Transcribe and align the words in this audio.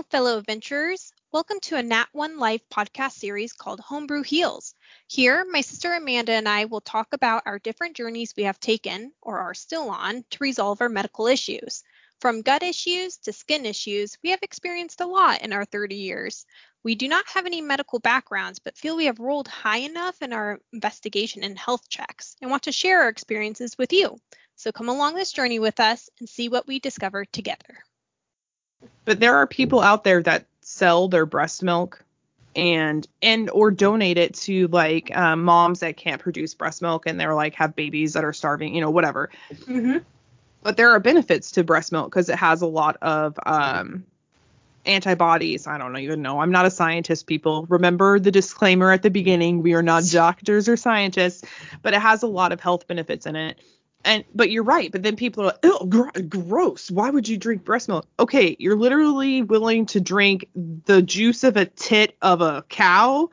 Hello, 0.00 0.08
fellow 0.24 0.38
adventurers. 0.38 1.12
Welcome 1.30 1.60
to 1.60 1.76
a 1.76 1.82
Nat 1.82 2.06
One 2.12 2.38
Life 2.38 2.62
podcast 2.72 3.12
series 3.12 3.52
called 3.52 3.80
Homebrew 3.80 4.22
Heals. 4.22 4.74
Here, 5.06 5.44
my 5.44 5.60
sister 5.60 5.92
Amanda 5.92 6.32
and 6.32 6.48
I 6.48 6.64
will 6.64 6.80
talk 6.80 7.08
about 7.12 7.42
our 7.44 7.58
different 7.58 7.98
journeys 7.98 8.32
we 8.34 8.44
have 8.44 8.58
taken 8.58 9.12
or 9.20 9.40
are 9.40 9.52
still 9.52 9.90
on 9.90 10.24
to 10.30 10.38
resolve 10.40 10.80
our 10.80 10.88
medical 10.88 11.26
issues. 11.26 11.82
From 12.18 12.40
gut 12.40 12.62
issues 12.62 13.18
to 13.18 13.34
skin 13.34 13.66
issues, 13.66 14.16
we 14.24 14.30
have 14.30 14.42
experienced 14.42 15.02
a 15.02 15.06
lot 15.06 15.42
in 15.42 15.52
our 15.52 15.66
30 15.66 15.96
years. 15.96 16.46
We 16.82 16.94
do 16.94 17.06
not 17.06 17.28
have 17.28 17.44
any 17.44 17.60
medical 17.60 17.98
backgrounds, 17.98 18.58
but 18.58 18.78
feel 18.78 18.96
we 18.96 19.04
have 19.04 19.20
rolled 19.20 19.48
high 19.48 19.80
enough 19.80 20.22
in 20.22 20.32
our 20.32 20.60
investigation 20.72 21.44
and 21.44 21.58
health 21.58 21.90
checks 21.90 22.36
and 22.40 22.50
want 22.50 22.62
to 22.62 22.72
share 22.72 23.02
our 23.02 23.10
experiences 23.10 23.76
with 23.76 23.92
you. 23.92 24.16
So 24.56 24.72
come 24.72 24.88
along 24.88 25.14
this 25.14 25.32
journey 25.32 25.58
with 25.58 25.78
us 25.78 26.08
and 26.20 26.26
see 26.26 26.48
what 26.48 26.66
we 26.66 26.78
discover 26.78 27.26
together. 27.26 27.84
But 29.04 29.20
there 29.20 29.36
are 29.36 29.46
people 29.46 29.80
out 29.80 30.04
there 30.04 30.22
that 30.22 30.46
sell 30.60 31.08
their 31.08 31.26
breast 31.26 31.62
milk 31.62 32.04
and 32.56 33.06
and 33.22 33.48
or 33.50 33.70
donate 33.70 34.18
it 34.18 34.34
to 34.34 34.66
like 34.68 35.16
um, 35.16 35.44
moms 35.44 35.80
that 35.80 35.96
can't 35.96 36.20
produce 36.20 36.54
breast 36.54 36.82
milk 36.82 37.04
and 37.06 37.18
they're 37.18 37.34
like 37.34 37.54
have 37.54 37.76
babies 37.76 38.14
that 38.14 38.24
are 38.24 38.32
starving, 38.32 38.74
you 38.74 38.80
know, 38.80 38.90
whatever. 38.90 39.30
Mm-hmm. 39.52 39.98
But 40.62 40.76
there 40.76 40.90
are 40.90 41.00
benefits 41.00 41.52
to 41.52 41.64
breast 41.64 41.92
milk 41.92 42.10
because 42.10 42.28
it 42.28 42.36
has 42.36 42.60
a 42.62 42.66
lot 42.66 42.96
of 43.00 43.38
um, 43.46 44.04
antibodies. 44.84 45.66
I 45.66 45.78
don't 45.78 45.96
even 45.96 46.22
know. 46.22 46.40
I'm 46.40 46.50
not 46.50 46.66
a 46.66 46.70
scientist, 46.70 47.26
people. 47.26 47.66
Remember 47.68 48.18
the 48.18 48.30
disclaimer 48.30 48.90
at 48.90 49.02
the 49.02 49.10
beginning. 49.10 49.62
We 49.62 49.72
are 49.74 49.82
not 49.82 50.04
doctors 50.10 50.68
or 50.68 50.76
scientists, 50.76 51.44
but 51.82 51.94
it 51.94 52.00
has 52.00 52.22
a 52.22 52.26
lot 52.26 52.52
of 52.52 52.60
health 52.60 52.86
benefits 52.86 53.26
in 53.26 53.36
it 53.36 53.58
and 54.04 54.24
but 54.34 54.50
you're 54.50 54.62
right 54.62 54.92
but 54.92 55.02
then 55.02 55.16
people 55.16 55.42
are 55.42 55.46
like 55.46 55.58
oh 55.62 55.86
gr- 55.86 56.20
gross. 56.28 56.90
Why 56.90 57.10
would 57.10 57.28
you 57.28 57.36
drink 57.36 57.64
breast 57.64 57.88
milk? 57.88 58.06
Okay 58.18 58.56
you're 58.58 58.76
literally 58.76 59.42
willing 59.42 59.86
to 59.86 60.00
drink 60.00 60.48
the 60.54 61.02
juice 61.02 61.44
of 61.44 61.56
a 61.56 61.66
tit 61.66 62.16
of 62.22 62.40
a 62.40 62.64
cow 62.68 63.30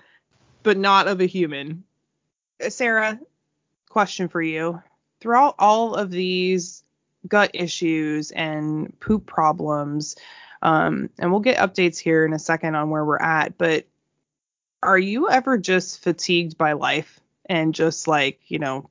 but 0.63 0.77
not 0.77 1.07
of 1.07 1.21
a 1.21 1.25
human. 1.25 1.83
Uh, 2.63 2.69
sarah 2.69 3.19
question 3.89 4.27
for 4.27 4.41
you. 4.41 4.81
Throughout 5.21 5.55
all 5.57 5.95
of 5.95 6.11
these 6.11 6.83
gut 7.27 7.51
issues 7.53 8.31
and 8.31 8.97
poop 8.99 9.25
problems 9.25 10.15
um, 10.61 11.09
and 11.19 11.31
we'll 11.31 11.39
get 11.39 11.57
updates 11.57 11.97
here 11.97 12.25
in 12.25 12.33
a 12.33 12.39
second 12.39 12.75
on 12.75 12.89
where 12.89 13.05
we're 13.05 13.17
at 13.17 13.57
but 13.57 13.85
are 14.83 14.97
you 14.97 15.29
ever 15.29 15.57
just 15.57 16.03
fatigued 16.03 16.57
by 16.57 16.73
life 16.73 17.19
and 17.47 17.73
just 17.73 18.07
like 18.07 18.39
you 18.47 18.59
know 18.59 18.89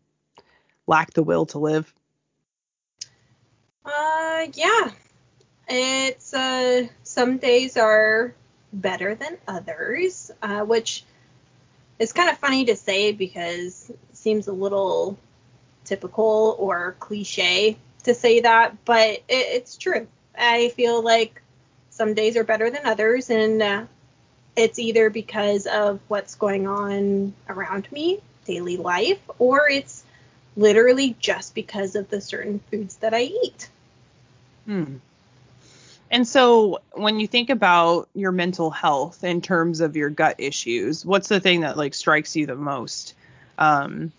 lack 0.87 1.13
the 1.13 1.23
will 1.23 1.47
to 1.47 1.59
live? 1.59 1.93
Uh, 3.85 4.47
yeah. 4.55 4.91
It's 5.69 6.33
uh, 6.33 6.87
some 7.03 7.39
days 7.39 7.77
are 7.77 8.35
better 8.73 9.15
than 9.15 9.39
others, 9.49 10.31
uh, 10.43 10.61
which 10.61 11.05
is 11.99 12.13
kind 12.13 12.31
of 12.31 12.39
funny 12.39 12.67
to 12.67 12.77
say 12.77 13.13
because 13.13 13.91
it 13.91 14.17
seems 14.17 14.49
a 14.49 14.53
little 14.53 15.19
typical 15.85 16.57
or 16.59 16.95
cliche 16.99 17.77
to 18.05 18.15
say 18.15 18.41
that, 18.41 18.85
but 18.85 19.09
it, 19.11 19.25
it's 19.29 19.77
true. 19.77 20.07
I 20.39 20.69
feel 20.71 21.03
like 21.03 21.43
some 21.91 22.15
days 22.15 22.37
are 22.37 22.45
better 22.45 22.71
than 22.71 22.85
others, 22.85 23.31
and 23.31 23.63
uh, 23.63 23.85
it's 24.55 24.79
either 24.79 25.11
because 25.11 25.67
of 25.67 26.01
what's 26.09 26.35
going 26.35 26.67
on 26.67 27.35
around 27.49 27.91
me, 27.91 28.21
daily 28.45 28.77
life, 28.77 29.21
or 29.39 29.69
it's 29.69 30.05
literally 30.57 31.17
just 31.19 31.55
because 31.55 31.97
of 31.97 32.09
the 32.09 32.21
certain 32.21 32.61
foods 32.71 32.97
that 32.97 33.15
I 33.15 33.23
eat. 33.23 33.69
Hmm. 34.65 34.97
And 36.11 36.27
so 36.27 36.81
when 36.93 37.19
you 37.19 37.27
think 37.27 37.51
about 37.51 38.09
your 38.15 38.33
mental 38.33 38.71
health 38.71 39.25
in 39.25 39.41
terms 39.41 39.81
of 39.81 39.97
your 39.97 40.09
gut 40.09 40.37
issues, 40.39 41.05
what's 41.05 41.29
the 41.29 41.41
thing 41.41 41.61
that 41.61 41.77
like 41.77 41.95
strikes 41.95 42.37
you 42.37 42.47
the 42.47 42.55
most? 42.55 43.15
Um, 43.59 44.13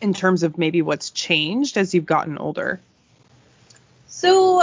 in 0.00 0.12
terms 0.12 0.42
of 0.42 0.58
maybe 0.58 0.82
what's 0.82 1.10
changed 1.10 1.76
as 1.76 1.94
you've 1.94 2.06
gotten 2.06 2.36
older? 2.36 2.80
So 4.08 4.62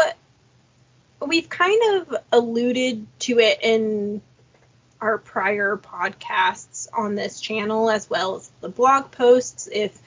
we've 1.25 1.49
kind 1.49 1.81
of 1.95 2.17
alluded 2.31 3.05
to 3.19 3.39
it 3.39 3.59
in 3.61 4.21
our 5.01 5.17
prior 5.17 5.77
podcasts 5.77 6.89
on 6.93 7.15
this 7.15 7.39
channel 7.39 7.89
as 7.89 8.09
well 8.09 8.35
as 8.35 8.51
the 8.59 8.67
blog 8.67 9.11
posts 9.11 9.69
if 9.71 9.97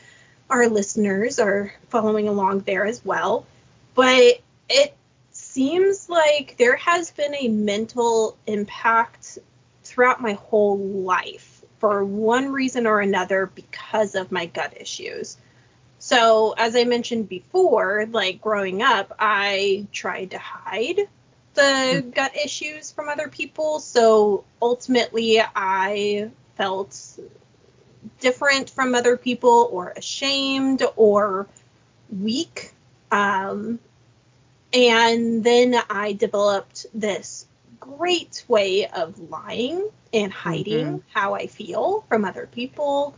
our 0.53 0.69
listeners 0.69 1.39
are 1.39 1.73
following 1.89 2.29
along 2.29 2.61
there 2.61 2.85
as 2.85 3.03
well. 3.03 3.47
But 3.95 4.43
it 4.69 4.95
seems 5.31 6.11
like 6.11 6.57
there 6.59 6.77
has 6.77 7.11
been 7.11 7.35
a 7.35 7.49
mental 7.49 8.37
impact 8.47 9.39
throughout 9.83 10.21
my 10.21 10.35
whole 10.35 10.79
life 10.79 11.65
for 11.79 12.05
one 12.05 12.53
reason 12.53 12.87
or 12.87 13.01
another 13.01 13.47
because 13.47 14.15
of 14.15 14.31
my 14.31 14.45
gut 14.45 14.75
issues. 14.79 15.39
So, 15.99 16.55
as 16.59 16.77
I 16.77 16.85
mentioned 16.85 17.31
before, 17.31 18.07
like 18.11 18.43
growing 18.43 18.83
up, 18.83 19.15
I 19.19 19.87
tried 19.91 20.33
to 20.33 20.39
hide 20.39 21.09
the 21.55 21.63
mm. 21.63 22.15
gut 22.15 22.37
issues 22.37 22.93
from 22.93 23.09
other 23.09 23.29
people. 23.29 23.81
So, 23.81 24.45
ultimately, 24.61 25.41
I 25.41 26.31
felt 26.57 27.19
different 28.21 28.71
from 28.71 28.95
other 28.95 29.17
people 29.17 29.69
or 29.73 29.93
ashamed 29.97 30.83
or 30.97 31.47
weak. 32.21 32.73
Um, 33.11 33.79
and 34.73 35.45
then 35.45 35.77
I 35.91 36.13
developed 36.13 36.87
this 36.95 37.47
great 37.79 38.45
way 38.49 38.87
of 38.87 39.19
lying 39.31 39.89
and 40.15 40.33
hiding 40.33 40.87
mm-hmm. 40.87 41.09
how 41.13 41.35
I 41.35 41.47
feel 41.47 42.05
from 42.09 42.25
other 42.25 42.49
people 42.51 43.15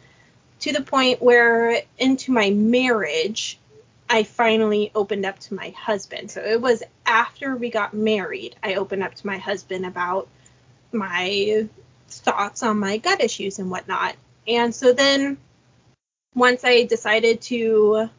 to 0.60 0.72
the 0.72 0.80
point 0.80 1.20
where 1.20 1.82
into 1.98 2.32
my 2.32 2.50
marriage, 2.50 3.58
I 4.08 4.22
finally 4.22 4.90
opened 4.94 5.26
up 5.26 5.38
to 5.40 5.54
my 5.54 5.70
husband. 5.70 6.30
So 6.30 6.40
it 6.40 6.60
was 6.60 6.82
after 7.04 7.56
we 7.56 7.70
got 7.70 7.94
married, 7.94 8.56
I 8.62 8.74
opened 8.74 9.02
up 9.02 9.14
to 9.14 9.26
my 9.26 9.38
husband 9.38 9.84
about 9.84 10.28
my 10.92 11.68
thoughts 12.08 12.62
on 12.62 12.78
my 12.78 12.98
gut 12.98 13.22
issues 13.22 13.58
and 13.58 13.70
whatnot. 13.70 14.16
And 14.46 14.74
so 14.74 14.92
then 14.92 15.38
once 16.34 16.64
I 16.64 16.84
decided 16.84 17.40
to 17.42 18.10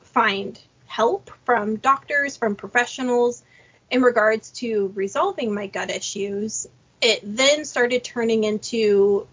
find 0.00 0.60
help 0.86 1.30
from 1.44 1.76
doctors, 1.76 2.36
from 2.36 2.56
professionals 2.56 3.42
in 3.90 4.02
regards 4.02 4.50
to 4.50 4.92
resolving 4.94 5.52
my 5.54 5.66
gut 5.66 5.90
issues, 5.90 6.66
it 7.00 7.20
then 7.22 7.64
started 7.64 8.02
turning 8.04 8.44
into 8.44 9.26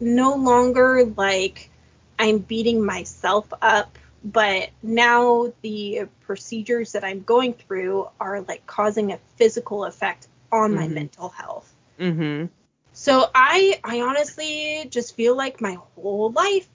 no 0.00 0.34
longer 0.34 1.04
like 1.16 1.70
I'm 2.18 2.38
beating 2.38 2.84
myself 2.84 3.52
up, 3.60 3.98
but 4.24 4.70
now 4.82 5.52
the 5.62 6.08
procedures 6.22 6.92
that 6.92 7.04
I'm 7.04 7.22
going 7.22 7.54
through 7.54 8.08
are 8.20 8.40
like 8.40 8.66
causing 8.66 9.12
a 9.12 9.18
physical 9.36 9.84
effect 9.84 10.28
on 10.50 10.70
mm-hmm. 10.70 10.80
my 10.80 10.88
mental 10.88 11.28
health. 11.28 11.72
Mm-hmm. 11.98 12.46
So 12.94 13.28
I 13.34 13.78
I 13.84 14.00
honestly 14.00 14.86
just 14.88 15.16
feel 15.16 15.36
like 15.36 15.60
my 15.60 15.76
whole 15.96 16.30
life 16.30 16.68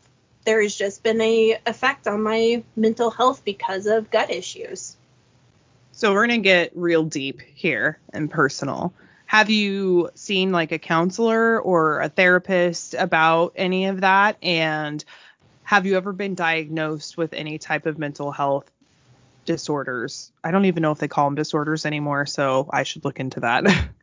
there 0.46 0.62
has 0.62 0.75
just 0.75 1.02
been 1.02 1.19
a 1.22 1.59
effect 1.66 2.07
on 2.07 2.24
my 2.24 2.63
mental 2.75 3.09
health 3.09 3.44
because 3.46 3.88
of 3.88 4.12
gut 4.12 4.30
issues. 4.30 4.97
So 5.91 6.13
we're 6.13 6.28
going 6.28 6.41
to 6.41 6.44
get 6.44 6.72
real 6.75 7.03
deep 7.03 7.41
here 7.41 8.00
and 8.13 8.30
personal. 8.31 8.94
Have 9.25 9.50
you 9.50 10.09
seen 10.16 10.52
like 10.52 10.72
a 10.72 10.80
counselor 10.80 11.59
or 11.59 12.02
a 12.02 12.09
therapist 12.09 12.96
about 12.96 13.53
any 13.56 13.86
of 13.86 14.01
that 14.01 14.38
and 14.41 15.03
have 15.63 15.86
you 15.86 15.97
ever 15.97 16.13
been 16.13 16.36
diagnosed 16.36 17.18
with 17.18 17.34
any 17.34 17.59
type 17.59 17.86
of 17.86 18.00
mental 18.00 18.31
health 18.31 18.72
disorders? 19.46 20.31
I 20.44 20.51
don't 20.51 20.66
even 20.66 20.81
know 20.81 20.91
if 20.91 21.00
they 21.00 21.07
call 21.07 21.28
them 21.28 21.36
disorders 21.36 21.86
anymore, 21.86 22.25
so 22.25 22.68
I 22.72 22.84
should 22.84 23.06
look 23.06 23.19
into 23.19 23.41
that. 23.41 23.66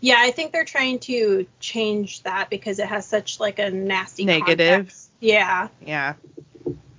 Yeah, 0.00 0.16
I 0.18 0.30
think 0.30 0.52
they're 0.52 0.64
trying 0.64 1.00
to 1.00 1.46
change 1.58 2.22
that 2.22 2.50
because 2.50 2.78
it 2.78 2.86
has 2.86 3.06
such 3.06 3.40
like 3.40 3.58
a 3.58 3.70
nasty 3.70 4.24
negative. 4.24 4.70
Context. 4.70 5.10
Yeah. 5.20 5.68
Yeah. 5.84 6.14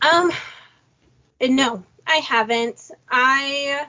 Um 0.01 0.31
no, 1.41 1.83
I 2.05 2.17
haven't. 2.17 2.91
I 3.09 3.87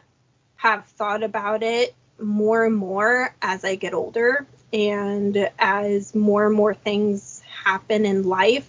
have 0.57 0.87
thought 0.87 1.23
about 1.23 1.63
it 1.63 1.95
more 2.21 2.65
and 2.65 2.77
more 2.77 3.35
as 3.41 3.65
I 3.65 3.77
get 3.77 3.95
older 3.95 4.47
and 4.73 5.51
as 5.59 6.15
more 6.15 6.47
and 6.47 6.55
more 6.55 6.75
things 6.75 7.43
happen 7.65 8.05
in 8.05 8.23
life. 8.25 8.69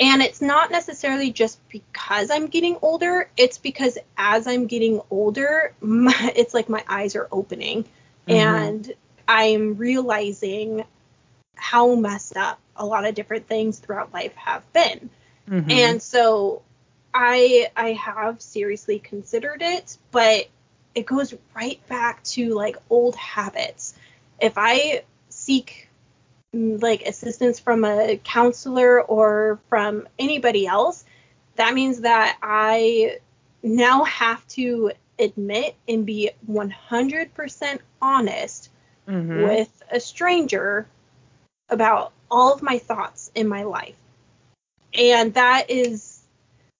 And 0.00 0.22
it's 0.22 0.42
not 0.42 0.72
necessarily 0.72 1.30
just 1.30 1.60
because 1.68 2.30
I'm 2.30 2.48
getting 2.48 2.76
older, 2.82 3.30
it's 3.36 3.58
because 3.58 3.96
as 4.18 4.46
I'm 4.46 4.66
getting 4.66 5.00
older, 5.08 5.72
my, 5.80 6.32
it's 6.34 6.52
like 6.52 6.68
my 6.68 6.84
eyes 6.88 7.16
are 7.16 7.28
opening. 7.30 7.84
Mm-hmm. 8.26 8.32
And 8.32 8.92
I'm 9.26 9.76
realizing 9.76 10.84
how 11.54 11.94
messed 11.94 12.36
up 12.36 12.58
a 12.76 12.84
lot 12.84 13.06
of 13.06 13.14
different 13.14 13.46
things 13.46 13.78
throughout 13.78 14.12
life 14.12 14.34
have 14.34 14.70
been. 14.72 15.10
Mm-hmm. 15.48 15.70
And 15.70 16.02
so 16.02 16.62
I 17.12 17.68
I 17.76 17.92
have 17.92 18.42
seriously 18.42 18.98
considered 18.98 19.62
it, 19.62 19.96
but 20.10 20.48
it 20.94 21.06
goes 21.06 21.34
right 21.54 21.86
back 21.88 22.22
to 22.24 22.54
like 22.54 22.76
old 22.90 23.16
habits. 23.16 23.94
If 24.40 24.54
I 24.56 25.04
seek 25.28 25.88
mm, 26.54 26.80
like 26.82 27.02
assistance 27.02 27.58
from 27.58 27.84
a 27.84 28.20
counselor 28.22 29.00
or 29.00 29.58
from 29.68 30.08
anybody 30.18 30.66
else, 30.66 31.04
that 31.56 31.74
means 31.74 32.00
that 32.00 32.36
I 32.42 33.18
now 33.62 34.04
have 34.04 34.46
to 34.48 34.92
admit 35.18 35.76
and 35.88 36.04
be 36.04 36.30
100% 36.50 37.78
honest 38.02 38.70
Mhm. 39.08 39.44
with 39.44 39.82
a 39.90 40.00
stranger 40.00 40.86
about 41.68 42.12
all 42.30 42.52
of 42.52 42.62
my 42.62 42.78
thoughts 42.78 43.30
in 43.34 43.48
my 43.48 43.62
life. 43.62 43.96
And 44.92 45.34
that 45.34 45.70
is, 45.70 46.20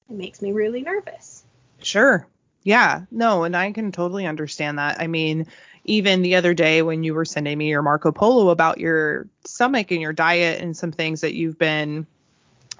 it 0.09 0.17
makes 0.17 0.41
me 0.41 0.53
really 0.53 0.83
nervous. 0.83 1.43
Sure. 1.83 2.27
Yeah. 2.63 3.03
No, 3.11 3.45
and 3.45 3.57
I 3.57 3.73
can 3.73 3.93
totally 3.93 4.27
understand 4.27 4.79
that. 4.79 5.01
I 5.01 5.07
mean, 5.07 5.47
even 5.85 6.23
the 6.23 6.37
other 6.37 6.55
day 6.55 6.83
when 6.83 7.03
you 7.03 7.15
were 7.15 7.25
sending 7.25 7.59
me 7.59 7.69
your 7.69 7.83
Marco 7.83 8.11
Polo 8.11 8.49
about 8.49 8.79
your 8.79 9.27
stomach 9.45 9.91
and 9.91 10.01
your 10.01 10.13
diet 10.13 10.63
and 10.63 10.77
some 10.77 10.93
things 10.93 11.21
that 11.21 11.35
you've 11.35 11.59
been 11.59 12.07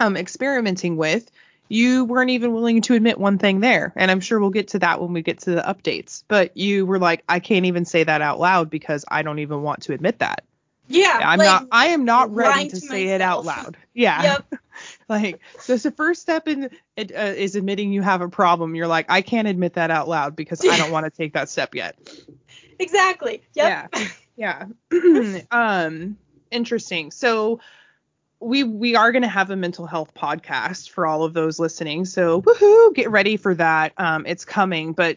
um, 0.01 0.17
experimenting 0.17 0.97
with, 0.97 1.31
you 1.69 2.05
weren't 2.05 2.31
even 2.31 2.53
willing 2.53 2.83
to 2.83 2.95
admit 2.95 3.19
one 3.19 3.39
thing 3.39 3.61
there. 3.61 3.93
And 3.97 4.11
I'm 4.11 4.21
sure 4.21 4.39
we'll 4.39 4.51
get 4.51 4.69
to 4.69 4.79
that 4.81 5.01
when 5.01 5.13
we 5.13 5.23
get 5.23 5.41
to 5.41 5.51
the 5.51 5.63
updates. 5.63 6.25
But 6.29 6.57
you 6.57 6.87
were 6.87 6.99
like, 6.99 7.25
I 7.29 7.41
can't 7.41 7.67
even 7.67 7.85
say 7.85 8.05
that 8.05 8.21
out 8.21 8.39
loud 8.39 8.71
because 8.71 9.05
I 9.09 9.23
don't 9.23 9.39
even 9.39 9.63
want 9.63 9.83
to 9.85 9.93
admit 9.93 10.19
that. 10.19 10.45
Yeah. 10.89 11.21
I'm 11.23 11.39
like, 11.39 11.47
not 11.47 11.67
I 11.73 11.89
am 11.89 12.05
not 12.05 12.35
ready 12.35 12.69
to, 12.69 12.81
to 12.81 12.87
say 12.87 13.09
it 13.09 13.21
out 13.21 13.45
loud. 13.45 13.77
Yeah. 13.97 14.23
Yep. 14.25 14.55
like 15.09 15.39
so 15.61 15.77
the 15.77 15.93
first 15.93 16.21
step 16.21 16.49
in 16.49 16.69
it 16.97 17.13
uh, 17.15 17.21
is 17.21 17.55
admitting 17.55 17.93
you 17.93 18.03
have 18.03 18.23
a 18.23 18.29
problem. 18.29 18.75
You're 18.75 18.89
like 18.89 19.07
I 19.09 19.23
can't 19.23 19.47
admit 19.47 19.75
that 19.75 19.93
out 19.93 20.09
loud 20.09 20.35
because 20.35 20.61
I 20.69 20.77
don't 20.77 20.91
want 20.91 21.05
to 21.07 21.11
take 21.11 21.35
that 21.35 21.49
step 21.49 21.75
yet. 21.75 21.97
Exactly. 22.81 23.41
Yep. 23.55 23.89
Yeah. 24.37 24.67
Yeah. 24.91 25.41
um 25.53 26.19
interesting. 26.51 27.13
So 27.13 27.61
we 28.41 28.65
we 28.65 28.95
are 28.95 29.13
going 29.13 29.23
to 29.23 29.29
have 29.29 29.51
a 29.51 29.57
mental 29.57 29.87
health 29.87 30.13
podcast 30.15 30.91
for 30.91 31.07
all 31.07 31.25
of 31.25 31.35
those 31.35 31.59
listening. 31.59 32.05
So 32.05 32.43
woohoo, 32.43 32.95
get 32.95 33.11
ready 33.11 33.37
for 33.37 33.55
that. 33.55 33.93
Um 33.97 34.27
it's 34.27 34.45
coming, 34.45 34.93
but 34.93 35.17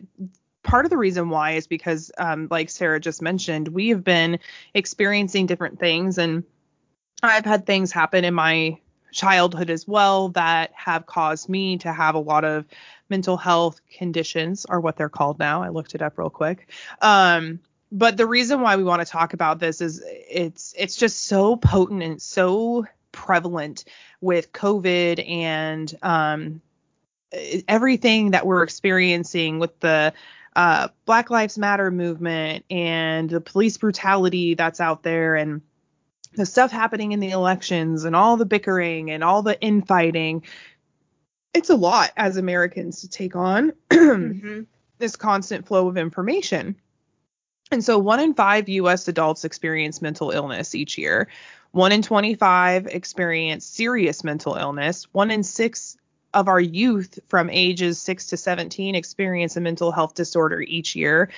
part 0.63 0.85
of 0.85 0.89
the 0.89 0.97
reason 0.97 1.29
why 1.29 1.51
is 1.51 1.67
because 1.67 2.11
um 2.17 2.47
like 2.49 2.69
Sarah 2.69 2.99
just 2.99 3.21
mentioned, 3.21 3.67
we 3.69 3.89
have 3.89 4.03
been 4.03 4.39
experiencing 4.73 5.45
different 5.45 5.79
things 5.79 6.17
and 6.17 6.43
I've 7.23 7.45
had 7.45 7.65
things 7.65 7.91
happen 7.91 8.23
in 8.23 8.33
my 8.33 8.77
childhood 9.11 9.69
as 9.69 9.87
well 9.87 10.29
that 10.29 10.71
have 10.73 11.05
caused 11.05 11.49
me 11.49 11.77
to 11.79 11.91
have 11.91 12.15
a 12.15 12.19
lot 12.19 12.45
of 12.45 12.65
mental 13.09 13.37
health 13.37 13.81
conditions 13.97 14.65
are 14.65 14.79
what 14.79 14.97
they're 14.97 15.09
called 15.09 15.39
now. 15.39 15.63
I 15.63 15.69
looked 15.69 15.95
it 15.95 16.01
up 16.01 16.17
real 16.17 16.29
quick. 16.29 16.69
Um 17.01 17.59
but 17.91 18.17
the 18.17 18.25
reason 18.25 18.61
why 18.61 18.75
we 18.75 18.83
want 18.83 19.01
to 19.01 19.09
talk 19.09 19.33
about 19.33 19.59
this 19.59 19.79
is 19.81 20.03
it's 20.05 20.73
it's 20.77 20.97
just 20.97 21.23
so 21.23 21.55
potent 21.55 22.03
and 22.03 22.21
so 22.21 22.85
prevalent 23.17 23.83
with 24.21 24.53
COVID 24.53 25.27
and 25.27 25.93
um 26.03 26.61
everything 27.67 28.31
that 28.31 28.45
we're 28.45 28.63
experiencing 28.63 29.59
with 29.59 29.77
the 29.79 30.13
uh, 30.55 30.87
Black 31.05 31.29
Lives 31.29 31.57
Matter 31.57 31.91
movement 31.91 32.63
and 32.69 33.29
the 33.29 33.41
police 33.41 33.77
brutality 33.77 34.53
that's 34.53 34.79
out 34.79 35.03
there 35.03 35.35
and 35.35 35.61
the 36.35 36.45
stuff 36.45 36.71
happening 36.71 37.11
in 37.11 37.19
the 37.19 37.31
elections 37.31 38.05
and 38.05 38.15
all 38.15 38.37
the 38.37 38.45
bickering 38.45 39.11
and 39.11 39.23
all 39.23 39.41
the 39.41 39.59
infighting. 39.59 40.43
It's 41.53 41.69
a 41.69 41.75
lot 41.75 42.11
as 42.15 42.37
Americans 42.37 43.01
to 43.01 43.09
take 43.09 43.35
on 43.35 43.73
hmm 43.93 44.61
this 44.99 45.15
constant 45.15 45.67
flow 45.67 45.87
of 45.87 45.97
information. 45.97 46.75
And 47.71 47.83
so, 47.83 47.99
one 47.99 48.19
in 48.19 48.33
five 48.33 48.69
US 48.69 49.07
adults 49.07 49.45
experience 49.45 50.01
mental 50.01 50.31
illness 50.31 50.73
each 50.73 50.97
year. 50.97 51.27
One 51.71 51.91
in 51.91 52.01
25 52.01 52.87
experience 52.87 53.65
serious 53.65 54.23
mental 54.23 54.55
illness. 54.55 55.07
One 55.11 55.31
in 55.31 55.43
six 55.43 55.97
of 56.33 56.47
our 56.47 56.59
youth 56.59 57.19
from 57.27 57.49
ages 57.49 58.01
6 58.01 58.27
to 58.27 58.37
17 58.37 58.95
experience 58.95 59.57
a 59.57 59.61
mental 59.61 59.91
health 59.91 60.13
disorder 60.13 60.61
each 60.61 60.95
year. 60.95 61.29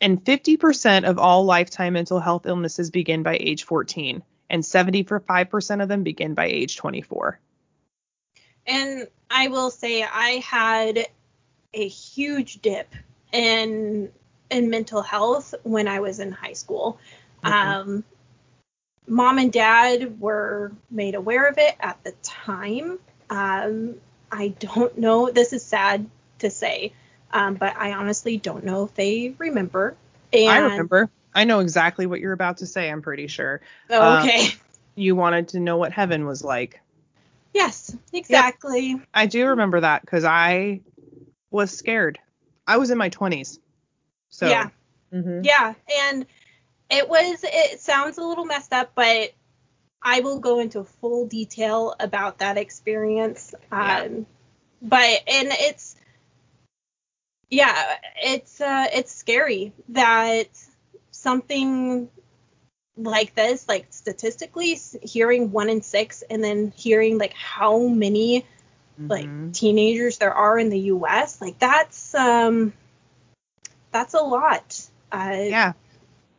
And 0.00 0.22
50% 0.22 1.04
of 1.08 1.18
all 1.18 1.44
lifetime 1.44 1.94
mental 1.94 2.20
health 2.20 2.46
illnesses 2.46 2.90
begin 2.90 3.22
by 3.22 3.38
age 3.40 3.64
14, 3.64 4.22
and 4.50 4.62
75% 4.62 5.82
of 5.82 5.88
them 5.88 6.02
begin 6.02 6.34
by 6.34 6.46
age 6.46 6.76
24. 6.76 7.38
And 8.66 9.08
I 9.30 9.48
will 9.48 9.70
say 9.70 10.02
I 10.02 10.42
had 10.44 11.06
a 11.72 11.88
huge 11.88 12.60
dip 12.62 12.94
in 13.32 14.10
in 14.50 14.70
mental 14.70 15.02
health 15.02 15.54
when 15.64 15.88
I 15.88 16.00
was 16.00 16.20
in 16.20 16.30
high 16.30 16.52
school. 16.52 16.98
Mhm. 17.42 17.50
Um, 17.50 18.04
mom 19.06 19.38
and 19.38 19.52
dad 19.52 20.20
were 20.20 20.72
made 20.90 21.14
aware 21.14 21.48
of 21.48 21.58
it 21.58 21.76
at 21.80 22.02
the 22.04 22.12
time. 22.22 22.98
Um, 23.30 23.96
I 24.30 24.48
don't 24.48 24.96
know. 24.98 25.30
This 25.30 25.52
is 25.52 25.64
sad 25.64 26.08
to 26.40 26.50
say, 26.50 26.92
um, 27.32 27.54
but 27.54 27.76
I 27.76 27.92
honestly 27.92 28.36
don't 28.36 28.64
know 28.64 28.84
if 28.84 28.94
they 28.94 29.34
remember. 29.38 29.96
And, 30.32 30.50
I 30.50 30.58
remember. 30.58 31.10
I 31.34 31.44
know 31.44 31.60
exactly 31.60 32.06
what 32.06 32.20
you're 32.20 32.32
about 32.32 32.58
to 32.58 32.66
say, 32.66 32.90
I'm 32.90 33.02
pretty 33.02 33.26
sure. 33.26 33.60
Oh, 33.90 34.12
Um, 34.12 34.18
okay. 34.18 34.48
You 34.94 35.16
wanted 35.16 35.48
to 35.48 35.60
know 35.60 35.76
what 35.76 35.92
heaven 35.92 36.26
was 36.26 36.44
like. 36.44 36.80
yes, 37.52 37.96
exactly. 38.12 39.00
I 39.12 39.26
do 39.26 39.48
remember 39.48 39.80
that 39.80 40.02
because 40.02 40.24
I 40.24 40.82
was 41.50 41.70
scared. 41.72 42.18
I 42.66 42.76
was 42.76 42.90
in 42.90 42.98
my 42.98 43.08
20s. 43.08 43.58
So, 44.30 44.48
Yeah. 44.48 44.68
Mhm. 45.12 45.44
Yeah, 45.44 45.74
and 45.96 46.26
it 46.90 47.08
was 47.08 47.40
it 47.44 47.80
sounds 47.80 48.18
a 48.18 48.24
little 48.24 48.44
messed 48.44 48.72
up, 48.72 48.92
but 48.94 49.32
I 50.02 50.20
will 50.20 50.38
go 50.38 50.60
into 50.60 50.84
full 50.84 51.26
detail 51.26 51.94
about 51.98 52.38
that 52.38 52.58
experience. 52.58 53.54
Yeah. 53.72 54.00
Um 54.02 54.26
but 54.82 55.22
and 55.26 55.48
it's 55.50 55.96
yeah, 57.50 57.96
it's 58.22 58.60
uh 58.60 58.86
it's 58.92 59.12
scary 59.12 59.72
that 59.90 60.48
something 61.10 62.08
like 62.96 63.34
this, 63.34 63.68
like 63.68 63.86
statistically 63.90 64.78
hearing 65.02 65.50
one 65.52 65.68
in 65.68 65.82
six 65.82 66.22
and 66.22 66.42
then 66.44 66.72
hearing 66.76 67.18
like 67.18 67.32
how 67.34 67.78
many 67.88 68.46
like 68.98 69.26
Mhm. 69.26 69.52
teenagers 69.52 70.18
there 70.18 70.32
are 70.34 70.58
in 70.58 70.68
the 70.70 70.78
US, 70.92 71.40
like 71.40 71.58
that's 71.58 72.14
um 72.14 72.72
that's 73.90 74.14
a 74.14 74.20
lot. 74.20 74.80
Uh 75.12 75.36
yeah. 75.42 75.72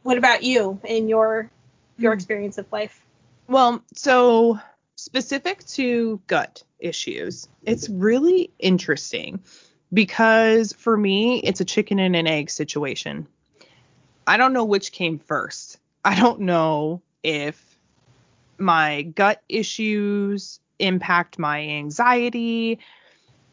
What 0.06 0.19
about 0.19 0.44
you 0.44 0.80
and 0.88 1.10
your 1.10 1.50
your 1.98 2.12
Hmm. 2.12 2.18
experience 2.18 2.59
of 2.59 2.71
life? 2.71 3.02
Well, 3.47 3.83
so 3.95 4.59
specific 4.95 5.66
to 5.69 6.21
gut 6.28 6.64
issues, 6.80 7.47
it's 7.64 7.90
really 7.90 8.52
interesting 8.59 9.40
because 9.92 10.74
for 10.74 10.95
me, 10.95 11.40
it's 11.40 11.59
a 11.59 11.66
chicken 11.66 11.97
and 11.97 12.16
an 12.16 12.28
egg 12.28 12.52
situation. 12.52 13.28
I 14.28 14.38
don't 14.38 14.54
know 14.54 14.66
which 14.66 14.92
came 14.92 15.18
first. 15.18 15.80
I 16.04 16.19
don't 16.19 16.42
know 16.42 17.02
if 17.24 17.80
my 18.59 19.02
gut 19.02 19.42
issues 19.50 20.59
impact 20.78 21.40
my 21.40 21.62
anxiety 21.62 22.78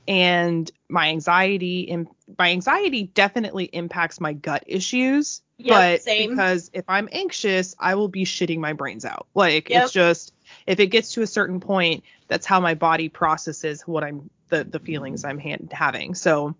and 0.06 0.71
my 0.90 1.09
anxiety 1.09 1.90
and 1.90 2.09
my 2.38 2.50
anxiety 2.50 3.04
definitely 3.04 3.64
impacts 3.64 4.21
my 4.21 4.35
gut 4.35 4.64
issues 4.66 5.40
Yep, 5.64 5.71
but 5.75 6.02
same. 6.02 6.31
because 6.31 6.71
if 6.73 6.85
i'm 6.88 7.09
anxious 7.12 7.75
i 7.78 7.95
will 7.95 8.09
be 8.09 8.25
shitting 8.25 8.59
my 8.59 8.73
brains 8.73 9.04
out 9.04 9.26
like 9.35 9.71
Yep. 9.71 9.85
it's 9.85 9.92
just 9.92 10.33
if 10.66 10.81
it 10.81 10.88
gets 10.88 11.12
to 11.14 11.23
a 11.23 11.26
certain 11.26 11.61
point 11.61 12.04
that's 12.28 12.47
how 12.47 12.61
my 12.61 12.75
body 12.75 13.09
processes 13.09 13.83
what 13.83 14.02
i'm 14.04 14.28
the 14.49 14.64
the 14.64 14.78
feelings 14.81 15.25
i'm 15.25 15.38
ha- 15.38 15.57
having 15.71 16.14
so 16.14 16.54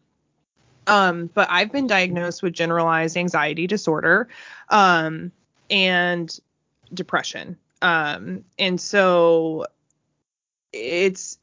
um 0.87 1.31
but 1.35 1.49
i've 1.51 1.73
been 1.73 1.87
diagnosed 1.87 2.43
with 2.43 2.53
generalized 2.53 3.17
anxiety 3.17 3.67
disorder 3.67 4.29
um 4.69 5.33
and 5.71 6.39
depression 6.95 7.57
um 7.83 8.45
and 8.59 8.81
so 8.81 9.67
it's 10.73 11.39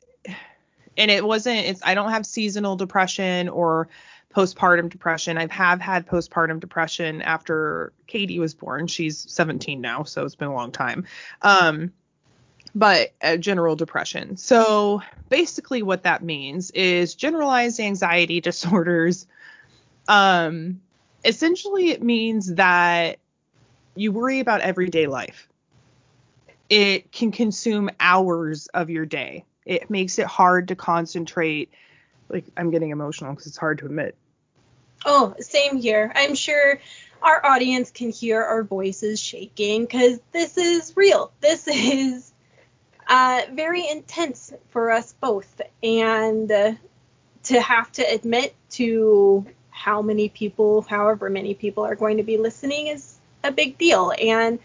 and 0.97 1.11
it 1.11 1.23
wasn't 1.23 1.57
it's 1.57 1.81
i 1.83 1.93
don't 1.93 2.11
have 2.11 2.25
seasonal 2.25 2.75
depression 2.75 3.47
or 3.49 3.87
postpartum 4.33 4.89
depression. 4.89 5.37
I 5.37 5.47
have 5.51 5.81
had 5.81 6.07
postpartum 6.07 6.59
depression 6.59 7.21
after 7.21 7.93
katie 8.07 8.39
was 8.39 8.53
born. 8.53 8.87
She's 8.87 9.17
17 9.31 9.81
now 9.81 10.03
so 10.03 10.23
it's 10.25 10.35
been 10.35 10.47
a 10.49 10.53
long 10.53 10.71
time. 10.71 11.05
Um 11.41 11.93
but 12.75 13.13
uh, 13.23 13.37
general 13.37 13.75
depression. 13.75 14.37
So 14.37 15.01
basically 15.29 15.81
what 15.81 16.03
that 16.03 16.23
means 16.23 16.69
is 16.71 17.15
generalized 17.15 17.79
anxiety 17.79 18.39
disorders. 18.49 19.25
Um 20.07 20.81
essentially 21.25 21.89
it 21.89 22.03
means 22.03 22.53
that 22.55 23.19
you 23.95 24.11
worry 24.11 24.39
about 24.39 24.61
everyday 24.61 25.07
life. 25.07 25.49
It 26.69 27.11
can 27.11 27.31
consume 27.31 27.89
hours 27.99 28.67
of 28.67 28.89
your 28.89 29.05
day. 29.05 29.45
It 29.65 29.89
makes 29.89 30.19
it 30.19 30.25
hard 30.25 30.69
to 30.69 30.75
concentrate. 30.75 31.71
Like 32.29 32.45
I'm 32.55 32.71
getting 32.71 32.91
emotional 32.91 33.31
because 33.31 33.47
it's 33.47 33.57
hard 33.57 33.79
to 33.79 33.85
admit. 33.85 34.15
Oh, 35.05 35.33
same 35.39 35.77
here. 35.77 36.11
I'm 36.13 36.35
sure 36.35 36.79
our 37.21 37.45
audience 37.45 37.91
can 37.91 38.09
hear 38.11 38.41
our 38.41 38.63
voices 38.63 39.19
shaking 39.19 39.81
because 39.81 40.19
this 40.31 40.57
is 40.57 40.95
real. 40.95 41.31
This 41.41 41.67
is 41.67 42.31
uh, 43.07 43.41
very 43.51 43.87
intense 43.87 44.53
for 44.69 44.91
us 44.91 45.13
both. 45.19 45.61
And 45.81 46.51
uh, 46.51 46.73
to 47.43 47.61
have 47.61 47.91
to 47.93 48.03
admit 48.03 48.55
to 48.71 49.45
how 49.69 50.01
many 50.01 50.29
people, 50.29 50.81
however 50.81 51.29
many 51.29 51.53
people 51.53 51.85
are 51.85 51.95
going 51.95 52.17
to 52.17 52.23
be 52.23 52.37
listening 52.37 52.87
is 52.87 53.17
a 53.43 53.51
big 53.51 53.77
deal. 53.77 54.13
And 54.19 54.59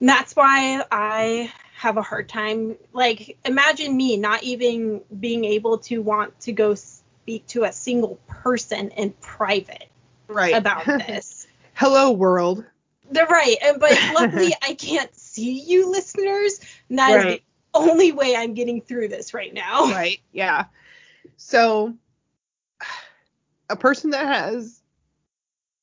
that's 0.00 0.34
why 0.34 0.84
I 0.90 1.52
have 1.84 1.98
a 1.98 2.02
hard 2.02 2.30
time. 2.30 2.76
Like, 2.94 3.36
imagine 3.44 3.94
me 3.94 4.16
not 4.16 4.42
even 4.42 5.02
being 5.20 5.44
able 5.44 5.78
to 5.78 5.98
want 5.98 6.40
to 6.40 6.52
go 6.52 6.74
speak 6.74 7.46
to 7.48 7.64
a 7.64 7.72
single 7.72 8.18
person 8.26 8.90
in 8.90 9.12
private 9.20 9.88
right. 10.26 10.54
about 10.54 10.86
this. 11.06 11.46
Hello, 11.74 12.10
world. 12.10 12.64
They're 13.10 13.26
right. 13.26 13.56
But 13.78 13.98
luckily, 14.14 14.54
I 14.62 14.74
can't 14.74 15.14
see 15.14 15.60
you 15.60 15.90
listeners. 15.90 16.58
And 16.88 16.98
that 16.98 17.14
right. 17.16 17.26
is 17.26 17.34
the 17.34 17.78
only 17.78 18.12
way 18.12 18.34
I'm 18.34 18.54
getting 18.54 18.80
through 18.80 19.08
this 19.08 19.34
right 19.34 19.52
now. 19.52 19.84
Right. 19.92 20.20
Yeah. 20.32 20.64
So, 21.36 21.94
a 23.68 23.76
person 23.76 24.10
that 24.10 24.26
has, 24.26 24.80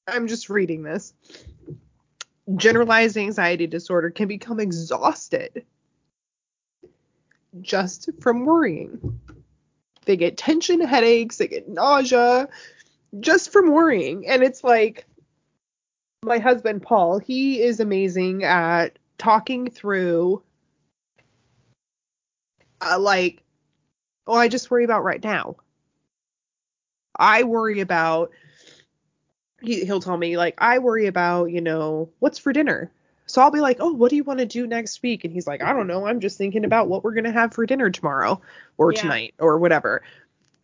I'm 0.07 0.27
just 0.27 0.49
reading 0.49 0.81
this, 0.81 1.13
generalized 2.55 3.17
anxiety 3.17 3.67
disorder 3.67 4.09
can 4.09 4.27
become 4.27 4.59
exhausted 4.59 5.63
just 7.59 8.09
from 8.21 8.45
worrying. 8.45 9.19
They 10.05 10.15
get 10.17 10.37
tension 10.37 10.81
headaches, 10.81 11.37
they 11.37 11.47
get 11.47 11.69
nausea 11.69 12.47
just 13.19 13.51
from 13.51 13.71
worrying. 13.71 14.27
And 14.27 14.43
it's 14.43 14.63
like 14.63 15.05
my 16.23 16.37
husband 16.37 16.81
Paul, 16.81 17.19
he 17.19 17.61
is 17.61 17.79
amazing 17.79 18.43
at 18.43 18.97
talking 19.17 19.69
through 19.69 20.41
uh, 22.81 22.97
like 22.97 23.43
oh, 24.27 24.35
I 24.35 24.47
just 24.47 24.71
worry 24.71 24.83
about 24.83 25.03
right 25.03 25.23
now. 25.23 25.57
I 27.17 27.43
worry 27.43 27.81
about 27.81 28.31
he, 29.61 29.85
he'll 29.85 29.99
tell 29.99 30.17
me 30.17 30.37
like 30.37 30.55
I 30.57 30.79
worry 30.79 31.07
about, 31.07 31.51
you 31.51 31.61
know, 31.61 32.09
what's 32.19 32.39
for 32.39 32.53
dinner 32.53 32.91
so 33.31 33.41
I'll 33.41 33.51
be 33.51 33.61
like, 33.61 33.77
oh, 33.79 33.93
what 33.93 34.09
do 34.09 34.17
you 34.17 34.23
want 34.25 34.39
to 34.39 34.45
do 34.45 34.67
next 34.67 35.01
week? 35.01 35.23
And 35.23 35.33
he's 35.33 35.47
like, 35.47 35.63
I 35.63 35.71
don't 35.71 35.87
know. 35.87 36.05
I'm 36.05 36.19
just 36.19 36.37
thinking 36.37 36.65
about 36.65 36.89
what 36.89 37.03
we're 37.03 37.13
going 37.13 37.23
to 37.23 37.31
have 37.31 37.53
for 37.53 37.65
dinner 37.65 37.89
tomorrow 37.89 38.41
or 38.77 38.91
yeah. 38.91 39.01
tonight 39.01 39.33
or 39.39 39.57
whatever. 39.57 40.03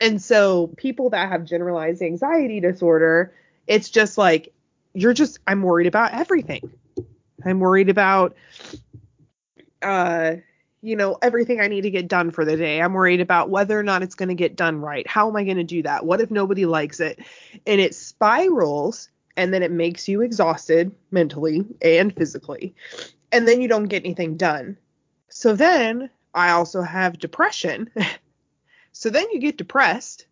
And 0.02 0.22
so 0.22 0.68
people 0.76 1.10
that 1.12 1.30
have 1.30 1.46
generalized 1.46 2.02
anxiety 2.02 2.60
disorder, 2.60 3.34
it's 3.68 3.90
just 3.90 4.18
like, 4.18 4.54
you're 4.94 5.14
just, 5.14 5.40
I'm 5.48 5.62
worried 5.62 5.88
about 5.88 6.14
everything. 6.14 6.70
I'm 7.46 7.60
worried 7.60 7.90
about, 7.90 8.36
uh, 9.82 10.36
you 10.82 10.96
know, 10.96 11.18
everything 11.22 11.62
I 11.62 11.68
need 11.68 11.82
to 11.82 11.90
get 11.90 12.08
done 12.08 12.32
for 12.32 12.46
the 12.46 12.58
day. 12.58 12.82
I'm 12.82 12.94
worried 12.94 13.22
about 13.22 13.50
whether 13.50 13.80
or 13.80 13.84
not 13.84 14.04
it's 14.04 14.16
going 14.16 14.30
to 14.30 14.36
get 14.36 14.56
done 14.56 14.82
right. 14.82 15.08
How 15.08 15.30
am 15.30 15.36
I 15.36 15.44
going 15.44 15.58
to 15.58 15.64
do 15.64 15.84
that? 15.84 16.06
What 16.06 16.22
if 16.22 16.32
nobody 16.32 16.66
likes 16.66 17.00
it? 17.00 17.20
And 17.66 17.80
it 17.80 17.96
spirals 17.96 19.10
and 19.38 19.54
then 19.54 19.64
it 19.64 19.72
makes 19.72 20.08
you 20.08 20.22
exhausted 20.22 20.92
mentally 21.12 21.64
and 21.82 22.14
physically 22.14 22.76
and 23.32 23.48
then 23.48 23.62
you 23.62 23.68
don't 23.68 23.86
get 23.86 24.06
anything 24.06 24.38
done. 24.38 24.78
So 25.30 25.56
then 25.56 26.10
i 26.34 26.52
also 26.52 26.82
have 26.82 27.20
depression. 27.20 27.90
So 28.94 29.12
then 29.12 29.28
you 29.32 29.40
get 29.40 29.58
depressed 29.58 30.26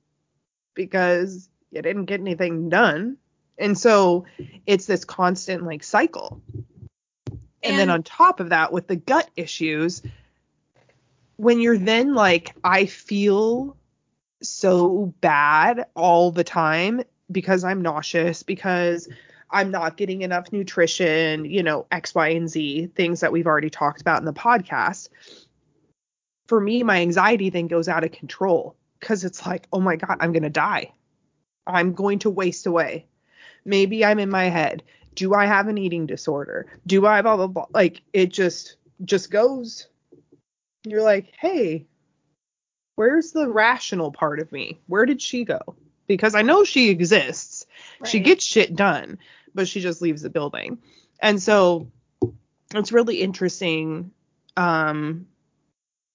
because 0.74 1.48
you 1.70 1.84
didn't 1.84 2.06
get 2.06 2.20
anything 2.20 2.70
done. 2.70 3.18
And 3.60 3.78
so 3.78 4.26
it's 4.66 4.88
this 4.88 5.06
constant 5.06 5.64
like 5.64 5.84
cycle. 5.84 6.42
And, 7.30 7.38
and 7.62 7.78
then 7.78 7.90
on 7.92 8.02
top 8.02 8.40
of 8.40 8.50
that 8.50 8.74
with 8.74 8.88
the 8.88 8.96
gut 8.96 9.30
issues 9.36 10.02
when 11.38 11.60
you're 11.60 11.78
then 11.78 12.16
like 12.16 12.56
i 12.64 12.86
feel 12.88 13.78
so 14.42 15.14
bad 15.22 15.86
all 15.96 16.32
the 16.32 16.44
time 16.44 17.04
because 17.32 17.64
I'm 17.64 17.82
nauseous, 17.82 18.44
because 18.44 19.08
I'm 19.50 19.72
not 19.72 19.98
getting 19.98 20.22
enough 20.22 20.52
nutrition, 20.52 21.46
you 21.46 21.64
know, 21.64 21.86
X, 21.92 22.16
Y, 22.16 22.30
and 22.30 22.50
Z, 22.50 22.88
things 22.96 23.20
that 23.20 23.32
we've 23.32 23.48
already 23.48 23.70
talked 23.70 24.02
about 24.02 24.20
in 24.20 24.26
the 24.26 24.34
podcast. 24.34 25.10
For 26.48 26.60
me, 26.60 26.84
my 26.84 27.02
anxiety 27.02 27.50
then 27.50 27.68
goes 27.68 27.88
out 27.88 28.04
of 28.04 28.12
control 28.12 28.76
because 29.00 29.24
it's 29.24 29.46
like, 29.46 29.68
oh 29.72 29.80
my 29.80 29.96
God, 29.96 30.18
I'm 30.20 30.32
going 30.32 30.44
to 30.44 30.50
die. 30.50 30.92
I'm 31.68 31.94
going 31.94 32.20
to 32.20 32.30
waste 32.30 32.68
away. 32.68 33.08
Maybe 33.66 34.06
I'm 34.06 34.20
in 34.20 34.30
my 34.30 34.46
head. 34.46 34.84
Do 35.16 35.34
I 35.34 35.46
have 35.46 35.68
an 35.68 35.78
eating 35.78 36.06
disorder? 36.06 36.68
Do 36.86 37.06
I 37.06 37.22
blah, 37.22 37.38
blah, 37.38 37.48
blah? 37.48 37.66
Like, 37.72 38.02
it 38.14 38.32
just, 38.32 38.78
just 39.04 39.32
goes. 39.32 39.88
You're 40.84 41.02
like, 41.02 41.32
hey, 41.40 41.88
where's 42.96 43.32
the 43.32 43.50
rational 43.50 44.12
part 44.12 44.40
of 44.40 44.52
me? 44.52 44.80
Where 44.88 45.06
did 45.06 45.22
she 45.22 45.46
go? 45.46 45.60
Because 46.08 46.36
I 46.36 46.42
know 46.42 46.64
she 46.64 46.90
exists. 46.90 47.66
Right. 48.00 48.10
She 48.10 48.20
gets 48.20 48.44
shit 48.44 48.76
done, 48.76 49.20
but 49.54 49.68
she 49.68 49.82
just 49.82 50.02
leaves 50.02 50.22
the 50.22 50.30
building. 50.30 50.80
And 51.20 51.42
so 51.42 51.92
it's 52.74 52.92
really 52.92 53.22
interesting 53.22 54.12
um, 54.58 55.28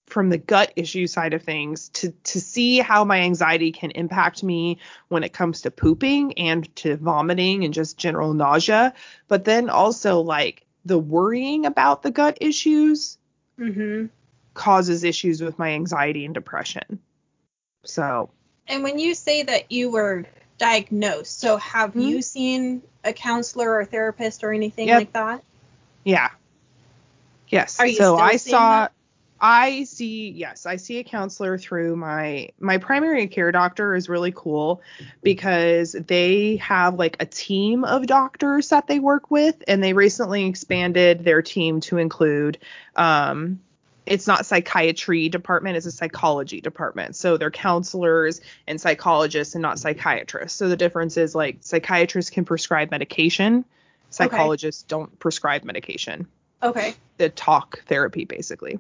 from 0.06 0.28
the 0.28 0.38
gut 0.38 0.72
issue 0.76 1.06
side 1.06 1.34
of 1.34 1.42
things 1.42 1.88
to 1.90 2.10
to 2.24 2.40
see 2.40 2.78
how 2.78 3.04
my 3.04 3.20
anxiety 3.20 3.72
can 3.72 3.90
impact 3.92 4.42
me 4.42 4.78
when 5.08 5.22
it 5.22 5.32
comes 5.32 5.62
to 5.62 5.70
pooping 5.70 6.34
and 6.34 6.74
to 6.76 6.96
vomiting 6.96 7.64
and 7.64 7.72
just 7.72 7.96
general 7.96 8.34
nausea, 8.34 8.92
but 9.28 9.44
then 9.44 9.70
also 9.70 10.20
like 10.20 10.66
the 10.84 10.98
worrying 10.98 11.66
about 11.66 12.02
the 12.02 12.10
gut 12.10 12.38
issues 12.40 13.18
mm-hmm. 13.58 14.06
causes 14.54 15.04
issues 15.04 15.40
with 15.42 15.58
my 15.58 15.70
anxiety 15.70 16.24
and 16.24 16.34
depression. 16.34 16.98
So 17.84 18.30
and 18.70 18.82
when 18.82 18.98
you 18.98 19.14
say 19.14 19.42
that 19.42 19.70
you 19.70 19.90
were 19.90 20.24
diagnosed, 20.58 21.40
so 21.40 21.56
have 21.56 21.90
mm-hmm. 21.90 22.00
you 22.00 22.22
seen 22.22 22.82
a 23.04 23.12
counselor 23.12 23.70
or 23.70 23.84
therapist 23.84 24.44
or 24.44 24.52
anything 24.52 24.88
yep. 24.88 24.98
like 24.98 25.12
that? 25.12 25.42
Yeah. 26.04 26.30
Yes. 27.48 27.76
So 27.96 28.16
I 28.16 28.36
saw 28.36 28.82
that? 28.82 28.92
I 29.40 29.84
see 29.84 30.28
yes, 30.30 30.66
I 30.66 30.76
see 30.76 30.98
a 30.98 31.04
counselor 31.04 31.56
through 31.56 31.96
my 31.96 32.50
my 32.60 32.76
primary 32.76 33.26
care 33.26 33.50
doctor 33.50 33.94
is 33.94 34.08
really 34.08 34.32
cool 34.32 34.82
because 35.22 35.92
they 35.92 36.56
have 36.56 36.98
like 36.98 37.16
a 37.20 37.26
team 37.26 37.84
of 37.84 38.06
doctors 38.06 38.68
that 38.68 38.86
they 38.86 38.98
work 38.98 39.30
with 39.30 39.62
and 39.66 39.82
they 39.82 39.94
recently 39.94 40.44
expanded 40.44 41.24
their 41.24 41.40
team 41.40 41.80
to 41.80 41.96
include 41.96 42.58
um 42.96 43.60
it's 44.10 44.26
not 44.26 44.44
psychiatry 44.44 45.28
department 45.28 45.76
it's 45.76 45.86
a 45.86 45.92
psychology 45.92 46.60
department. 46.60 47.14
So 47.14 47.36
they're 47.36 47.50
counselors 47.50 48.40
and 48.66 48.80
psychologists 48.80 49.54
and 49.54 49.62
not 49.62 49.78
psychiatrists. 49.78 50.58
So 50.58 50.68
the 50.68 50.76
difference 50.76 51.16
is 51.16 51.34
like 51.34 51.58
psychiatrists 51.60 52.30
can 52.30 52.44
prescribe 52.44 52.90
medication 52.90 53.64
psychologists 54.10 54.82
okay. 54.82 54.88
don't 54.88 55.18
prescribe 55.20 55.62
medication. 55.64 56.26
Okay. 56.62 56.94
The 57.16 57.28
talk 57.30 57.84
therapy 57.86 58.24
basically. 58.24 58.78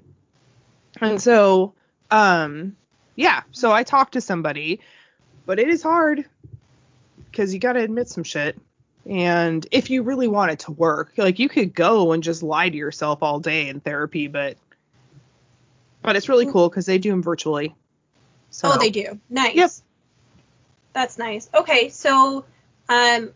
And 1.00 1.22
so 1.22 1.72
um 2.10 2.76
yeah 3.14 3.42
so 3.52 3.70
i 3.70 3.84
talked 3.84 4.14
to 4.14 4.20
somebody 4.20 4.80
but 5.46 5.60
it 5.60 5.68
is 5.68 5.80
hard 5.80 6.24
because 7.30 7.54
you 7.54 7.60
got 7.60 7.74
to 7.74 7.80
admit 7.80 8.08
some 8.08 8.24
shit. 8.24 8.58
And 9.06 9.64
if 9.70 9.90
you 9.90 10.02
really 10.02 10.26
want 10.26 10.50
it 10.50 10.58
to 10.60 10.72
work 10.72 11.12
like 11.16 11.38
you 11.38 11.48
could 11.48 11.72
go 11.72 12.10
and 12.10 12.20
just 12.20 12.42
lie 12.42 12.68
to 12.68 12.76
yourself 12.76 13.22
all 13.22 13.38
day 13.38 13.68
in 13.68 13.78
therapy 13.78 14.26
but 14.26 14.56
but 16.02 16.16
it's 16.16 16.28
really 16.28 16.46
cool 16.46 16.68
because 16.68 16.86
they 16.86 16.98
do 16.98 17.10
them 17.10 17.22
virtually. 17.22 17.74
So. 18.50 18.70
Oh, 18.72 18.78
they 18.78 18.90
do. 18.90 19.20
Nice. 19.28 19.54
Yep. 19.54 19.70
That's 20.92 21.18
nice. 21.18 21.48
Okay, 21.54 21.88
so 21.88 22.44
um, 22.88 23.30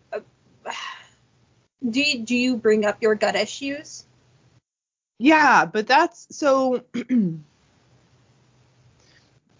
do 1.89 2.01
you, 2.01 2.23
do 2.25 2.37
you 2.37 2.57
bring 2.57 2.85
up 2.85 3.01
your 3.01 3.15
gut 3.15 3.37
issues? 3.37 4.05
Yeah, 5.19 5.65
but 5.67 5.87
that's 5.87 6.27
so. 6.37 6.83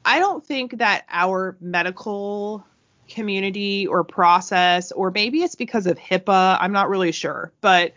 I 0.07 0.19
don't 0.19 0.45
think 0.45 0.79
that 0.79 1.07
our 1.09 1.57
medical 1.61 2.67
community 3.09 3.87
or 3.87 4.05
process, 4.05 4.93
or 4.93 5.11
maybe 5.11 5.43
it's 5.43 5.55
because 5.55 5.87
of 5.87 5.97
HIPAA, 5.99 6.59
I'm 6.61 6.73
not 6.73 6.91
really 6.91 7.13
sure, 7.13 7.53
but 7.63 7.95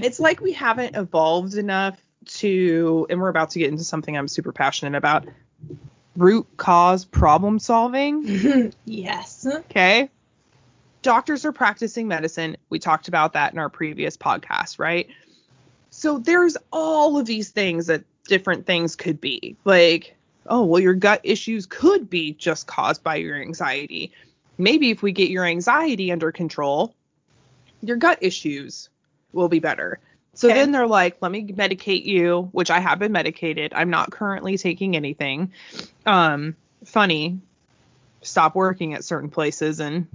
it's 0.00 0.20
like 0.20 0.40
we 0.40 0.52
haven't 0.52 0.96
evolved 0.96 1.54
enough 1.54 2.00
to, 2.36 3.06
and 3.10 3.20
we're 3.20 3.28
about 3.28 3.50
to 3.50 3.58
get 3.58 3.70
into 3.70 3.84
something 3.84 4.16
I'm 4.16 4.28
super 4.28 4.52
passionate 4.52 4.96
about 4.96 5.26
root 6.16 6.46
cause 6.56 7.04
problem 7.04 7.58
solving. 7.58 8.72
yes. 8.84 9.46
Okay. 9.46 10.10
Doctors 11.02 11.44
are 11.44 11.52
practicing 11.52 12.08
medicine. 12.08 12.56
We 12.68 12.78
talked 12.78 13.08
about 13.08 13.32
that 13.32 13.52
in 13.52 13.58
our 13.58 13.68
previous 13.68 14.16
podcast, 14.16 14.78
right? 14.78 15.08
So 15.90 16.18
there's 16.18 16.56
all 16.72 17.18
of 17.18 17.26
these 17.26 17.50
things 17.50 17.86
that 17.86 18.04
different 18.24 18.66
things 18.66 18.96
could 18.96 19.20
be. 19.20 19.56
Like, 19.64 20.16
oh, 20.46 20.64
well, 20.64 20.80
your 20.80 20.94
gut 20.94 21.20
issues 21.24 21.66
could 21.66 22.10
be 22.10 22.32
just 22.34 22.66
caused 22.66 23.02
by 23.02 23.16
your 23.16 23.40
anxiety. 23.40 24.12
maybe 24.58 24.90
if 24.90 25.02
we 25.02 25.10
get 25.10 25.30
your 25.30 25.44
anxiety 25.44 26.12
under 26.12 26.30
control, 26.30 26.94
your 27.82 27.96
gut 27.96 28.18
issues 28.20 28.90
will 29.32 29.48
be 29.48 29.58
better. 29.58 29.98
So 30.40 30.48
Okay. 30.48 30.58
then 30.58 30.72
they're 30.72 30.86
like, 30.86 31.18
let 31.20 31.30
me 31.30 31.46
medicate 31.52 32.06
you, 32.06 32.48
which 32.52 32.70
I 32.70 32.80
have 32.80 32.98
been 32.98 33.12
medicated. 33.12 33.74
I'm 33.74 33.90
not 33.90 34.10
currently 34.10 34.56
taking 34.56 34.96
anything. 34.96 35.52
Um, 36.06 36.56
funny, 36.86 37.40
stop 38.22 38.54
working 38.54 38.94
at 38.94 39.04
certain 39.04 39.28
places 39.28 39.80
and 39.80 40.06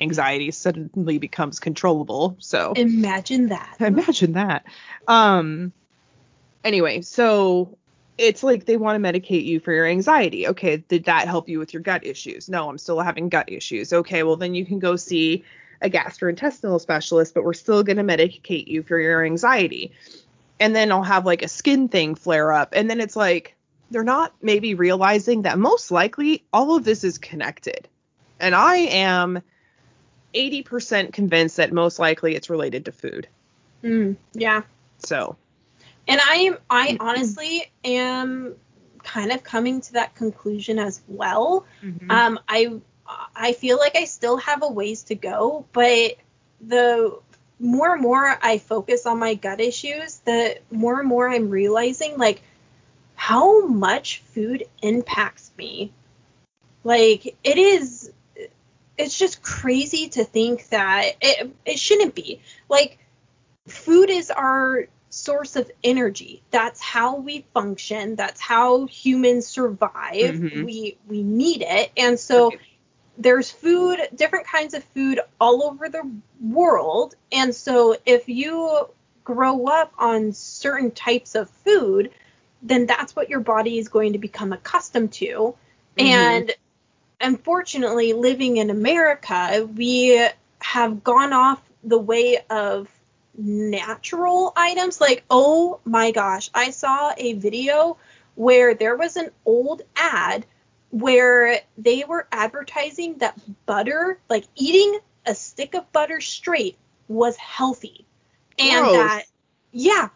anxiety 0.00 0.50
suddenly 0.50 1.18
becomes 1.18 1.60
controllable. 1.60 2.36
So 2.38 2.72
Imagine 2.74 3.48
that. 3.48 3.76
imagine 3.80 4.32
that. 4.32 4.64
Um, 5.06 5.74
anyway, 6.64 7.02
so 7.02 7.76
it's 8.16 8.42
like 8.42 8.64
they 8.64 8.78
want 8.78 8.96
to 9.02 9.12
medicate 9.12 9.44
you 9.44 9.60
for 9.60 9.74
your 9.74 9.84
anxiety. 9.84 10.48
Okay, 10.48 10.78
did 10.78 11.04
that 11.04 11.28
help 11.28 11.50
you 11.50 11.58
with 11.58 11.74
your 11.74 11.82
gut 11.82 12.06
issues? 12.06 12.48
No, 12.48 12.70
I'm 12.70 12.78
still 12.78 13.00
having 13.00 13.28
gut 13.28 13.52
issues. 13.52 13.92
Okay, 13.92 14.22
well 14.22 14.36
then 14.36 14.54
you 14.54 14.64
can 14.64 14.78
go 14.78 14.96
see 14.96 15.44
a 15.82 15.90
gastrointestinal 15.90 16.80
specialist, 16.80 17.34
but 17.34 17.44
we're 17.44 17.52
still 17.52 17.82
going 17.82 17.96
to 17.96 18.04
medicate 18.04 18.66
you 18.66 18.82
for 18.82 18.98
your 18.98 19.24
anxiety. 19.24 19.92
And 20.58 20.74
then 20.74 20.90
I'll 20.90 21.02
have 21.02 21.26
like 21.26 21.42
a 21.42 21.48
skin 21.48 21.88
thing 21.88 22.14
flare 22.14 22.52
up. 22.52 22.72
And 22.72 22.88
then 22.88 23.00
it's 23.00 23.16
like 23.16 23.56
they're 23.90 24.04
not 24.04 24.34
maybe 24.42 24.74
realizing 24.74 25.42
that 25.42 25.58
most 25.58 25.90
likely 25.90 26.44
all 26.52 26.76
of 26.76 26.84
this 26.84 27.04
is 27.04 27.18
connected. 27.18 27.88
And 28.40 28.54
I 28.54 28.76
am 28.76 29.42
80% 30.34 31.12
convinced 31.12 31.56
that 31.56 31.72
most 31.72 31.98
likely 31.98 32.34
it's 32.34 32.50
related 32.50 32.84
to 32.86 32.92
food. 32.92 33.28
Mm, 33.82 34.16
yeah. 34.32 34.62
So, 34.98 35.36
And 36.08 36.20
I 36.20 36.34
am 36.36 36.58
I 36.68 36.96
honestly 37.00 37.70
am 37.84 38.54
kind 39.02 39.30
of 39.30 39.42
coming 39.44 39.80
to 39.80 39.92
that 39.94 40.14
conclusion 40.14 40.78
as 40.78 41.00
well. 41.06 41.64
Um 42.10 42.40
I 42.48 42.80
I 43.34 43.52
feel 43.52 43.78
like 43.78 43.96
I 43.96 44.04
still 44.04 44.36
have 44.38 44.62
a 44.62 44.68
ways 44.68 45.04
to 45.04 45.14
go, 45.14 45.64
but 45.72 46.16
the 46.60 47.18
more 47.58 47.92
and 47.94 48.02
more 48.02 48.38
I 48.42 48.58
focus 48.58 49.06
on 49.06 49.18
my 49.18 49.34
gut 49.34 49.60
issues, 49.60 50.18
the 50.20 50.58
more 50.70 50.98
and 51.00 51.08
more 51.08 51.28
I'm 51.28 51.50
realizing 51.50 52.18
like 52.18 52.42
how 53.14 53.66
much 53.66 54.20
food 54.20 54.64
impacts 54.82 55.50
me. 55.58 55.92
Like 56.84 57.36
it 57.44 57.58
is 57.58 58.12
it's 58.96 59.16
just 59.18 59.42
crazy 59.42 60.08
to 60.10 60.24
think 60.24 60.68
that 60.68 61.12
it 61.20 61.54
it 61.64 61.78
shouldn't 61.78 62.14
be. 62.14 62.40
Like 62.68 62.98
food 63.68 64.10
is 64.10 64.30
our 64.30 64.86
source 65.10 65.56
of 65.56 65.70
energy. 65.84 66.42
That's 66.50 66.80
how 66.80 67.16
we 67.16 67.44
function. 67.54 68.16
That's 68.16 68.40
how 68.40 68.86
humans 68.86 69.46
survive. 69.46 70.40
Mhm. 70.40 70.62
We 70.64 70.96
we 71.08 71.22
need 71.22 71.62
it. 71.66 71.90
And 71.96 72.18
so 72.18 72.50
Right. 72.50 72.60
There's 73.18 73.50
food, 73.50 73.98
different 74.14 74.46
kinds 74.46 74.74
of 74.74 74.84
food 74.84 75.20
all 75.40 75.62
over 75.62 75.88
the 75.88 76.08
world. 76.40 77.14
And 77.32 77.54
so 77.54 77.96
if 78.04 78.28
you 78.28 78.88
grow 79.24 79.66
up 79.66 79.92
on 79.98 80.32
certain 80.32 80.90
types 80.90 81.34
of 81.34 81.50
food, 81.50 82.10
then 82.62 82.86
that's 82.86 83.14
what 83.16 83.28
your 83.28 83.40
body 83.40 83.78
is 83.78 83.88
going 83.88 84.12
to 84.12 84.18
become 84.18 84.52
accustomed 84.52 85.12
to. 85.14 85.54
Mhm. 85.96 86.06
And 86.06 86.54
unfortunately, 87.20 88.12
living 88.12 88.56
in 88.58 88.70
America, 88.70 89.68
we 89.76 90.28
have 90.60 91.02
gone 91.04 91.32
off 91.32 91.60
the 91.84 91.98
way 91.98 92.38
of 92.50 92.88
natural 93.36 94.52
items. 94.56 95.00
Like, 95.00 95.24
oh 95.30 95.80
my 95.84 96.10
gosh, 96.10 96.50
I 96.54 96.70
saw 96.70 97.12
a 97.16 97.34
video 97.34 97.96
where 98.34 98.74
there 98.74 98.96
was 98.96 99.16
an 99.16 99.30
old 99.44 99.82
ad 99.96 100.44
where 101.00 101.60
they 101.78 102.04
were 102.04 102.26
advertising 102.32 103.18
that 103.18 103.38
butter, 103.66 104.18
like 104.28 104.44
eating 104.56 104.98
a 105.26 105.34
stick 105.34 105.74
of 105.74 105.90
butter 105.92 106.20
straight, 106.20 106.76
was 107.08 107.36
healthy. 107.36 108.04
And 108.58 108.92
Gross. 108.92 108.92
that, 108.92 109.24
yeah. 109.72 110.08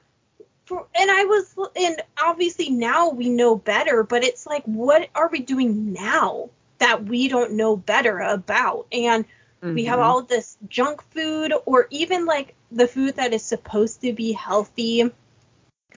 For, 0.67 0.87
and 0.95 1.11
I 1.11 1.25
was, 1.25 1.55
and 1.77 2.03
obviously 2.23 2.71
now 2.71 3.11
we 3.11 3.29
know 3.29 3.57
better, 3.57 4.03
but 4.03 4.25
it's 4.25 4.47
like, 4.47 4.65
what 4.65 5.09
are 5.15 5.29
we 5.29 5.41
doing 5.41 5.93
now 5.93 6.51
that 6.79 7.05
we 7.05 7.29
don't 7.29 7.53
know 7.55 7.77
better 7.77 8.19
about? 8.19 8.87
And 8.93 9.25
we 9.73 9.85
have 9.85 9.99
Mhm. 9.99 10.05
all 10.05 10.23
this 10.23 10.57
junk 10.69 11.03
food 11.11 11.53
or 11.67 11.87
even 11.91 12.27
like 12.27 12.55
the 12.71 12.87
food 12.89 13.17
that 13.17 13.33
is 13.35 13.43
supposed 13.43 14.01
to 14.03 14.13
be 14.13 14.33
healthy 14.33 15.11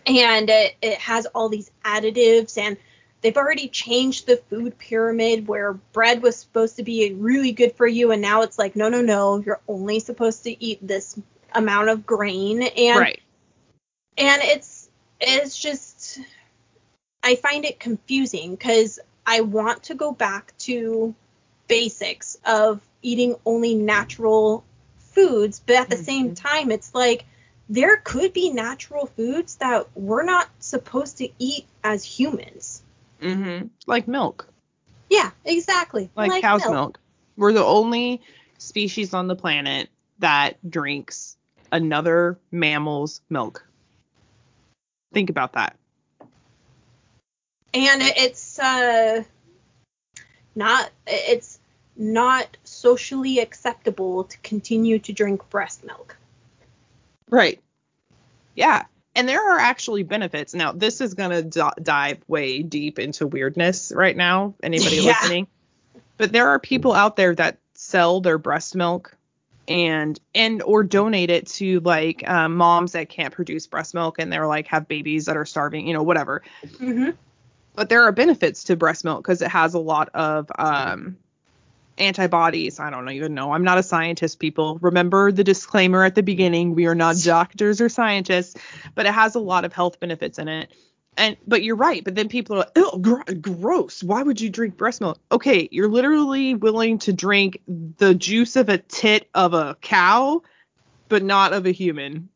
and 0.06 0.50
it, 0.50 0.76
it 0.82 0.98
has 1.00 1.26
all 1.28 1.50
these 1.50 1.72
additives 1.86 2.58
and 2.58 2.78
they've 3.24 3.38
already 3.38 3.70
changed 3.70 4.28
the 4.28 4.38
food 4.38 4.78
pyramid 4.78 5.48
where 5.48 5.74
bread 5.74 6.22
was 6.22 6.36
supposed 6.36 6.76
to 6.76 6.84
be 6.84 7.14
really 7.14 7.54
good 7.54 7.74
for 7.76 7.88
you 7.88 8.12
and 8.12 8.22
now 8.22 8.42
it's 8.42 8.60
like 8.60 8.76
no 8.76 8.90
no 8.90 9.02
no 9.02 9.40
you're 9.40 9.62
only 9.68 10.00
supposed 10.00 10.44
to 10.44 10.64
eat 10.64 10.78
this 10.86 11.20
amount 11.54 11.90
of 11.90 12.06
grain 12.06 12.62
and 12.62 13.00
right. 13.00 13.22
and 14.18 14.42
it's 14.44 14.90
it's 15.20 15.58
just 15.58 16.20
I 17.24 17.36
find 17.36 17.64
it 17.66 17.80
confusing 17.80 18.52
because 18.52 19.00
I 19.26 19.42
want 19.42 19.84
to 19.84 19.96
go 19.96 20.12
back 20.12 20.54
to 20.60 21.16
basics 21.68 22.38
of 22.46 22.82
eating 23.02 23.36
only 23.46 23.76
natural 23.76 24.66
foods, 24.98 25.62
but 25.66 25.78
at 25.78 25.90
the 25.90 25.98
same 25.98 26.32
Mhm. 26.32 26.36
time, 26.36 26.72
it's 26.72 26.94
like 26.94 27.26
there 27.70 27.98
could 27.98 28.34
be 28.34 28.50
natural 28.50 29.06
foods 29.06 29.56
that 29.56 29.88
we're 29.96 30.24
not 30.24 30.50
supposed 30.60 31.18
to 31.20 31.30
eat 31.40 31.66
as 31.84 32.04
humans. 32.04 32.83
Hmm 33.24 33.68
Like 33.88 34.08
milk, 34.08 34.48
Yeah, 35.10 35.32
exactly. 35.46 36.10
like, 36.16 36.42
cow's 36.42 36.68
milk. 36.70 37.00
We're 37.38 37.54
the 37.54 37.64
only 37.64 38.22
species 38.58 39.14
on 39.14 39.28
the 39.28 39.36
planet 39.36 39.90
that 40.20 40.58
drinks 40.70 41.38
another 41.72 42.38
mammal's 42.52 43.22
milk. 43.30 43.66
Think 45.14 45.30
about 45.30 45.54
that. 45.54 45.76
And 47.74 48.02
it's 48.04 48.60
uh 48.60 49.24
not 50.56 50.92
it's 51.08 51.60
not 51.96 52.58
socially 52.64 53.40
acceptable 53.40 54.24
to 54.26 54.38
continue 54.40 55.00
to 55.00 55.14
drink 55.14 55.48
breast 55.50 55.84
milk. 55.84 56.16
Right. 57.30 57.60
Yeah. 58.56 58.84
And 59.16 59.30
there 59.30 59.54
are 59.54 59.60
actually 59.60 60.04
benefits. 60.04 60.54
Now, 60.56 60.72
this 60.72 61.00
is 61.00 61.14
going 61.14 61.30
to 61.32 61.44
d- 61.44 61.82
dive 61.84 62.18
way 62.28 62.64
deep 62.64 62.98
into 62.98 63.28
weirdness 63.28 63.92
right 63.96 64.18
now, 64.18 64.56
anybody 64.64 64.96
Yeah. 65.02 65.12
listening. 65.22 65.48
But 66.18 66.32
there 66.32 66.50
are 66.50 66.60
people 66.60 66.94
out 66.94 67.16
there 67.16 67.36
that 67.36 67.58
sell 67.76 68.22
their 68.22 68.38
breast 68.38 68.76
milk 68.76 69.16
and 69.68 70.20
and 70.36 70.62
or 70.62 70.84
donate 70.84 71.30
it 71.30 71.48
to 71.48 71.80
like 71.82 72.28
um, 72.30 72.56
moms 72.58 72.92
that 72.94 73.08
can't 73.10 73.34
produce 73.34 73.66
breast 73.66 73.94
milk 73.94 74.18
and 74.20 74.32
they're 74.32 74.48
like 74.48 74.68
have 74.68 74.88
babies 74.88 75.26
that 75.26 75.38
are 75.38 75.46
starving, 75.46 75.88
you 75.88 75.94
know, 75.94 76.04
whatever. 76.04 76.42
Mm-hmm. 76.66 77.12
But 77.76 77.90
there 77.90 78.04
are 78.04 78.12
benefits 78.12 78.66
to 78.66 78.76
breast 78.76 79.04
milk 79.04 79.24
because 79.24 79.42
it 79.42 79.48
has 79.50 79.74
a 79.74 79.80
lot 79.80 80.10
of 80.14 80.52
um 80.58 81.18
antibodies. 81.98 82.80
I 82.80 82.90
don't 82.90 83.10
even 83.10 83.34
know. 83.34 83.52
I'm 83.52 83.64
not 83.64 83.78
a 83.78 83.84
scientist, 83.84 84.40
people. 84.40 84.78
Remember 84.82 85.32
the 85.32 85.44
disclaimer 85.44 86.04
at 86.04 86.16
the 86.16 86.24
beginning. 86.24 86.76
We 86.76 86.88
are 86.88 86.96
not 86.96 87.18
doctors 87.18 87.82
or 87.82 87.90
scientists, 87.90 88.56
but 88.96 89.06
it 89.06 89.14
has 89.14 89.36
a 89.36 89.40
lot 89.40 89.66
of 89.66 89.74
health 89.74 90.00
benefits 90.00 90.40
in 90.40 90.48
it. 90.48 90.72
And 91.16 91.38
but 91.46 91.64
you're 91.64 91.76
right. 91.76 92.04
But 92.04 92.16
then 92.16 92.28
people 92.28 92.56
are 92.56 92.60
like, 92.60 92.72
oh, 92.76 92.98
gr- 92.98 93.34
gross. 93.34 94.02
Why 94.02 94.24
would 94.24 94.42
you 94.42 94.50
drink 94.50 94.78
breast 94.78 95.00
milk? 95.00 95.20
Okay, 95.32 95.70
you're 95.72 95.90
literally 95.90 96.56
willing 96.56 96.98
to 97.00 97.14
drink 97.14 97.60
the 97.68 98.16
juice 98.16 98.56
of 98.56 98.70
a 98.70 98.80
tit 98.80 99.30
of 99.34 99.54
a 99.54 99.78
cow, 99.82 100.42
but 101.10 101.22
not 101.22 101.54
of 101.54 101.68
a 101.68 101.72
human. 101.72 102.30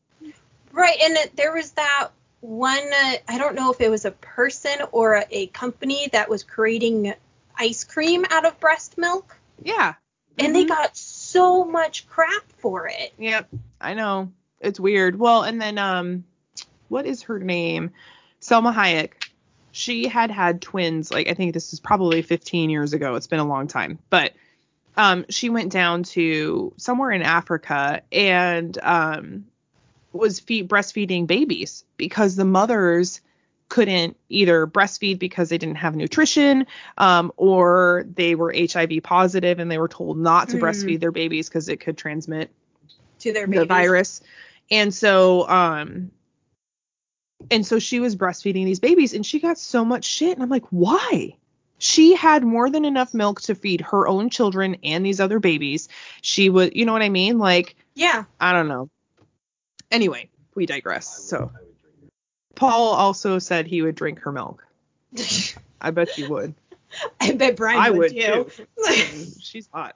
Right, 0.72 0.96
and 1.02 1.16
it, 1.16 1.34
there 1.34 1.52
was 1.52 1.72
that 1.72 2.10
one. 2.40 2.78
Uh, 2.78 3.14
I 3.26 3.38
don't 3.38 3.56
know 3.56 3.72
if 3.72 3.80
it 3.80 3.90
was 3.90 4.04
a 4.04 4.12
person 4.12 4.76
or 4.92 5.16
a, 5.16 5.26
a 5.30 5.46
company 5.48 6.08
that 6.12 6.28
was 6.28 6.44
creating 6.44 7.14
ice 7.56 7.82
cream 7.82 8.24
out 8.30 8.46
of 8.46 8.60
breast 8.60 8.96
milk, 8.96 9.36
Yeah. 9.62 9.94
and 10.40 10.54
they 10.54 10.64
Mhm. 10.64 10.68
got 10.68 10.96
so 10.96 11.64
much 11.64 12.06
crap 12.08 12.44
for 12.58 12.86
it. 12.86 13.12
Yep, 13.18 13.48
I 13.80 13.94
know. 13.94 14.30
It's 14.60 14.78
weird. 14.78 15.18
Well, 15.18 15.42
and 15.42 15.60
then 15.60 15.78
um 15.78 16.24
what 16.88 17.06
is 17.06 17.22
her 17.22 17.38
name? 17.38 17.90
Salma 18.40 18.72
Hayek. 18.72 19.12
She 19.72 20.06
had 20.06 20.30
had 20.30 20.62
twins 20.62 21.10
like 21.10 21.28
I 21.28 21.34
think 21.34 21.54
this 21.54 21.72
is 21.72 21.80
probably 21.80 22.22
15 22.22 22.70
years 22.70 22.92
ago. 22.92 23.14
It's 23.16 23.26
been 23.26 23.40
a 23.40 23.44
long 23.44 23.66
time. 23.66 23.98
But 24.10 24.32
um 24.96 25.24
she 25.28 25.50
went 25.50 25.72
down 25.72 26.04
to 26.04 26.72
somewhere 26.76 27.10
in 27.10 27.22
Africa 27.22 28.02
and 28.12 28.78
um 28.82 29.46
was 30.12 30.40
feed 30.40 30.68
breastfeeding 30.68 31.26
babies 31.26 31.84
because 31.96 32.34
the 32.36 32.44
mothers 32.44 33.20
couldn't 33.68 34.16
either 34.28 34.66
breastfeed 34.66 35.18
because 35.18 35.48
they 35.50 35.58
didn't 35.58 35.76
have 35.76 35.94
nutrition 35.94 36.66
um, 36.96 37.30
or 37.36 38.06
they 38.14 38.34
were 38.34 38.54
HIV 38.56 39.02
positive 39.02 39.58
and 39.58 39.70
they 39.70 39.78
were 39.78 39.88
told 39.88 40.18
not 40.18 40.48
to 40.50 40.56
Mm. 40.56 40.60
breastfeed 40.60 41.00
their 41.00 41.12
babies 41.12 41.48
because 41.48 41.68
it 41.68 41.78
could 41.80 41.96
transmit 41.98 42.50
To 43.20 43.32
their 43.32 43.46
the 43.46 43.66
virus. 43.66 44.20
And 44.70 44.92
so 44.92 45.48
um 45.48 46.10
and 47.50 47.64
so 47.64 47.78
she 47.78 48.00
was 48.00 48.16
breastfeeding 48.16 48.64
these 48.64 48.80
babies 48.80 49.14
and 49.14 49.24
she 49.24 49.38
got 49.40 49.58
so 49.58 49.84
much 49.84 50.04
shit 50.04 50.32
and 50.32 50.42
I'm 50.42 50.48
like, 50.48 50.66
"Why? 50.70 51.36
She 51.78 52.14
had 52.14 52.42
more 52.42 52.68
than 52.68 52.84
enough 52.84 53.14
milk 53.14 53.40
to 53.42 53.54
feed 53.54 53.80
her 53.82 54.08
own 54.08 54.30
children 54.30 54.76
and 54.82 55.06
these 55.06 55.20
other 55.20 55.38
babies. 55.38 55.88
She 56.22 56.50
was, 56.50 56.70
you 56.74 56.84
know 56.84 56.92
what 56.92 57.02
I 57.02 57.08
mean? 57.08 57.38
Like, 57.38 57.76
Yeah. 57.94 58.24
I 58.40 58.52
don't 58.52 58.66
know. 58.66 58.90
Anyway, 59.90 60.28
we 60.56 60.66
digress. 60.66 61.06
So, 61.28 61.52
Paul 62.58 62.92
also 62.94 63.38
said 63.38 63.66
he 63.68 63.82
would 63.82 63.94
drink 63.94 64.18
her 64.20 64.32
milk. 64.32 64.66
I 65.80 65.92
bet 65.92 66.18
you 66.18 66.28
would. 66.28 66.54
I 67.20 67.32
bet 67.34 67.54
Brian 67.56 67.78
I 67.80 67.90
would, 67.90 67.98
would 67.98 68.10
too. 68.10 68.50
Mm, 68.78 69.36
She's 69.40 69.68
hot. 69.72 69.94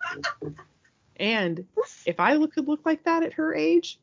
And 1.17 1.67
if 2.07 2.21
I 2.21 2.35
look 2.35 2.55
could 2.55 2.69
look 2.69 2.87
like 2.87 3.03
that 3.05 3.25
at 3.25 3.33
her 3.35 3.53
age, 3.55 3.99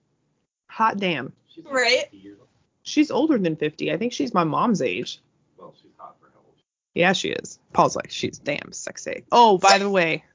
hot 0.70 0.98
damn. 0.98 1.32
She's 1.48 1.64
like 1.64 1.74
Right. 1.74 2.00
50 2.02 2.18
years 2.18 2.38
old. 2.40 2.48
She's 2.84 3.12
older 3.12 3.38
than 3.38 3.56
50. 3.56 3.94
I 3.94 3.98
think 3.98 4.12
she's 4.12 4.34
my 4.34 4.44
mom's 4.44 4.82
age. 4.82 5.22
Well, 5.58 5.74
she's 5.82 5.92
hot 5.98 6.16
for 6.20 6.28
how 6.34 6.40
old? 6.40 6.56
Yeah, 6.96 7.14
she 7.14 7.30
is. 7.30 7.60
Paul's 7.72 7.96
like, 7.96 8.12
she's 8.12 8.40
damn 8.40 8.74
sexy. 8.74 9.24
Oh, 9.32 9.58
by 9.58 9.78
the 9.78 9.90
way. 9.90 10.26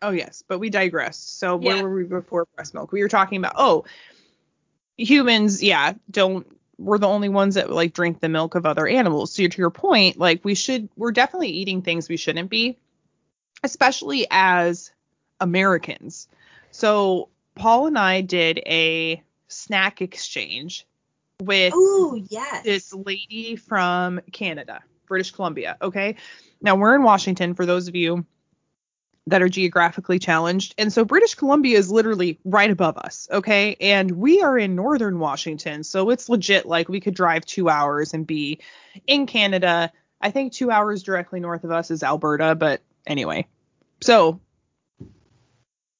Oh, 0.00 0.10
yes, 0.10 0.42
but 0.46 0.58
we 0.58 0.70
digressed. 0.70 1.38
So 1.38 1.56
where 1.56 1.76
Yeah. 1.76 1.82
were 1.82 1.94
we 1.94 2.04
before 2.04 2.46
breast 2.54 2.72
milk? 2.72 2.92
We 2.92 3.02
were 3.02 3.08
talking 3.08 3.38
about, 3.38 3.54
oh, 3.56 3.84
humans, 4.96 5.62
yeah, 5.62 5.94
don't, 6.10 6.46
we're 6.78 6.98
the 6.98 7.08
only 7.08 7.28
ones 7.28 7.54
that 7.54 7.70
like 7.70 7.92
drink 7.92 8.20
the 8.20 8.28
milk 8.28 8.54
of 8.54 8.66
other 8.66 8.86
animals. 8.86 9.32
So 9.32 9.46
to 9.46 9.58
your 9.58 9.70
point, 9.70 10.18
like 10.18 10.44
we 10.44 10.54
should, 10.54 10.88
we're 10.96 11.12
definitely 11.12 11.48
eating 11.48 11.82
things 11.82 12.08
we 12.08 12.16
shouldn't 12.16 12.50
be, 12.50 12.78
especially 13.62 14.26
as 14.30 14.92
Americans. 15.40 16.28
So 16.70 17.28
Paul 17.54 17.86
and 17.86 17.98
I 17.98 18.20
did 18.20 18.58
a 18.66 19.22
snack 19.48 20.02
exchange 20.02 20.86
with 21.40 21.74
Ooh, 21.74 22.22
yes. 22.28 22.64
this 22.64 22.92
lady 22.92 23.56
from 23.56 24.20
Canada, 24.32 24.82
British 25.06 25.30
Columbia. 25.30 25.76
Okay. 25.80 26.16
Now 26.60 26.76
we're 26.76 26.94
in 26.94 27.02
Washington 27.02 27.54
for 27.54 27.66
those 27.66 27.88
of 27.88 27.94
you 27.94 28.26
that 29.26 29.42
are 29.42 29.48
geographically 29.48 30.18
challenged. 30.18 30.74
And 30.78 30.92
so 30.92 31.04
British 31.04 31.34
Columbia 31.34 31.78
is 31.78 31.90
literally 31.90 32.38
right 32.44 32.70
above 32.70 32.96
us. 32.96 33.28
Okay. 33.30 33.76
And 33.80 34.12
we 34.12 34.40
are 34.42 34.56
in 34.56 34.76
northern 34.76 35.18
Washington. 35.18 35.82
So 35.82 36.10
it's 36.10 36.28
legit 36.28 36.66
like 36.66 36.88
we 36.88 37.00
could 37.00 37.14
drive 37.14 37.44
two 37.44 37.68
hours 37.68 38.14
and 38.14 38.26
be 38.26 38.60
in 39.06 39.26
Canada. 39.26 39.90
I 40.20 40.30
think 40.30 40.52
two 40.52 40.70
hours 40.70 41.02
directly 41.02 41.40
north 41.40 41.64
of 41.64 41.72
us 41.72 41.90
is 41.90 42.04
Alberta. 42.04 42.54
But 42.54 42.82
anyway. 43.06 43.46
So 44.00 44.40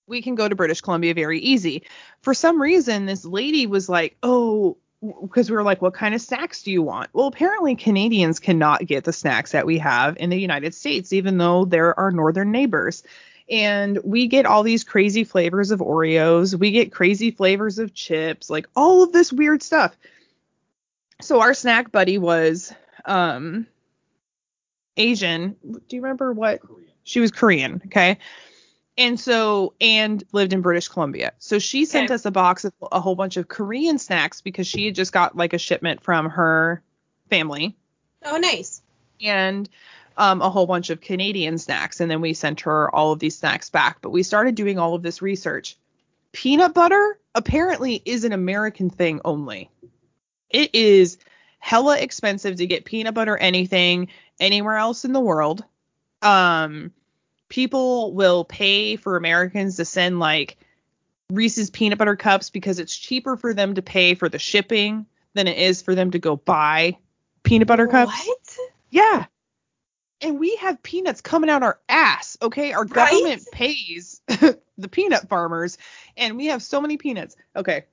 we 0.07 0.23
can 0.23 0.37
go 0.37 0.49
to 0.49 0.55
British 0.55 0.81
Columbia 0.81 1.15
very 1.15 1.41
easy. 1.41 1.83
For 2.23 2.33
some 2.33 2.63
reason, 2.63 3.07
this 3.07 3.25
lady 3.25 3.67
was 3.67 3.89
like, 3.89 4.17
oh, 4.23 4.77
because 5.23 5.51
we 5.51 5.57
were 5.57 5.63
like, 5.63 5.83
what 5.83 5.95
kind 5.95 6.15
of 6.15 6.21
snacks 6.21 6.63
do 6.63 6.71
you 6.71 6.83
want? 6.83 7.11
Well, 7.13 7.27
apparently 7.27 7.77
Canadians 7.77 8.39
cannot 8.39 8.87
get 8.87 9.05
the 9.05 9.13
snacks 9.13 9.53
that 9.53 9.67
we 9.67 9.79
have 9.79 10.17
in 10.19 10.31
the 10.31 10.41
United 10.41 10.75
States, 10.75 11.13
even 11.13 11.39
though 11.39 11.65
they're 11.65 11.99
our 11.99 12.11
northern 12.11 12.51
neighbors. 12.51 13.03
And 13.49 13.99
we 14.03 14.27
get 14.27 14.47
all 14.47 14.63
these 14.63 14.85
crazy 14.85 15.25
flavors 15.25 15.71
of 15.71 15.81
Oreos. 15.81 16.59
We 16.59 16.73
get 16.73 16.93
crazy 16.93 17.31
flavors 17.31 17.79
of 17.79 17.95
chips, 17.95 18.51
like 18.51 18.67
all 18.75 19.03
of 19.03 19.13
this 19.13 19.33
weird 19.33 19.63
stuff. 19.63 19.97
So 21.21 21.41
our 21.41 21.55
snack 21.55 21.93
buddy 21.93 22.19
was 22.19 22.73
um 23.05 23.67
Asian. 24.97 25.57
Do 25.63 25.97
you 25.97 26.03
remember 26.03 26.33
what 26.33 26.61
Korean. 26.61 26.91
she 27.05 27.21
was 27.21 27.31
Korean, 27.31 27.83
okay? 27.87 28.19
And 28.99 29.21
so, 29.21 29.75
and 29.81 30.25
lived 30.33 30.53
in 30.55 30.63
British 30.63 30.89
Columbia. 30.89 31.33
So 31.39 31.59
she 31.59 31.85
sent 31.85 32.07
Okay. 32.07 32.15
us 32.15 32.25
a 32.25 32.31
box 32.31 32.65
of 32.65 32.73
a 32.91 32.99
whole 33.01 33.15
bunch 33.15 33.37
of 33.37 33.49
Korean 33.49 33.99
snacks 33.99 34.41
because 34.41 34.67
she 34.67 34.87
had 34.87 34.95
just 34.95 35.13
got 35.13 35.37
like 35.37 35.53
a 35.53 35.59
shipment 35.59 36.03
from 36.03 36.31
her 36.31 36.83
family 37.29 37.77
oh, 38.25 38.39
nice. 38.39 38.81
and 39.21 39.69
um, 40.17 40.41
a 40.41 40.49
whole 40.49 40.67
bunch 40.67 40.89
of 40.89 41.03
Canadian 41.03 41.59
snacks. 41.59 42.01
And 42.01 42.11
then 42.11 42.23
we 42.23 42.33
sent 42.33 42.63
her 42.63 42.95
all 42.95 43.13
of 43.13 43.19
these 43.19 43.37
snacks 43.37 43.69
back. 43.69 43.99
But 44.01 44.11
we 44.11 44.23
started 44.23 44.55
doing 44.55 44.79
all 44.79 44.95
of 44.95 45.03
this 45.03 45.21
research. 45.21 45.77
Peanut 46.33 46.73
butter 46.73 47.19
apparently 47.35 48.01
is 48.05 48.25
an 48.25 48.33
American 48.33 48.89
thing 48.89 49.21
only. 49.27 49.71
It 50.49 50.75
is 50.75 51.19
hella 51.59 51.99
expensive 51.99 52.57
to 52.57 52.67
get 52.67 52.85
peanut 52.87 53.13
butter 53.13 53.37
anything 53.37 54.09
anywhere 54.41 54.77
else 54.77 55.05
in 55.05 55.13
the 55.13 55.21
world. 55.21 55.65
Um, 56.23 56.93
people 57.49 58.13
will 58.13 58.45
pay 58.45 58.97
for 58.97 59.17
Americans 59.17 59.77
to 59.77 59.85
send 59.85 60.19
like 60.19 60.57
Reese's 61.31 61.71
peanut 61.71 61.99
butter 61.99 62.17
cups 62.17 62.51
because 62.51 62.79
it's 62.79 62.97
cheaper 62.97 63.37
for 63.37 63.53
them 63.55 63.75
to 63.75 63.83
pay 63.83 64.15
for 64.15 64.29
the 64.29 64.39
shipping 64.39 65.07
than 65.35 65.47
it 65.49 65.59
is 65.59 65.83
for 65.83 65.95
them 65.95 66.13
to 66.13 66.19
go 66.19 66.37
buy 66.37 66.97
peanut 67.43 67.69
butter 67.69 67.87
cups. 67.87 68.13
What? 68.27 68.57
Yeah. 68.91 69.27
And 70.23 70.39
we 70.39 70.57
have 70.57 70.83
peanuts 70.83 71.21
coming 71.21 71.51
out 71.51 71.63
our 71.63 71.79
ass, 71.89 72.39
okay? 72.41 72.73
Our 72.73 72.85
Right? 72.85 73.11
government 73.11 73.47
pays 73.53 74.23
the 74.27 74.89
peanut 74.91 75.29
farmers, 75.29 75.77
and 76.17 76.37
we 76.37 76.47
have 76.47 76.63
so 76.63 76.81
many 76.81 76.97
peanuts. 76.97 77.37
Okay. 77.55 77.85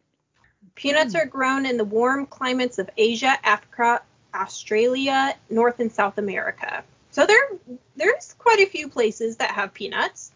Peanuts 0.76 1.16
are 1.16 1.26
grown 1.26 1.66
in 1.66 1.78
the 1.78 1.84
warm 1.84 2.26
climates 2.26 2.80
of 2.80 2.90
Asia, 2.98 3.36
Africa, 3.44 4.02
Australia, 4.34 5.36
North 5.50 5.80
and 5.80 5.92
South 5.92 6.18
America. 6.18 6.84
So 7.14 7.28
there, 7.28 7.44
there's 7.96 8.34
quite 8.40 8.60
a 8.60 8.66
few 8.66 8.90
places 8.90 9.38
that 9.38 9.52
have 9.52 9.74
peanuts. 9.74 10.32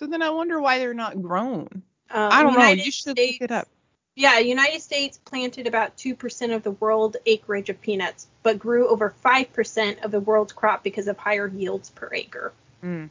So 0.00 0.06
then 0.06 0.22
I 0.22 0.30
wonder 0.30 0.60
why 0.60 0.78
they're 0.78 0.92
not 0.92 1.22
grown. 1.22 1.68
Um, 1.70 1.82
I 2.10 2.42
don't 2.42 2.54
know. 2.54 2.68
You 2.68 2.90
should 2.90 3.16
States, 3.16 3.40
look 3.40 3.50
it 3.50 3.52
up. 3.52 3.68
Yeah, 4.16 4.40
United 4.40 4.82
States 4.82 5.20
planted 5.24 5.68
about 5.68 5.96
2% 5.96 6.52
of 6.52 6.64
the 6.64 6.72
world 6.72 7.16
acreage 7.26 7.70
of 7.70 7.80
peanuts, 7.80 8.26
but 8.42 8.58
grew 8.58 8.88
over 8.88 9.14
5% 9.24 10.04
of 10.04 10.10
the 10.10 10.18
world's 10.18 10.52
crop 10.52 10.82
because 10.82 11.06
of 11.06 11.16
higher 11.16 11.46
yields 11.46 11.90
per 11.90 12.10
acre. 12.12 12.52
Mm. 12.82 13.08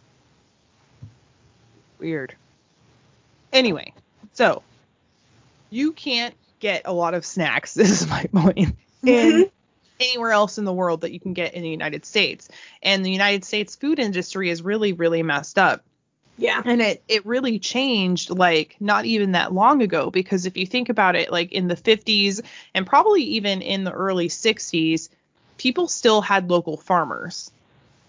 Weird. 1.99 2.36
Anyway, 3.54 3.93
so 4.34 4.62
you 5.69 5.93
can't 5.93 6.36
get 6.60 6.82
a 6.84 6.91
lot 6.91 7.13
of 7.13 7.25
snacks. 7.25 7.73
This 7.75 8.01
is 8.01 8.10
my 8.10 8.25
point. 8.25 8.75
In 9.06 9.49
anywhere 9.99 10.31
else 10.31 10.58
in 10.58 10.65
the 10.65 10.73
world 10.73 11.01
that 11.01 11.12
you 11.13 11.19
can 11.19 11.34
get 11.34 11.53
in 11.53 11.63
the 11.63 11.69
United 11.69 12.05
States, 12.05 12.49
and 12.81 13.05
the 13.05 13.12
United 13.12 13.45
States 13.45 13.75
food 13.75 13.99
industry 13.99 14.49
is 14.49 14.62
really, 14.62 14.93
really 14.93 15.23
messed 15.23 15.58
up. 15.60 15.84
Yeah. 16.38 16.62
and 16.65 16.81
it 16.81 17.01
it 17.08 17.25
really 17.25 17.60
changed 17.60 18.29
like 18.29 18.75
not 18.81 19.05
even 19.05 19.31
that 19.31 19.53
long 19.53 19.81
ago 19.81 20.12
because 20.12 20.45
if 20.45 20.58
you 20.58 20.65
think 20.65 20.89
about 20.89 21.15
it 21.15 21.31
like 21.31 21.53
in 21.53 21.67
the 21.69 21.75
50s 21.77 22.41
and 22.73 22.86
probably 22.86 23.23
even 23.23 23.62
in 23.62 23.86
the 23.86 23.91
early 23.91 24.27
60s 24.27 25.08
people 25.58 25.88
still 25.88 26.21
had 26.21 26.49
local 26.49 26.75
farmers 26.77 27.51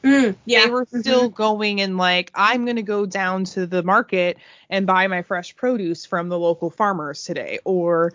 Mm, 0.02 0.36
yeah. 0.44 0.64
they 0.64 0.70
were 0.70 0.86
Mhm. 0.86 1.00
still 1.00 1.28
going 1.28 1.80
and 1.80 1.96
like 1.96 2.30
i'm 2.34 2.64
going 2.64 2.76
to 2.76 2.82
go 2.82 3.06
down 3.06 3.44
to 3.44 3.66
the 3.66 3.82
market 3.82 4.38
and 4.70 4.86
buy 4.86 5.06
my 5.06 5.22
fresh 5.22 5.54
produce 5.56 6.04
from 6.06 6.28
the 6.28 6.38
local 6.38 6.70
farmers 6.70 7.24
today 7.24 7.58
or 7.64 8.12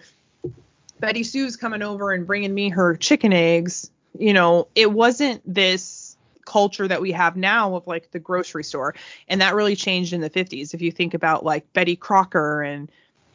betty 1.01 1.23
sue's 1.23 1.57
coming 1.57 1.81
over 1.81 2.11
and 2.11 2.25
bringing 2.25 2.53
me 2.53 2.69
her 2.69 2.95
chicken 2.95 3.33
eggs. 3.33 3.91
You 4.17 4.33
know 4.33 4.67
it 4.75 4.91
wasn't 4.91 5.41
this 5.51 6.15
culture 6.45 6.87
that 6.87 7.01
we 7.01 7.11
have 7.11 7.35
now 7.37 7.75
of 7.75 7.87
like 7.87 8.11
the 8.11 8.19
grocery 8.19 8.63
store. 8.63 8.95
And 9.27 9.41
that 9.41 9.55
really 9.55 9.75
changed 9.75 10.11
in 10.13 10.21
the 10.21 10.29
50s 10.29 10.73
if 10.73 10.81
you 10.81 10.91
think 10.91 11.13
about 11.13 11.45
like 11.45 11.71
betty 11.73 11.95
crocker 11.95 12.61
and 12.61 12.91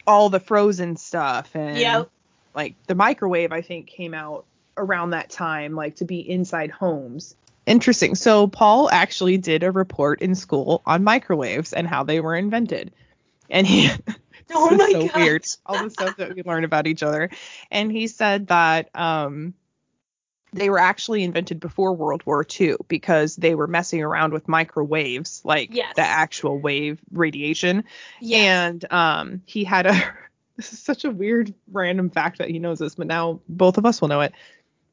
all 0.06 0.28
the 0.28 0.40
frozen 0.40 0.96
stuff 0.96 1.54
and 1.54 1.78
Yep. 1.78 2.10
like 2.54 2.74
the 2.86 2.94
microwave 2.94 3.50
i 3.52 3.60
think 3.60 3.86
came 3.88 4.14
out 4.14 4.44
around 4.76 5.10
that 5.10 5.30
time 5.30 5.74
like 5.74 5.96
to 5.96 6.04
be 6.04 6.18
inside 6.18 6.70
homes. 6.70 7.34
Interesting. 7.66 8.14
So 8.14 8.46
paul 8.46 8.90
actually 8.90 9.38
did 9.38 9.62
a 9.62 9.72
report 9.72 10.20
in 10.20 10.34
school 10.34 10.82
on 10.86 11.02
microwaves 11.02 11.72
and 11.72 11.86
how 11.88 12.04
they 12.04 12.20
were 12.20 12.36
invented 12.36 12.92
and 13.50 13.66
he 13.66 13.90
Oh 14.52 14.70
my 14.76 14.90
so 14.92 15.06
God. 15.08 15.16
weird 15.16 15.46
all 15.66 15.82
the 15.82 15.90
stuff 15.90 16.16
that 16.18 16.34
we 16.34 16.42
learn 16.44 16.64
about 16.64 16.86
each 16.86 17.02
other 17.02 17.30
and 17.70 17.90
he 17.90 18.06
said 18.06 18.46
that 18.48 18.88
um 18.94 19.54
they 20.52 20.70
were 20.70 20.78
actually 20.78 21.22
invented 21.22 21.60
before 21.60 21.92
World 21.92 22.22
War 22.24 22.44
II 22.58 22.76
because 22.88 23.36
they 23.36 23.54
were 23.54 23.66
messing 23.66 24.02
around 24.02 24.32
with 24.32 24.48
microwaves, 24.48 25.42
like 25.44 25.68
Yes. 25.72 25.94
the 25.96 26.02
actual 26.02 26.58
wave 26.58 26.98
radiation. 27.12 27.84
Yes. 28.20 28.40
And 28.46 28.92
um, 28.92 29.42
he 29.46 29.64
had 29.64 29.86
a. 29.86 29.92
This 30.56 30.72
is 30.72 30.78
such 30.78 31.04
a 31.04 31.10
weird 31.10 31.52
random 31.70 32.08
fact 32.08 32.38
that 32.38 32.48
he 32.48 32.58
knows 32.58 32.78
this, 32.78 32.94
but 32.94 33.06
now 33.06 33.40
both 33.46 33.76
of 33.76 33.84
us 33.84 34.00
will 34.00 34.08
know 34.08 34.22
it. 34.22 34.32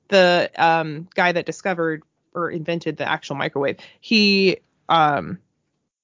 The 0.09 0.51
um, 0.57 1.07
guy 1.15 1.31
that 1.31 1.45
discovered 1.45 2.03
or 2.33 2.51
invented 2.51 2.97
the 2.97 3.09
actual 3.09 3.37
microwave, 3.37 3.77
he 4.01 4.57
um, 4.89 5.37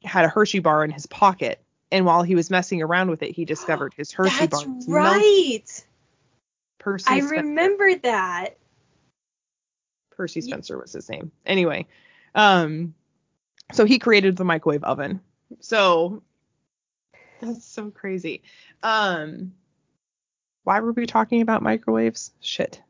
had 0.01 0.23
a 0.23 0.29
Hershey 0.29 0.59
bar 0.59 0.85
in 0.85 0.91
his 0.91 1.07
pocket, 1.07 1.61
and 1.91 2.05
while 2.05 2.23
he 2.23 2.35
was 2.35 2.49
messing 2.49 2.81
around 2.81 3.09
with 3.09 3.23
it, 3.23 3.31
he 3.31 3.45
discovered 3.45 3.93
his 3.95 4.11
Hershey 4.11 4.47
That's 4.47 4.63
bar. 4.65 4.73
was 4.75 4.87
melted. 4.87 5.21
right. 5.21 5.85
Percy 6.79 7.11
I 7.11 7.17
Spencer. 7.19 7.35
remember 7.35 7.95
that. 7.95 8.49
Percy 10.11 10.41
Spencer 10.41 10.77
was 10.77 10.93
his 10.93 11.09
name. 11.09 11.31
Anyway, 11.45 11.87
um, 12.35 12.93
so 13.71 13.85
he 13.85 13.99
created 13.99 14.35
the 14.35 14.43
microwave 14.45 14.83
oven. 14.83 15.21
So 15.59 16.21
that's 17.41 17.65
so 17.65 17.89
crazy. 17.89 18.43
Um, 18.83 19.53
why 20.63 20.79
were 20.81 20.91
we 20.91 21.05
talking 21.05 21.41
about 21.41 21.61
microwaves? 21.63 22.31
Shit. 22.41 22.81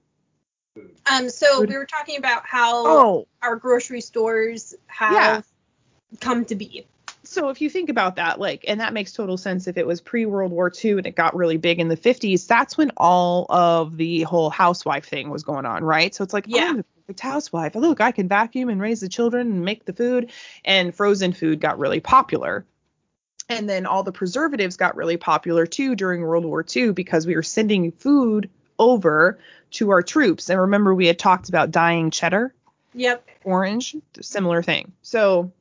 Um, 1.11 1.29
so 1.29 1.61
we 1.61 1.77
were 1.77 1.85
talking 1.85 2.17
about 2.17 2.45
how 2.45 2.85
Oh, 2.85 3.27
our 3.41 3.55
grocery 3.55 4.01
stores 4.01 4.75
have 4.87 5.13
Yeah. 5.13 5.41
come 6.19 6.45
to 6.45 6.55
be. 6.55 6.85
So 7.29 7.49
if 7.49 7.61
you 7.61 7.69
think 7.69 7.89
about 7.89 8.15
that, 8.15 8.39
like, 8.39 8.65
and 8.67 8.79
that 8.79 8.91
makes 8.91 9.11
total 9.13 9.37
sense 9.37 9.67
if 9.67 9.77
it 9.77 9.85
was 9.85 10.01
pre 10.01 10.25
World 10.25 10.51
War 10.51 10.71
II 10.83 10.93
and 10.93 11.05
it 11.05 11.15
got 11.15 11.35
really 11.35 11.57
big 11.57 11.79
in 11.79 11.87
the 11.87 11.95
50s, 11.95 12.47
that's 12.47 12.75
when 12.77 12.91
all 12.97 13.45
of 13.49 13.97
the 13.97 14.23
whole 14.23 14.49
housewife 14.49 15.05
thing 15.05 15.29
was 15.29 15.43
going 15.43 15.65
on, 15.65 15.83
right? 15.83 16.13
So 16.13 16.23
it's 16.23 16.33
like, 16.33 16.45
Yeah. 16.47 16.61
oh, 16.65 16.69
I'm 16.69 16.77
the 16.77 16.83
perfect 17.05 17.19
housewife. 17.19 17.75
Oh, 17.75 17.79
look, 17.79 18.01
I 18.01 18.11
can 18.11 18.27
vacuum 18.27 18.69
and 18.69 18.81
raise 18.81 19.01
the 19.01 19.09
children 19.09 19.47
and 19.51 19.63
make 19.63 19.85
the 19.85 19.93
food. 19.93 20.31
And 20.65 20.93
frozen 20.93 21.33
food 21.33 21.61
got 21.61 21.77
really 21.77 21.99
popular. 21.99 22.65
And 23.47 23.69
then 23.69 23.85
all 23.85 24.03
the 24.03 24.11
preservatives 24.11 24.77
got 24.77 24.95
really 24.95 25.17
popular 25.17 25.65
too 25.67 25.95
during 25.95 26.21
World 26.21 26.45
War 26.45 26.65
II 26.75 26.93
because 26.93 27.27
we 27.27 27.35
were 27.35 27.43
sending 27.43 27.91
food 27.91 28.49
over 28.79 29.39
to 29.71 29.91
our 29.91 30.01
troops. 30.01 30.49
And 30.49 30.59
remember, 30.59 30.95
we 30.95 31.07
had 31.07 31.19
talked 31.19 31.49
about 31.49 31.71
dyeing 31.71 32.09
cheddar 32.11 32.53
Yep. 32.95 33.27
orange 33.43 33.95
similar 34.19 34.63
thing 34.63 34.91
so 35.03 35.51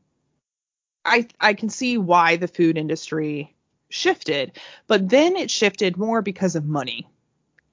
i 1.08 1.26
i 1.40 1.54
can 1.54 1.68
see 1.68 1.98
why 1.98 2.36
the 2.36 2.48
food 2.48 2.76
industry 2.78 3.54
shifted 3.90 4.52
but 4.86 5.08
then 5.08 5.34
it 5.36 5.50
shifted 5.50 5.96
more 5.96 6.22
because 6.22 6.54
of 6.56 6.64
money. 6.66 7.08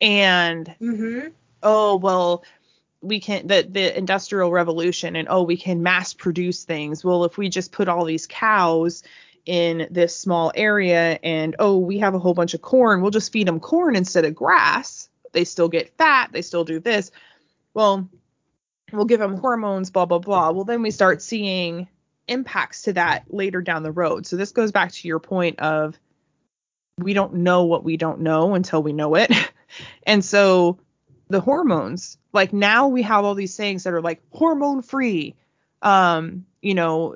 And 0.02 0.74
Mm-hmm. 0.82 1.30
oh 1.64 1.96
well 1.98 2.44
we 3.02 3.20
can 3.20 3.48
the 3.48 3.68
the 3.70 3.98
industrial 3.98 4.52
revolution 4.52 5.16
and 5.16 5.28
oh 5.30 5.44
we 5.44 5.58
can 5.58 5.84
mass 5.84 6.14
produce 6.14 6.64
things. 6.64 7.04
Well 7.04 7.24
if 7.26 7.38
we 7.38 7.50
just 7.50 7.72
put 7.72 7.88
all 7.88 8.06
these 8.06 8.28
cows 8.28 9.04
in 9.46 9.88
this 9.92 10.16
small 10.16 10.52
area 10.56 11.20
and 11.24 11.56
oh 11.60 11.78
we 11.78 12.00
have 12.00 12.16
a 12.16 12.20
whole 12.20 12.34
bunch 12.34 12.54
of 12.54 12.62
corn 12.62 13.02
we'll 13.02 13.12
just 13.12 13.32
feed 13.32 13.48
them 13.48 13.60
corn 13.60 13.96
instead 13.96 14.26
of 14.26 14.36
grass. 14.36 15.10
They 15.34 15.44
still 15.44 15.70
get 15.70 15.96
fat. 15.98 16.32
They 16.32 16.42
still 16.42 16.64
do 16.64 16.80
this. 16.80 17.12
Well 17.74 18.10
we'll 18.92 19.06
give 19.06 19.20
them 19.20 19.38
hormones 19.38 19.92
blah 19.92 20.06
blah 20.06 20.20
blah. 20.20 20.52
Well 20.52 20.66
then 20.66 20.82
we 20.82 20.92
start 20.92 21.22
seeing 21.22 21.88
impacts 22.28 22.84
to 22.84 22.94
that 22.94 23.26
later 23.30 23.62
down 23.62 23.84
the 23.84 23.92
road. 23.92 24.26
So 24.26 24.36
this 24.36 24.52
goes 24.52 24.72
back 24.72 24.92
to 24.92 25.08
your 25.08 25.20
point 25.20 25.60
of 25.60 26.00
we 26.98 27.14
don't 27.14 27.36
know 27.36 27.66
what 27.66 27.84
we 27.84 27.98
don't 27.98 28.22
know 28.22 28.56
until 28.56 28.82
we 28.82 28.94
know 28.94 29.16
it. 29.16 29.32
And 30.08 30.24
so 30.24 30.78
the 31.28 31.42
hormones 31.42 32.18
like 32.34 32.54
now 32.54 32.88
we 32.88 33.02
have 33.02 33.26
all 33.26 33.36
these 33.36 33.56
things 33.56 33.84
that 33.84 33.94
are 33.94 34.02
like 34.02 34.22
hormone 34.32 34.82
free 34.82 35.36
um 35.82 36.46
you 36.62 36.74
know 36.74 37.16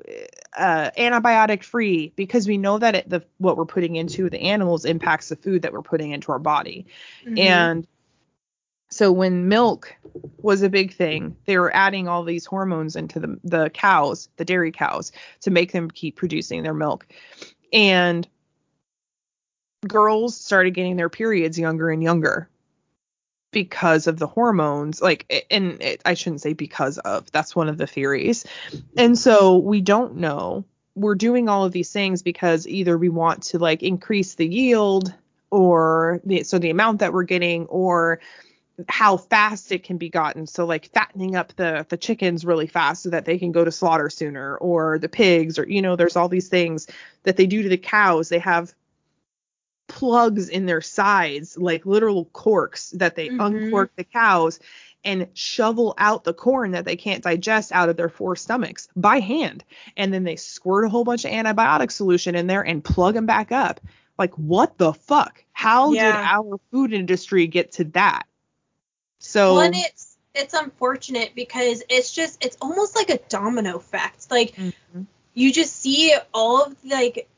uh 0.58 0.90
antibiotic 0.98 1.62
free 1.62 2.12
because 2.16 2.48
we 2.48 2.58
know 2.58 2.78
that 2.78 2.94
it, 2.96 3.08
the 3.08 3.24
what 3.38 3.56
we're 3.56 3.64
putting 3.64 3.96
into 3.96 4.28
the 4.28 4.40
animals 4.40 4.84
impacts 4.84 5.28
the 5.28 5.36
food 5.36 5.62
that 5.62 5.72
we're 5.72 5.82
putting 5.82 6.10
into 6.10 6.32
our 6.32 6.38
body. 6.38 6.86
Mm-hmm. 7.24 7.38
and 7.38 7.86
so 8.90 9.12
when 9.12 9.48
milk 9.48 9.94
was 10.38 10.62
a 10.62 10.68
big 10.68 10.92
thing, 10.92 11.36
they 11.46 11.58
were 11.58 11.74
adding 11.74 12.08
all 12.08 12.24
these 12.24 12.44
hormones 12.44 12.96
into 12.96 13.20
the 13.20 13.38
the 13.44 13.70
cows, 13.70 14.28
the 14.36 14.44
dairy 14.44 14.72
cows, 14.72 15.12
to 15.42 15.50
make 15.50 15.72
them 15.72 15.90
keep 15.90 16.16
producing 16.16 16.62
their 16.62 16.74
milk. 16.74 17.06
And 17.72 18.26
girls 19.86 20.36
started 20.36 20.74
getting 20.74 20.96
their 20.96 21.08
periods 21.08 21.58
younger 21.58 21.88
and 21.88 22.02
younger 22.02 22.48
because 23.52 24.06
of 24.06 24.18
the 24.18 24.26
hormones 24.26 25.00
like 25.00 25.46
and 25.50 25.80
it, 25.82 26.02
I 26.04 26.14
shouldn't 26.14 26.42
say 26.42 26.52
because 26.52 26.98
of 26.98 27.30
that's 27.30 27.56
one 27.56 27.68
of 27.68 27.78
the 27.78 27.86
theories. 27.86 28.44
And 28.96 29.18
so 29.18 29.58
we 29.58 29.80
don't 29.80 30.16
know. 30.16 30.64
We're 30.96 31.14
doing 31.14 31.48
all 31.48 31.64
of 31.64 31.72
these 31.72 31.92
things 31.92 32.22
because 32.22 32.66
either 32.66 32.98
we 32.98 33.08
want 33.08 33.44
to 33.44 33.58
like 33.58 33.84
increase 33.84 34.34
the 34.34 34.46
yield 34.46 35.14
or 35.50 36.20
the 36.24 36.42
so 36.42 36.58
the 36.58 36.70
amount 36.70 36.98
that 37.00 37.12
we're 37.12 37.22
getting 37.22 37.66
or 37.66 38.20
how 38.88 39.16
fast 39.16 39.72
it 39.72 39.84
can 39.84 39.96
be 39.98 40.08
gotten. 40.08 40.46
So 40.46 40.64
like 40.66 40.90
fattening 40.92 41.36
up 41.36 41.54
the 41.56 41.86
the 41.88 41.96
chickens 41.96 42.44
really 42.44 42.66
fast 42.66 43.02
so 43.02 43.10
that 43.10 43.24
they 43.24 43.38
can 43.38 43.52
go 43.52 43.64
to 43.64 43.72
slaughter 43.72 44.10
sooner 44.10 44.56
or 44.56 44.98
the 44.98 45.08
pigs 45.08 45.58
or 45.58 45.68
you 45.68 45.82
know 45.82 45.96
there's 45.96 46.16
all 46.16 46.28
these 46.28 46.48
things 46.48 46.86
that 47.24 47.36
they 47.36 47.46
do 47.46 47.62
to 47.62 47.68
the 47.68 47.78
cows. 47.78 48.28
They 48.28 48.38
have 48.38 48.74
plugs 49.88 50.48
in 50.48 50.66
their 50.66 50.80
sides 50.80 51.58
like 51.58 51.84
literal 51.84 52.26
corks 52.26 52.90
that 52.90 53.16
they 53.16 53.28
Mhm. 53.30 53.40
uncork 53.40 53.92
the 53.96 54.04
cows 54.04 54.60
and 55.04 55.26
shovel 55.34 55.94
out 55.98 56.24
the 56.24 56.34
corn 56.34 56.72
that 56.72 56.84
they 56.84 56.96
can't 56.96 57.24
digest 57.24 57.72
out 57.72 57.88
of 57.88 57.96
their 57.96 58.08
four 58.08 58.36
stomachs 58.36 58.88
by 58.94 59.18
hand. 59.18 59.64
And 59.96 60.12
then 60.12 60.24
they 60.24 60.36
squirt 60.36 60.84
a 60.84 60.88
whole 60.88 61.04
bunch 61.04 61.24
of 61.24 61.32
antibiotic 61.32 61.90
solution 61.90 62.34
in 62.34 62.46
there 62.46 62.64
and 62.64 62.84
plug 62.84 63.14
them 63.14 63.26
back 63.26 63.50
up. 63.50 63.80
Like 64.18 64.34
what 64.34 64.78
the 64.78 64.92
fuck? 64.92 65.42
How 65.52 65.94
did 65.94 66.20
our 66.22 66.60
food 66.70 66.92
industry 66.92 67.46
get 67.46 67.72
to 67.72 67.84
that 67.84 68.26
so 69.20 69.54
Well, 69.54 69.70
it's 69.72 70.16
it's 70.34 70.54
unfortunate 70.54 71.32
because 71.36 71.82
it's 71.88 72.12
just 72.12 72.44
it's 72.44 72.56
almost 72.60 72.96
like 72.96 73.10
a 73.10 73.18
domino 73.28 73.76
effect. 73.76 74.30
Like 74.30 74.56
Mhm. 74.56 75.06
you 75.34 75.52
just 75.52 75.76
see 75.76 76.14
all 76.34 76.64
of 76.64 76.76
like 76.84 77.28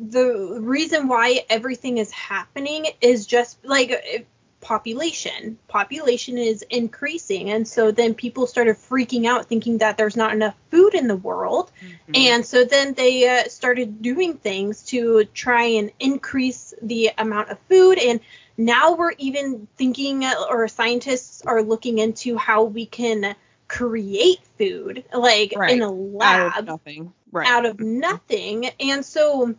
the 0.00 0.58
reason 0.60 1.08
why 1.08 1.44
everything 1.48 1.98
is 1.98 2.10
happening 2.10 2.86
is 3.00 3.26
just 3.26 3.64
like 3.64 3.90
eh, 3.90 4.22
population. 4.60 5.58
Population 5.68 6.38
is 6.38 6.62
increasing, 6.70 7.50
and 7.50 7.66
so 7.68 7.90
then 7.90 8.14
people 8.14 8.46
started 8.46 8.76
freaking 8.76 9.26
out, 9.26 9.46
thinking 9.46 9.78
that 9.78 9.96
there's 9.96 10.16
not 10.16 10.32
enough 10.32 10.54
food 10.70 10.94
in 10.94 11.06
the 11.06 11.16
world, 11.16 11.70
Mhm. 11.82 12.14
and 12.14 12.46
so 12.46 12.64
then 12.64 12.94
they 12.94 13.28
uh, 13.28 13.48
started 13.48 14.02
doing 14.02 14.34
things 14.34 14.82
to 14.84 15.24
try 15.34 15.64
and 15.64 15.90
increase 16.00 16.74
the 16.82 17.10
amount 17.18 17.50
of 17.50 17.58
food. 17.68 17.98
And 17.98 18.20
now 18.56 18.94
we're 18.94 19.12
even 19.18 19.68
thinking, 19.76 20.24
uh, 20.24 20.34
or 20.48 20.68
scientists 20.68 21.42
are 21.44 21.62
looking 21.62 21.98
into 21.98 22.36
how 22.36 22.64
we 22.64 22.86
can 22.86 23.34
create 23.68 24.40
food, 24.58 25.04
like 25.12 25.54
Right. 25.56 25.72
in 25.72 25.82
a 25.82 25.90
lab 25.90 26.52
out 26.52 26.58
of 26.58 26.66
nothing. 26.66 27.12
Right. 27.32 27.48
Out 27.48 27.66
of 27.66 27.80
nothing. 27.80 28.66
And 28.80 29.04
so 29.04 29.54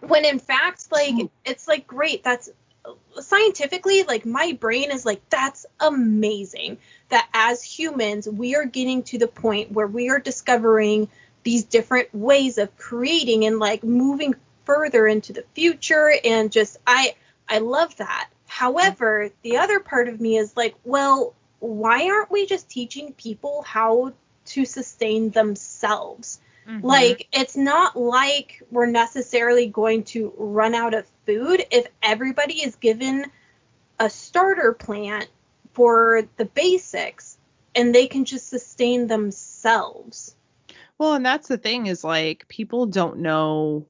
when 0.00 0.24
in 0.24 0.38
fact 0.38 0.92
like 0.92 1.14
it's 1.44 1.66
like 1.66 1.86
great 1.86 2.22
that's 2.22 2.48
scientifically 3.18 4.04
like 4.04 4.24
my 4.24 4.56
brain 4.60 4.92
is 4.92 5.04
like 5.04 5.20
that's 5.28 5.66
amazing 5.80 6.78
that 7.08 7.28
as 7.34 7.62
humans 7.62 8.28
we 8.28 8.54
are 8.54 8.64
getting 8.64 9.02
to 9.02 9.18
the 9.18 9.26
point 9.26 9.72
where 9.72 9.88
we 9.88 10.08
are 10.08 10.20
discovering 10.20 11.08
these 11.42 11.64
different 11.64 12.14
ways 12.14 12.58
of 12.58 12.76
creating 12.76 13.44
and 13.44 13.58
like 13.58 13.82
moving 13.82 14.34
further 14.64 15.06
into 15.06 15.32
the 15.32 15.44
future. 15.54 16.12
And 16.24 16.52
just 16.52 16.76
I 16.86 17.14
I 17.48 17.58
love 17.58 17.96
that. 17.96 18.28
However, 18.46 19.30
the 19.42 19.56
other 19.58 19.80
part 19.80 20.08
of 20.08 20.20
me 20.20 20.36
is 20.36 20.56
like, 20.56 20.74
well, 20.84 21.34
why 21.60 22.08
aren't 22.08 22.30
we 22.30 22.46
just 22.46 22.68
teaching 22.68 23.12
people 23.14 23.62
how 23.62 24.12
to 24.46 24.64
sustain 24.64 25.30
themselves? 25.30 26.40
Mhm. 26.66 26.82
Like, 26.82 27.28
it's 27.32 27.56
not 27.56 27.96
like 27.96 28.62
we're 28.70 28.86
necessarily 28.86 29.66
going 29.66 30.04
to 30.04 30.32
run 30.36 30.74
out 30.74 30.94
of 30.94 31.06
food 31.26 31.64
if 31.70 31.86
everybody 32.02 32.62
is 32.62 32.76
given 32.76 33.26
a 33.98 34.08
starter 34.10 34.72
plant 34.72 35.28
for 35.72 36.22
the 36.36 36.44
basics 36.44 37.38
and 37.74 37.94
they 37.94 38.06
can 38.06 38.24
just 38.24 38.48
sustain 38.48 39.06
themselves. 39.06 40.34
well 40.98 41.14
and 41.14 41.24
that's 41.24 41.46
the 41.48 41.58
thing 41.58 41.86
is 41.86 42.02
like 42.02 42.46
people 42.48 42.86
don't 42.86 43.18
know 43.18 43.86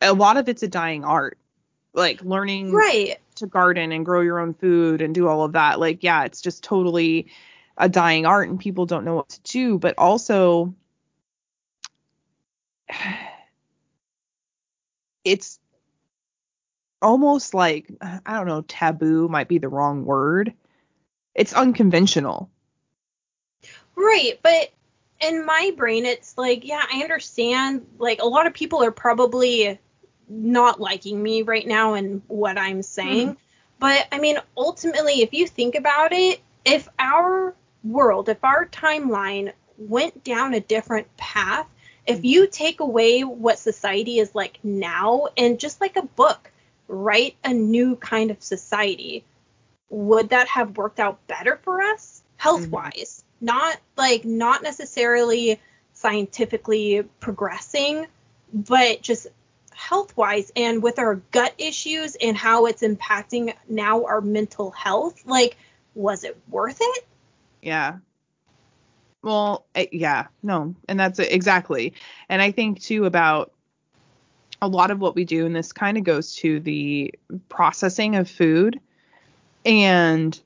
a 0.00 0.12
lot 0.12 0.36
of 0.36 0.48
it's 0.48 0.62
a 0.62 0.68
dying 0.68 1.04
art 1.04 1.36
like 1.94 2.22
learning 2.22 2.72
Right. 2.72 3.18
to 3.36 3.46
garden 3.46 3.92
and 3.92 4.04
grow 4.04 4.20
your 4.20 4.40
own 4.40 4.54
food 4.54 5.00
and 5.00 5.14
do 5.14 5.28
all 5.28 5.44
of 5.44 5.52
that 5.52 5.80
like 5.80 6.02
yeah 6.02 6.24
it's 6.24 6.40
just 6.40 6.62
totally 6.64 7.28
a 7.78 7.88
dying 7.88 8.26
art 8.26 8.48
and 8.48 8.60
people 8.60 8.86
don't 8.86 9.04
know 9.04 9.14
what 9.14 9.28
to 9.30 9.40
do 9.42 9.78
but 9.78 9.94
also 9.96 10.74
it's 15.24 15.58
almost 17.00 17.54
like 17.54 17.90
i 18.02 18.34
don't 18.34 18.46
know 18.46 18.62
taboo 18.62 19.28
might 19.28 19.48
be 19.48 19.58
the 19.58 19.68
wrong 19.68 20.04
word 20.04 20.52
it's 21.34 21.52
unconventional 21.52 22.50
Right, 23.96 24.38
but 24.42 24.70
in 25.20 25.46
my 25.46 25.72
brain, 25.76 26.04
it's 26.04 26.36
like, 26.36 26.66
yeah, 26.66 26.82
I 26.92 27.02
understand. 27.02 27.86
Like, 27.98 28.20
a 28.20 28.26
lot 28.26 28.46
of 28.46 28.54
people 28.54 28.82
are 28.82 28.90
probably 28.90 29.78
not 30.28 30.80
liking 30.80 31.22
me 31.22 31.42
right 31.42 31.66
now 31.66 31.94
and 31.94 32.22
what 32.28 32.58
I'm 32.58 32.82
saying. 32.82 33.28
Mm-hmm. 33.28 33.38
But 33.78 34.08
I 34.12 34.18
mean, 34.18 34.38
ultimately, 34.56 35.22
if 35.22 35.32
you 35.34 35.46
think 35.46 35.74
about 35.74 36.12
it, 36.12 36.40
if 36.64 36.88
our 36.98 37.54
world, 37.82 38.28
if 38.28 38.42
our 38.42 38.66
timeline 38.66 39.52
went 39.76 40.24
down 40.24 40.54
a 40.54 40.60
different 40.60 41.14
path, 41.16 41.66
if 42.06 42.18
mm-hmm. 42.18 42.26
you 42.26 42.46
take 42.46 42.80
away 42.80 43.22
what 43.22 43.58
society 43.58 44.18
is 44.18 44.34
like 44.34 44.58
now 44.62 45.28
and 45.36 45.60
just 45.60 45.80
like 45.80 45.96
a 45.96 46.02
book, 46.02 46.50
write 46.88 47.36
a 47.44 47.52
new 47.52 47.96
kind 47.96 48.30
of 48.30 48.42
society, 48.42 49.24
would 49.90 50.30
that 50.30 50.48
have 50.48 50.76
worked 50.76 51.00
out 51.00 51.24
better 51.26 51.60
for 51.62 51.82
us 51.82 52.22
health 52.36 52.68
wise? 52.68 52.92
Mm-hmm. 53.42 53.46
Not 53.46 53.76
like 53.96 54.24
not 54.24 54.62
necessarily 54.62 55.60
scientifically 55.92 57.04
progressing, 57.20 58.06
but 58.52 59.02
just 59.02 59.26
health 59.74 60.16
wise 60.16 60.50
and 60.56 60.82
with 60.82 60.98
our 60.98 61.16
gut 61.32 61.54
issues 61.58 62.16
and 62.16 62.36
how 62.36 62.66
it's 62.66 62.82
impacting 62.82 63.54
now 63.68 64.04
our 64.04 64.20
mental 64.20 64.70
health. 64.70 65.22
Like, 65.26 65.56
was 65.94 66.24
it 66.24 66.38
worth 66.48 66.78
it? 66.80 67.06
Yeah. 67.62 67.98
Well, 69.22 69.64
eh, 69.74 69.86
yeah, 69.90 70.26
no, 70.42 70.74
and 70.86 71.00
that's 71.00 71.18
it, 71.18 71.32
exactly. 71.32 71.94
And 72.28 72.42
I 72.42 72.50
think 72.50 72.82
too 72.82 73.06
about 73.06 73.52
a 74.60 74.68
lot 74.68 74.90
of 74.90 75.00
what 75.00 75.14
we 75.14 75.24
do, 75.24 75.46
and 75.46 75.56
this 75.56 75.72
kind 75.72 75.96
of 75.96 76.04
goes 76.04 76.36
to 76.36 76.60
the 76.60 77.14
processing 77.48 78.16
of 78.16 78.28
food. 78.28 78.80
And 79.64 80.38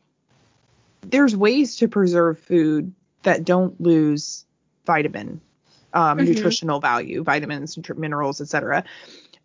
there's 1.02 1.36
ways 1.36 1.76
to 1.76 1.88
preserve 1.88 2.38
food 2.38 2.92
that 3.22 3.44
don't 3.44 3.80
lose 3.80 4.44
vitamin, 4.86 5.40
um, 5.94 6.18
Mhm. 6.18 6.26
nutritional 6.26 6.80
value, 6.80 7.22
vitamins, 7.22 7.78
minerals, 7.96 8.40
etc. 8.40 8.84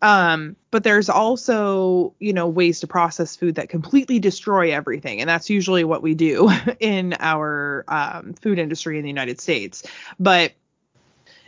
Um, 0.02 0.56
but 0.70 0.84
there's 0.84 1.08
also, 1.08 2.14
you 2.18 2.32
know, 2.32 2.46
ways 2.46 2.80
to 2.80 2.86
process 2.86 3.36
food 3.36 3.54
that 3.54 3.68
completely 3.70 4.18
destroy 4.18 4.72
everything. 4.72 5.20
And 5.20 5.30
that's 5.30 5.48
usually 5.48 5.84
what 5.84 6.02
we 6.02 6.14
do 6.14 6.50
in 6.80 7.16
our 7.20 7.84
um, 7.88 8.34
food 8.34 8.58
industry 8.58 8.98
in 8.98 9.02
the 9.02 9.08
United 9.08 9.40
States. 9.40 9.82
But 10.20 10.52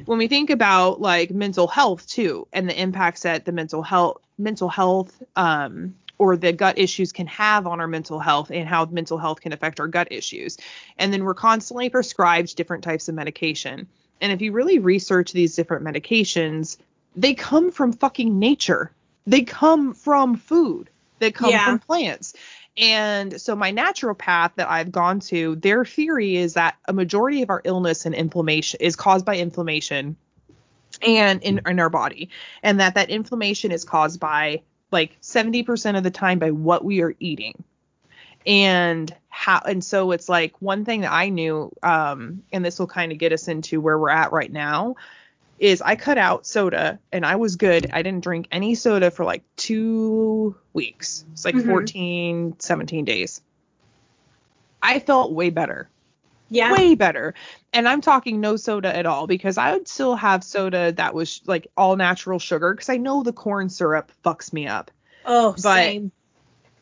when 0.06 0.18
we 0.18 0.28
think 0.28 0.50
about 0.50 1.00
like 1.00 1.30
mental 1.30 1.66
health 1.66 2.06
too, 2.06 2.46
and 2.52 2.68
the 2.68 2.80
impacts 2.80 3.22
that 3.22 3.44
the 3.44 3.52
mental 3.52 3.82
health, 3.82 4.18
mental 4.38 4.68
health, 4.68 5.22
um, 5.36 5.94
or 6.18 6.34
the 6.36 6.52
gut 6.52 6.78
issues 6.78 7.12
can 7.12 7.26
have 7.26 7.66
on 7.66 7.78
our 7.78 7.86
mental 7.86 8.18
health 8.18 8.50
and 8.50 8.66
how 8.66 8.86
mental 8.86 9.18
health 9.18 9.42
can 9.42 9.52
affect 9.52 9.80
our 9.80 9.88
gut 9.88 10.08
issues. 10.10 10.56
And 10.96 11.12
then 11.12 11.24
we're 11.24 11.34
constantly 11.34 11.90
prescribed 11.90 12.56
different 12.56 12.84
types 12.84 13.08
of 13.08 13.14
medication. 13.14 13.86
And 14.20 14.32
if 14.32 14.40
you 14.40 14.52
really 14.52 14.78
research 14.78 15.32
these 15.32 15.54
different 15.54 15.84
medications, 15.84 16.78
they 17.14 17.34
come 17.34 17.70
from 17.70 17.92
fucking 17.92 18.38
nature. 18.38 18.90
They 19.26 19.42
come 19.42 19.94
from 19.94 20.36
food. 20.36 20.90
They 21.18 21.32
come 21.32 21.50
Yeah. 21.50 21.64
from 21.64 21.78
plants. 21.78 22.34
And 22.76 23.40
so 23.40 23.56
my 23.56 23.72
naturopath 23.72 24.52
that 24.56 24.70
I've 24.70 24.92
gone 24.92 25.20
to, 25.20 25.56
their 25.56 25.84
theory 25.84 26.36
is 26.36 26.54
that 26.54 26.76
a 26.86 26.92
majority 26.92 27.42
of 27.42 27.48
our 27.50 27.62
illness 27.64 28.04
and 28.04 28.14
inflammation 28.14 28.78
is 28.82 28.96
caused 28.96 29.24
by 29.24 29.36
inflammation 29.38 30.16
and 31.02 31.42
in, 31.42 31.60
in 31.66 31.80
our 31.80 31.88
body. 31.88 32.28
And 32.62 32.80
that 32.80 32.94
that 32.94 33.08
inflammation 33.10 33.72
is 33.72 33.84
caused 33.84 34.20
by 34.20 34.62
like 34.92 35.18
70% 35.22 35.96
of 35.96 36.04
the 36.04 36.10
time 36.10 36.38
by 36.38 36.50
what 36.50 36.84
we 36.84 37.00
are 37.02 37.14
eating 37.18 37.64
and 38.46 39.14
how 39.28 39.60
and 39.66 39.84
so 39.84 40.12
it's 40.12 40.28
like 40.28 40.54
one 40.60 40.84
thing 40.84 41.00
that 41.02 41.12
i 41.12 41.28
knew 41.28 41.70
um 41.82 42.42
and 42.52 42.64
this 42.64 42.78
will 42.78 42.86
kind 42.86 43.12
of 43.12 43.18
get 43.18 43.32
us 43.32 43.48
into 43.48 43.80
where 43.80 43.98
we're 43.98 44.08
at 44.10 44.32
right 44.32 44.52
now 44.52 44.94
is 45.58 45.82
i 45.82 45.96
cut 45.96 46.16
out 46.18 46.46
soda 46.46 46.98
and 47.12 47.26
i 47.26 47.36
was 47.36 47.56
good 47.56 47.90
i 47.92 48.02
didn't 48.02 48.22
drink 48.22 48.46
any 48.52 48.74
soda 48.74 49.10
for 49.10 49.24
like 49.24 49.42
two 49.56 50.54
weeks 50.72 51.24
it's 51.32 51.44
like 51.44 51.54
Mhm. 51.54 51.66
14 51.66 52.54
17 52.58 53.04
days 53.04 53.40
i 54.82 54.98
felt 55.00 55.32
way 55.32 55.50
better 55.50 55.88
Yeah. 56.48 56.72
way 56.72 56.94
better 56.94 57.34
and 57.72 57.88
i'm 57.88 58.00
talking 58.00 58.40
no 58.40 58.56
soda 58.56 58.94
at 58.94 59.06
all 59.06 59.26
because 59.26 59.58
i 59.58 59.72
would 59.72 59.88
still 59.88 60.14
have 60.16 60.44
soda 60.44 60.92
that 60.92 61.14
was 61.14 61.40
like 61.46 61.66
all 61.76 61.96
natural 61.96 62.38
sugar 62.38 62.72
because 62.72 62.88
i 62.88 62.96
know 62.96 63.22
the 63.22 63.32
corn 63.32 63.68
syrup 63.68 64.12
fucks 64.24 64.52
me 64.52 64.66
up 64.66 64.90
Oh, 65.28 65.52
But- 65.54 65.60
same. 65.60 66.12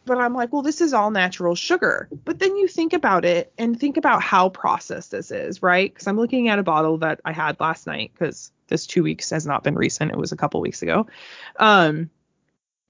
But 0.04 0.18
I'm 0.18 0.34
like, 0.34 0.52
well, 0.52 0.62
this 0.62 0.80
is 0.80 0.92
all 0.92 1.10
natural 1.10 1.54
sugar. 1.54 2.08
But 2.24 2.38
then 2.38 2.56
you 2.56 2.68
think 2.68 2.92
about 2.92 3.24
it 3.24 3.52
and 3.58 3.78
think 3.78 3.96
about 3.96 4.22
how 4.22 4.48
processed 4.48 5.10
this 5.10 5.30
is, 5.30 5.62
right? 5.62 5.92
Because 5.92 6.06
I'm 6.06 6.16
looking 6.16 6.48
at 6.48 6.58
a 6.58 6.62
bottle 6.62 6.98
that 6.98 7.20
I 7.24 7.32
had 7.32 7.58
last 7.60 7.86
night 7.86 8.12
because 8.12 8.52
this 8.68 8.86
two 8.86 9.02
weeks 9.02 9.30
has 9.30 9.46
not 9.46 9.64
been 9.64 9.74
recent. 9.74 10.10
It 10.10 10.18
was 10.18 10.32
a 10.32 10.36
couple 10.36 10.60
weeks 10.60 10.82
ago. 10.82 11.06
Um, 11.56 12.10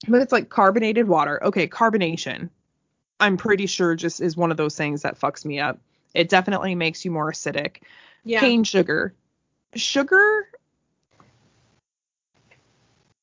but 0.07 0.21
it's 0.21 0.31
like 0.31 0.49
carbonated 0.49 1.07
water. 1.07 1.43
Okay, 1.43 1.67
carbonation. 1.67 2.49
I'm 3.19 3.37
pretty 3.37 3.65
sure 3.65 3.95
just 3.95 4.19
is 4.21 4.35
one 4.35 4.51
of 4.51 4.57
those 4.57 4.75
things 4.75 5.03
that 5.03 5.19
fucks 5.19 5.45
me 5.45 5.59
up. 5.59 5.79
It 6.13 6.29
definitely 6.29 6.75
makes 6.75 7.05
you 7.05 7.11
more 7.11 7.31
acidic. 7.31 7.77
Yeah. 8.23 8.39
Cane 8.39 8.63
sugar. 8.63 9.13
Sugar. 9.75 10.49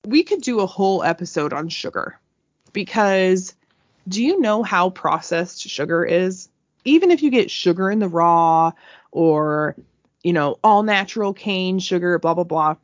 We 0.07 0.23
could 0.23 0.43
do 0.43 0.61
a 0.61 0.67
whole 0.67 1.03
episode 1.03 1.53
on 1.53 1.69
sugar 1.69 2.19
because 2.73 3.55
do 4.09 4.23
you 4.23 4.41
know 4.41 4.63
how 4.63 4.91
processed 4.91 5.69
sugar 5.69 6.05
is? 6.05 6.49
Even 6.85 7.11
if 7.11 7.23
you 7.23 7.31
get 7.31 7.51
sugar 7.51 7.91
in 7.91 7.99
the 7.99 8.09
raw 8.09 8.73
or, 9.11 9.77
you 10.23 10.33
know, 10.33 10.59
all 10.65 10.83
natural 10.83 11.33
cane 11.33 11.79
sugar, 11.79 12.19
blah, 12.19 12.35
blah, 12.35 12.45
blah. 12.45 12.77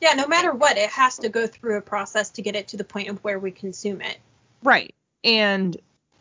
Yeah, 0.00 0.14
no 0.14 0.26
matter 0.26 0.52
what, 0.52 0.76
it 0.76 0.90
has 0.90 1.18
to 1.18 1.28
go 1.28 1.46
through 1.46 1.78
a 1.78 1.80
process 1.80 2.30
to 2.30 2.42
get 2.42 2.56
it 2.56 2.68
to 2.68 2.76
the 2.76 2.84
point 2.84 3.08
of 3.08 3.22
where 3.24 3.38
we 3.38 3.50
consume 3.50 4.00
it. 4.00 4.18
Right. 4.62 4.94
And 5.24 5.76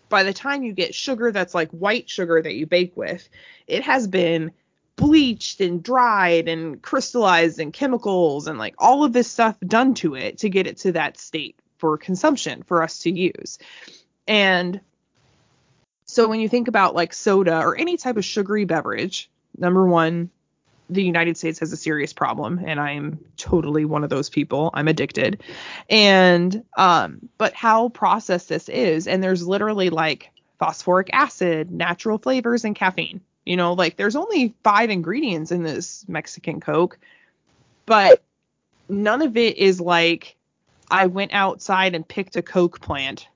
by 0.10 0.24
the 0.24 0.34
time 0.34 0.64
you 0.64 0.74
get 0.74 0.96
sugar 0.96 1.32
that's 1.32 1.54
like 1.54 1.70
white 1.72 2.10
sugar 2.10 2.42
that 2.42 2.54
you 2.54 2.66
bake 2.66 2.96
with, 2.96 3.28
it 3.68 3.84
has 3.84 4.08
been 4.08 4.52
bleached 4.96 5.60
and 5.60 5.84
dried 5.84 6.48
and 6.48 6.82
crystallized 6.82 7.60
and 7.60 7.74
chemicals 7.74 8.48
and 8.48 8.60
like 8.60 8.76
all 8.78 9.04
of 9.04 9.14
this 9.14 9.28
stuff 9.28 9.60
done 9.62 9.94
to 9.96 10.16
it 10.16 10.38
to 10.40 10.50
get 10.50 10.68
it 10.68 10.78
to 10.78 10.92
that 10.92 11.18
state 11.20 11.56
for 11.78 11.98
consumption 11.98 12.64
for 12.64 12.84
us 12.84 13.00
to 13.00 13.12
use. 13.12 13.58
And 14.28 14.82
so 16.06 16.28
when 16.28 16.40
you 16.40 16.50
think 16.50 16.68
about 16.68 16.96
like 16.96 17.14
soda 17.14 17.60
or 17.60 17.78
any 17.78 17.98
type 17.98 18.18
of 18.18 18.26
sugary 18.26 18.66
beverage, 18.66 19.30
number 19.58 19.86
one, 19.86 20.30
the 20.90 21.04
United 21.04 21.38
States 21.38 21.60
has 21.60 21.72
a 21.72 21.78
serious 21.78 22.14
problem, 22.14 22.62
and 22.66 22.80
I 22.80 22.92
am 22.92 23.24
totally 23.38 23.86
one 23.86 24.04
of 24.04 24.10
those 24.10 24.30
people. 24.30 24.70
I'm 24.74 24.88
addicted. 24.88 25.42
And 25.90 26.64
um, 26.78 27.30
but 27.38 27.54
how 27.54 27.90
processed 27.90 28.50
this 28.50 28.70
is, 28.70 29.08
and 29.08 29.24
there's 29.24 29.48
literally 29.48 29.90
like 29.90 30.32
phosphoric 30.60 31.10
acid, 31.14 31.72
natural 31.72 32.18
flavors, 32.18 32.64
and 32.64 32.76
caffeine. 32.76 33.22
You 33.46 33.58
know, 33.58 33.74
like 33.74 33.98
there's 33.98 34.16
only 34.16 34.54
five 34.64 34.90
ingredients 34.90 35.52
in 35.52 35.64
this 35.64 36.06
Mexican 36.08 36.60
Coke, 36.60 36.98
but 37.86 38.22
none 38.88 39.22
of 39.22 39.36
it 39.38 39.58
is 39.58 39.82
like 39.82 40.36
I 40.92 41.08
went 41.08 41.34
outside 41.34 41.96
and 41.96 42.08
picked 42.08 42.36
a 42.36 42.42
Coke 42.42 42.82
plant. 42.82 43.28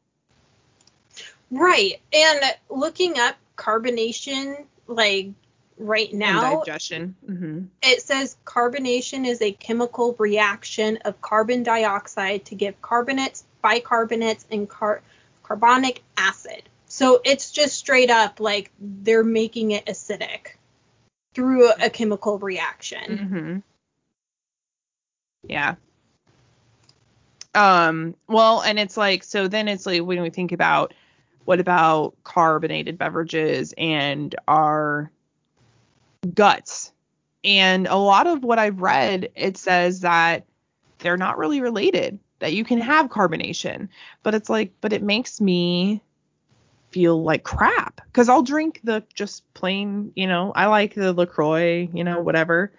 Right. 1.51 2.01
And 2.13 2.39
looking 2.69 3.19
up 3.19 3.35
carbonation, 3.55 4.65
like 4.87 5.29
right 5.77 6.09
and 6.09 6.19
now, 6.19 6.59
digestion. 6.63 7.15
hmm 7.25 7.63
it 7.81 8.01
says 8.01 8.35
carbonation 8.45 9.25
is 9.25 9.41
a 9.41 9.51
chemical 9.51 10.15
reaction 10.17 10.97
of 11.05 11.21
carbon 11.21 11.63
dioxide 11.63 12.45
to 12.45 12.55
give 12.55 12.81
carbonates, 12.81 13.43
bicarbonates, 13.63 14.45
and 14.51 14.67
car- 14.67 15.01
carbonic 15.43 16.01
acid. 16.17 16.63
So 16.87 17.21
it's 17.23 17.51
just 17.51 17.75
straight 17.75 18.09
up 18.09 18.39
like 18.39 18.71
they're 18.79 19.23
making 19.23 19.71
it 19.71 19.85
acidic 19.85 20.55
through 21.33 21.71
a 21.71 21.89
chemical 21.89 22.39
reaction. 22.39 23.17
hmm 25.43 25.49
Yeah. 25.49 25.75
Um, 27.53 28.15
well, 28.27 28.61
and 28.61 28.79
it's 28.79 28.97
like, 28.97 29.23
so 29.23 29.47
then 29.47 29.67
it's 29.67 29.85
like 29.85 30.01
when 30.03 30.21
we 30.21 30.29
think 30.29 30.51
about 30.51 30.93
what 31.47 31.61
about 31.61 32.13
carbonated 32.25 32.97
beverages 32.97 33.73
and 33.77 34.35
our 34.49 35.09
guts? 36.33 36.91
And 37.45 37.87
a 37.87 37.95
lot 37.95 38.27
of 38.27 38.43
what 38.43 38.59
I've 38.59 38.81
read, 38.81 39.29
it 39.33 39.55
says 39.55 40.01
that 40.01 40.45
they're 40.99 41.15
not 41.15 41.37
really 41.37 41.61
related, 41.61 42.19
that 42.39 42.51
you 42.51 42.65
can 42.65 42.81
have 42.81 43.07
carbonation, 43.07 43.87
but 44.23 44.35
it's 44.35 44.49
like, 44.49 44.73
but 44.81 44.91
it 44.91 45.01
makes 45.01 45.39
me 45.39 46.01
feel 46.91 47.23
like 47.23 47.45
crap 47.45 48.01
because 48.07 48.27
I'll 48.27 48.43
drink 48.43 48.81
the 48.83 49.05
just 49.13 49.41
plain, 49.53 50.11
you 50.17 50.27
know, 50.27 50.51
I 50.53 50.65
like 50.65 50.95
the 50.95 51.13
LaCroix, 51.13 51.87
you 51.93 52.03
know, 52.03 52.19
whatever 52.19 52.73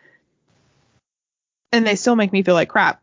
and 1.72 1.86
they 1.86 1.96
still 1.96 2.16
make 2.16 2.32
me 2.32 2.42
feel 2.42 2.54
like 2.54 2.68
crap. 2.68 3.00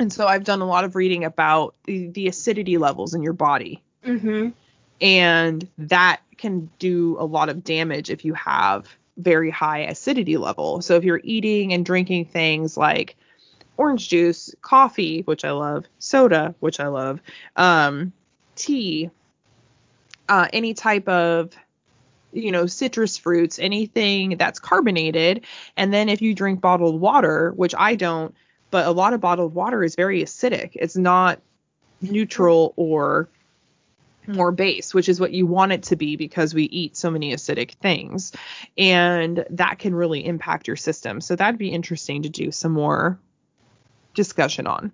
And 0.00 0.12
so 0.12 0.26
I've 0.26 0.42
done 0.42 0.60
a 0.60 0.66
lot 0.66 0.82
of 0.82 0.96
reading 0.96 1.22
about 1.22 1.76
the, 1.84 2.08
the 2.08 2.26
acidity 2.26 2.78
levels 2.78 3.14
in 3.14 3.22
your 3.22 3.32
body, 3.32 3.84
Mm-hmm. 4.04 4.50
and 5.00 5.68
that 5.78 6.20
can 6.38 6.70
do 6.78 7.16
a 7.18 7.24
lot 7.24 7.48
of 7.48 7.64
damage 7.64 8.10
if 8.10 8.24
you 8.24 8.34
have 8.34 8.86
very 9.16 9.50
high 9.50 9.80
acidity 9.80 10.36
level. 10.36 10.82
So 10.82 10.96
if 10.96 11.04
you're 11.04 11.20
eating 11.24 11.72
and 11.72 11.84
drinking 11.84 12.26
things 12.26 12.76
like 12.76 13.16
orange 13.76 14.08
juice, 14.08 14.54
coffee, 14.62 15.22
which 15.22 15.44
I 15.44 15.52
love, 15.52 15.86
soda, 15.98 16.54
which 16.60 16.80
I 16.80 16.88
love, 16.88 17.20
um, 17.56 18.12
tea, 18.54 19.10
uh, 20.28 20.48
any 20.52 20.74
type 20.74 21.08
of 21.08 21.52
you 22.32 22.50
know 22.50 22.66
citrus 22.66 23.16
fruits 23.16 23.58
anything 23.58 24.36
that's 24.36 24.58
carbonated 24.58 25.44
and 25.76 25.94
then 25.94 26.08
if 26.08 26.20
you 26.20 26.34
drink 26.34 26.60
bottled 26.60 27.00
water 27.00 27.52
which 27.52 27.74
i 27.78 27.94
don't 27.94 28.34
but 28.70 28.86
a 28.86 28.90
lot 28.90 29.14
of 29.14 29.20
bottled 29.20 29.54
water 29.54 29.82
is 29.82 29.94
very 29.94 30.22
acidic 30.22 30.72
it's 30.74 30.96
not 30.96 31.40
neutral 32.02 32.74
or 32.76 33.28
more 34.28 34.52
base 34.52 34.94
which 34.94 35.08
is 35.08 35.20
what 35.20 35.32
you 35.32 35.46
want 35.46 35.72
it 35.72 35.84
to 35.84 35.96
be 35.96 36.16
because 36.16 36.54
we 36.54 36.64
eat 36.64 36.96
so 36.96 37.10
many 37.10 37.32
acidic 37.34 37.72
things 37.74 38.32
and 38.76 39.44
that 39.50 39.78
can 39.78 39.94
really 39.94 40.24
impact 40.24 40.66
your 40.66 40.76
system 40.76 41.20
so 41.20 41.36
that'd 41.36 41.58
be 41.58 41.68
interesting 41.68 42.22
to 42.22 42.28
do 42.28 42.50
some 42.50 42.72
more 42.72 43.18
discussion 44.14 44.66
on 44.66 44.90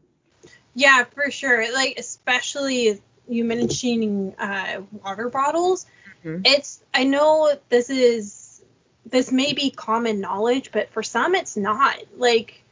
Yeah, 0.75 1.05
for 1.05 1.31
sure. 1.31 1.73
Like 1.73 1.95
especially 1.99 3.01
you 3.29 3.45
mentioning 3.45 4.35
uh, 4.39 4.83
water 5.03 5.29
bottles. 5.29 5.87
Mhm. 6.25 6.43
It's 6.45 6.83
I 6.93 7.05
know 7.05 7.55
this 7.69 7.89
is 7.91 8.63
this 9.07 9.33
may 9.33 9.53
be 9.53 9.71
common 9.71 10.21
knowledge, 10.21 10.71
but 10.73 10.91
for 10.91 11.03
some 11.03 11.35
it's 11.35 11.57
not. 11.57 11.97
Like 12.17 12.63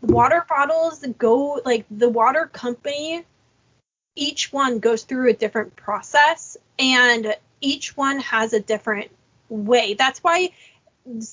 water 0.00 0.44
bottles 0.48 1.04
go 1.18 1.60
like 1.64 1.84
the 1.90 2.08
water 2.08 2.46
company 2.52 3.24
each 4.14 4.52
one 4.52 4.78
goes 4.78 5.04
through 5.04 5.30
a 5.30 5.34
different 5.34 5.76
process 5.76 6.56
and 6.78 7.34
each 7.60 7.96
one 7.96 8.20
has 8.20 8.52
a 8.52 8.60
different 8.60 9.10
way. 9.48 9.94
That's 9.94 10.22
why 10.22 10.50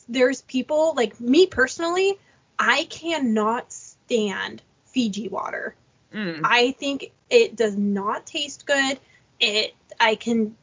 there's 0.09 0.41
people 0.43 0.93
like 0.95 1.19
me 1.19 1.47
personally, 1.47 2.17
I 2.57 2.86
cannot 2.89 3.71
stand 3.71 4.61
Fiji 4.86 5.30
water. 5.30 5.75
Mm. 6.13 6.41
I 6.43 6.71
think 6.71 7.11
it 7.30 7.55
does 7.55 7.75
not 7.75 8.25
taste 8.25 8.65
good. 8.65 8.99
It 9.39 9.75
I 9.99 10.15
can 10.15 10.55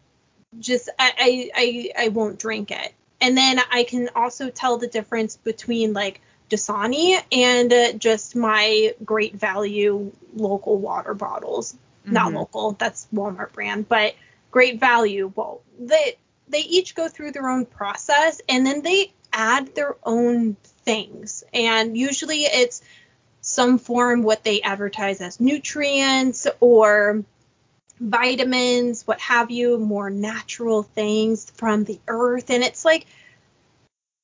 just 0.59 0.89
I, 0.99 1.51
I 1.55 2.05
I 2.05 2.09
won't 2.09 2.39
drink 2.39 2.71
it. 2.71 2.93
And 3.21 3.37
then 3.37 3.61
I 3.71 3.85
can 3.85 4.11
also 4.15 4.51
tell 4.51 4.79
the 4.79 4.87
difference 4.87 5.37
between 5.37 5.93
like 5.93 6.21
Dasani 6.51 7.21
and 7.33 7.73
uh, 7.73 7.93
just 7.93 8.37
my 8.37 8.95
great 9.05 9.35
value 9.35 10.13
local 10.35 10.79
water 10.79 11.15
bottles. 11.15 11.77
Not 12.11 12.33
Mhm. 12.33 12.35
local, 12.35 12.73
that's 12.73 13.09
Walmart 13.13 13.53
brand, 13.53 13.89
but 13.89 14.15
great 14.51 14.81
value. 14.81 15.33
Well, 15.35 15.63
they 15.79 16.17
they 16.49 16.61
each 16.61 16.95
go 16.95 17.09
through 17.09 17.33
their 17.33 17.49
own 17.49 17.65
process 17.67 18.41
and 18.49 18.67
then 18.67 18.83
they 18.83 19.13
add 19.33 19.75
their 19.75 19.97
own 20.05 20.57
things. 20.85 21.43
And 21.53 21.97
usually 21.97 22.43
it's 22.43 22.83
some 23.41 23.79
form 23.79 24.23
what 24.23 24.45
they 24.45 24.61
advertise 24.63 25.21
as 25.21 25.41
nutrients 25.41 26.47
or 26.61 27.25
vitamins, 28.01 29.07
what 29.07 29.21
have 29.21 29.51
you, 29.51 29.79
more 29.79 30.11
natural 30.11 30.83
things 30.83 31.51
from 31.51 31.85
the 31.85 32.01
earth. 32.09 32.51
And 32.51 32.63
it's 32.63 32.85
like, 32.85 33.07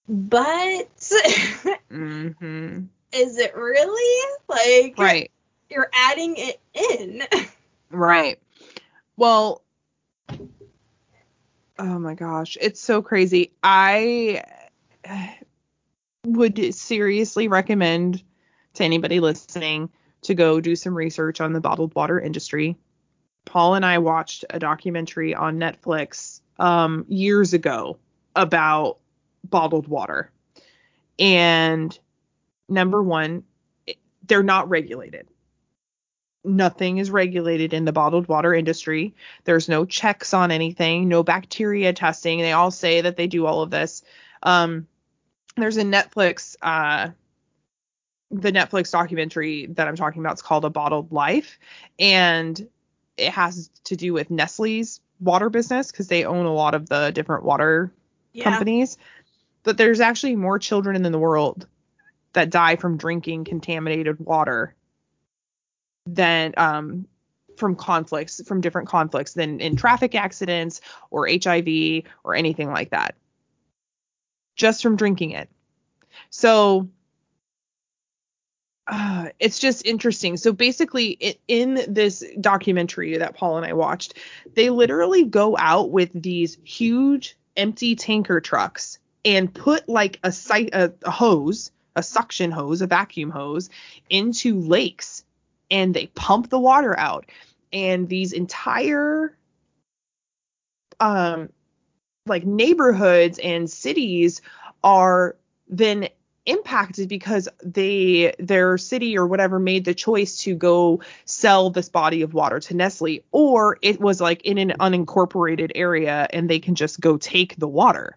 but 0.08 1.12
hmm 1.90 2.28
is 3.12 3.38
it 3.38 3.56
really? 3.56 4.30
Like, 4.48 4.98
Right. 4.98 5.30
you're 5.70 5.90
adding 5.92 6.34
it 6.36 6.60
in. 6.74 7.22
Right. 7.90 8.40
Well, 9.16 9.62
oh 11.78 11.98
my 11.98 12.14
gosh, 12.14 12.56
it's 12.60 12.80
so 12.80 13.02
crazy. 13.02 13.52
I 13.62 14.44
would 16.24 16.74
seriously 16.74 17.48
recommend 17.48 18.22
to 18.74 18.84
anybody 18.84 19.20
listening 19.20 19.90
to 20.22 20.34
go 20.34 20.60
do 20.60 20.76
some 20.76 20.96
research 20.96 21.40
on 21.40 21.52
the 21.52 21.60
bottled 21.60 21.94
water 21.94 22.20
industry. 22.20 22.76
Paul 23.44 23.74
and 23.74 23.84
I 23.84 23.98
watched 23.98 24.44
a 24.50 24.58
documentary 24.58 25.34
on 25.34 25.58
Netflix 25.58 26.40
um, 26.58 27.06
years 27.08 27.54
ago 27.54 27.98
about 28.36 28.98
bottled 29.42 29.88
water. 29.88 30.30
And 31.18 31.98
number 32.68 33.02
one, 33.02 33.44
they're 34.26 34.42
not 34.42 34.68
regulated 34.68 35.26
nothing 36.44 36.98
is 36.98 37.10
regulated 37.10 37.72
in 37.74 37.84
the 37.84 37.92
bottled 37.92 38.28
water 38.28 38.54
industry. 38.54 39.14
There's 39.44 39.68
no 39.68 39.84
checks 39.84 40.32
on 40.32 40.50
anything, 40.50 41.08
no 41.08 41.22
bacteria 41.22 41.92
testing. 41.92 42.40
They 42.40 42.52
all 42.52 42.70
say 42.70 43.02
that 43.02 43.16
they 43.16 43.26
do 43.26 43.46
all 43.46 43.62
of 43.62 43.70
this. 43.70 44.02
Um, 44.42 44.86
there's 45.56 45.76
a 45.76 45.82
Netflix, 45.82 46.56
uh, 46.62 47.10
the 48.30 48.52
Netflix 48.52 48.92
documentary 48.92 49.66
that 49.66 49.88
I'm 49.88 49.96
talking 49.96 50.22
about 50.22 50.34
is 50.34 50.42
called 50.42 50.64
A 50.64 50.70
Bottled 50.70 51.12
Life, 51.12 51.58
and 51.98 52.68
it 53.16 53.32
has 53.32 53.70
to 53.84 53.96
do 53.96 54.12
with 54.12 54.30
Nestle's 54.30 55.00
water 55.20 55.50
business 55.50 55.90
because 55.90 56.08
they 56.08 56.24
own 56.24 56.46
a 56.46 56.54
lot 56.54 56.74
of 56.74 56.88
the 56.88 57.10
different 57.10 57.44
water 57.44 57.92
companies. 58.40 58.96
But 59.62 59.76
there's 59.76 60.00
actually 60.00 60.36
more 60.36 60.58
children 60.58 60.96
in 60.96 61.12
the 61.12 61.18
world 61.18 61.66
that 62.32 62.50
die 62.50 62.76
from 62.76 62.96
drinking 62.96 63.44
contaminated 63.44 64.20
water 64.20 64.74
than 66.06 66.54
um 66.56 67.06
from 67.56 67.76
conflicts 67.76 68.40
from 68.46 68.60
different 68.60 68.88
conflicts 68.88 69.34
than 69.34 69.60
in 69.60 69.76
traffic 69.76 70.14
accidents 70.14 70.80
or 71.10 71.28
HIV 71.28 72.04
or 72.24 72.34
anything 72.34 72.70
like 72.70 72.90
that. 72.90 73.14
Just 74.56 74.82
from 74.82 74.96
drinking 74.96 75.32
it. 75.32 75.48
So 76.30 76.88
uh, 78.86 79.28
it's 79.38 79.58
just 79.58 79.86
interesting. 79.86 80.36
So 80.36 80.52
basically, 80.52 81.10
it, 81.20 81.40
in 81.46 81.84
this 81.86 82.24
documentary 82.40 83.16
that 83.18 83.36
Paul 83.36 83.58
and 83.58 83.66
I 83.66 83.74
watched, 83.74 84.14
they 84.54 84.70
literally 84.70 85.24
go 85.24 85.56
out 85.56 85.90
with 85.90 86.10
these 86.12 86.58
huge 86.64 87.36
empty 87.56 87.94
tanker 87.94 88.40
trucks 88.40 88.98
and 89.24 89.52
put 89.52 89.88
like 89.88 90.18
a, 90.24 90.32
a, 90.72 90.90
a 91.04 91.10
hose, 91.10 91.70
a 91.94 92.02
suction 92.02 92.50
hose, 92.50 92.82
a 92.82 92.86
vacuum 92.86 93.30
hose 93.30 93.70
into 94.08 94.58
lakes 94.58 95.24
and 95.70 95.94
they 95.94 96.06
pump 96.08 96.50
the 96.50 96.58
water 96.58 96.98
out. 96.98 97.26
And 97.72 98.08
these 98.08 98.32
entire 98.32 99.36
um 100.98 101.48
like 102.26 102.44
neighborhoods 102.44 103.38
and 103.38 103.70
cities 103.70 104.42
are 104.84 105.36
then 105.68 106.08
impacted 106.46 107.08
because 107.08 107.48
they 107.62 108.34
their 108.38 108.76
city 108.76 109.16
or 109.16 109.26
whatever 109.26 109.58
made 109.58 109.84
the 109.84 109.94
choice 109.94 110.38
to 110.38 110.54
go 110.54 111.00
sell 111.24 111.70
this 111.70 111.88
body 111.88 112.22
of 112.22 112.34
water 112.34 112.60
to 112.60 112.74
Nestle 112.74 113.20
or 113.30 113.78
it 113.82 114.00
was 114.00 114.20
like 114.20 114.42
in 114.42 114.58
an 114.58 114.74
unincorporated 114.80 115.72
area 115.74 116.26
and 116.30 116.50
they 116.50 116.58
can 116.58 116.74
just 116.74 117.00
go 117.00 117.16
take 117.16 117.56
the 117.56 117.68
water 117.68 118.16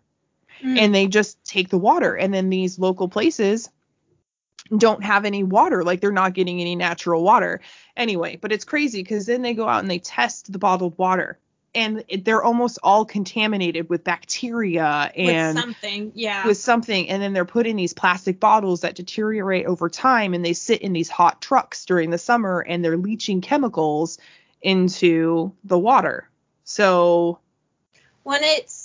Mm. 0.64 0.78
and 0.78 0.96
they 0.96 1.08
just 1.08 1.44
take 1.44 1.70
the 1.70 1.78
water 1.78 2.16
and 2.16 2.34
then 2.34 2.50
these 2.50 2.80
local 2.80 3.10
places 3.10 3.70
don't 4.78 5.04
have 5.04 5.26
any 5.26 5.44
water 5.44 5.84
like 5.84 6.02
they're 6.02 6.12
not 6.12 6.34
getting 6.34 6.62
any 6.62 6.76
natural 6.76 7.24
water 7.24 7.62
anyway 7.98 8.38
but 8.38 8.52
it's 8.52 8.66
crazy 8.66 9.02
because 9.02 9.26
then 9.26 9.42
they 9.42 9.54
go 9.54 9.68
out 9.68 9.82
and 9.82 9.92
they 9.92 10.00
test 10.00 10.52
the 10.52 10.60
bottled 10.60 10.98
water 10.98 11.38
and 11.76 12.04
it, 12.08 12.24
they're 12.24 12.44
almost 12.44 12.78
all 12.84 13.04
contaminated 13.04 13.90
with 13.90 14.04
bacteria 14.04 15.12
and 15.16 15.56
with 15.56 15.64
something, 15.64 16.12
yeah. 16.16 16.46
with 16.46 16.58
something 16.58 17.10
and 17.10 17.22
then 17.22 17.34
they're 17.34 17.46
put 17.46 17.68
in 17.68 17.76
these 17.76 17.94
plastic 17.94 18.40
bottles 18.40 18.82
that 18.82 18.96
deteriorate 18.96 19.66
over 19.66 19.90
time 19.90 20.34
and 20.34 20.46
they 20.46 20.54
sit 20.54 20.82
in 20.82 20.94
these 20.94 21.10
hot 21.10 21.42
trucks 21.42 21.86
during 21.86 22.10
the 22.10 22.18
summer 22.18 22.60
and 22.60 22.84
they're 22.84 22.98
leaching 22.98 23.42
chemicals 23.42 24.18
into 24.62 25.52
the 25.64 25.78
water 25.78 26.30
so 26.64 27.40
when 28.24 28.44
it's 28.44 28.83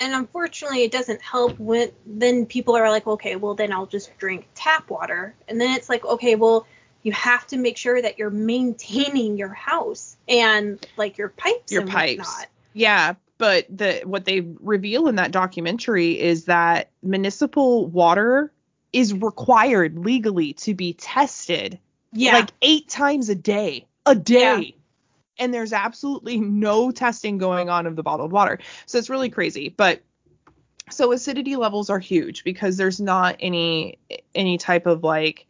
and 0.00 0.14
unfortunately 0.14 0.82
it 0.82 0.92
doesn't 0.92 1.20
help 1.20 1.58
when 1.58 1.90
then 2.06 2.46
people 2.46 2.76
are 2.76 2.90
like 2.90 3.06
okay 3.06 3.36
well 3.36 3.54
then 3.54 3.72
i'll 3.72 3.86
just 3.86 4.16
drink 4.18 4.46
tap 4.54 4.88
water 4.90 5.34
and 5.48 5.60
then 5.60 5.76
it's 5.76 5.88
like 5.88 6.04
okay 6.04 6.34
well 6.34 6.66
you 7.02 7.12
have 7.12 7.46
to 7.46 7.56
make 7.56 7.76
sure 7.76 8.00
that 8.00 8.18
you're 8.18 8.30
maintaining 8.30 9.36
your 9.36 9.52
house 9.52 10.16
and 10.28 10.84
like 10.96 11.18
your 11.18 11.28
pipes 11.30 11.72
your 11.72 11.86
pipes. 11.86 12.18
whatnot. 12.18 12.46
Yeah, 12.72 13.14
but 13.38 13.66
the 13.70 14.02
what 14.04 14.24
they 14.24 14.40
reveal 14.60 15.08
in 15.08 15.16
that 15.16 15.30
documentary 15.30 16.18
is 16.18 16.46
that 16.46 16.90
municipal 17.02 17.86
water 17.86 18.52
is 18.92 19.14
required 19.14 19.98
legally 19.98 20.54
to 20.54 20.74
be 20.74 20.92
tested 20.94 21.78
yeah 22.12 22.32
like 22.32 22.50
8 22.62 22.88
times 22.88 23.28
a 23.28 23.34
day. 23.34 23.86
A 24.06 24.14
day. 24.14 24.74
And 25.38 25.54
there's 25.54 25.72
absolutely 25.72 26.38
no 26.38 26.90
testing 26.90 27.38
going 27.38 27.68
on 27.68 27.86
of 27.86 27.96
the 27.96 28.02
bottled 28.02 28.32
water. 28.32 28.58
So 28.86 28.98
it's 28.98 29.10
really 29.10 29.30
crazy, 29.30 29.68
but 29.68 30.02
so 30.90 31.12
acidity 31.12 31.56
levels 31.56 31.90
are 31.90 31.98
huge 31.98 32.44
because 32.44 32.76
there's 32.76 33.00
not 33.00 33.36
any 33.40 33.98
any 34.34 34.58
type 34.58 34.86
of 34.86 35.04
like 35.04 35.46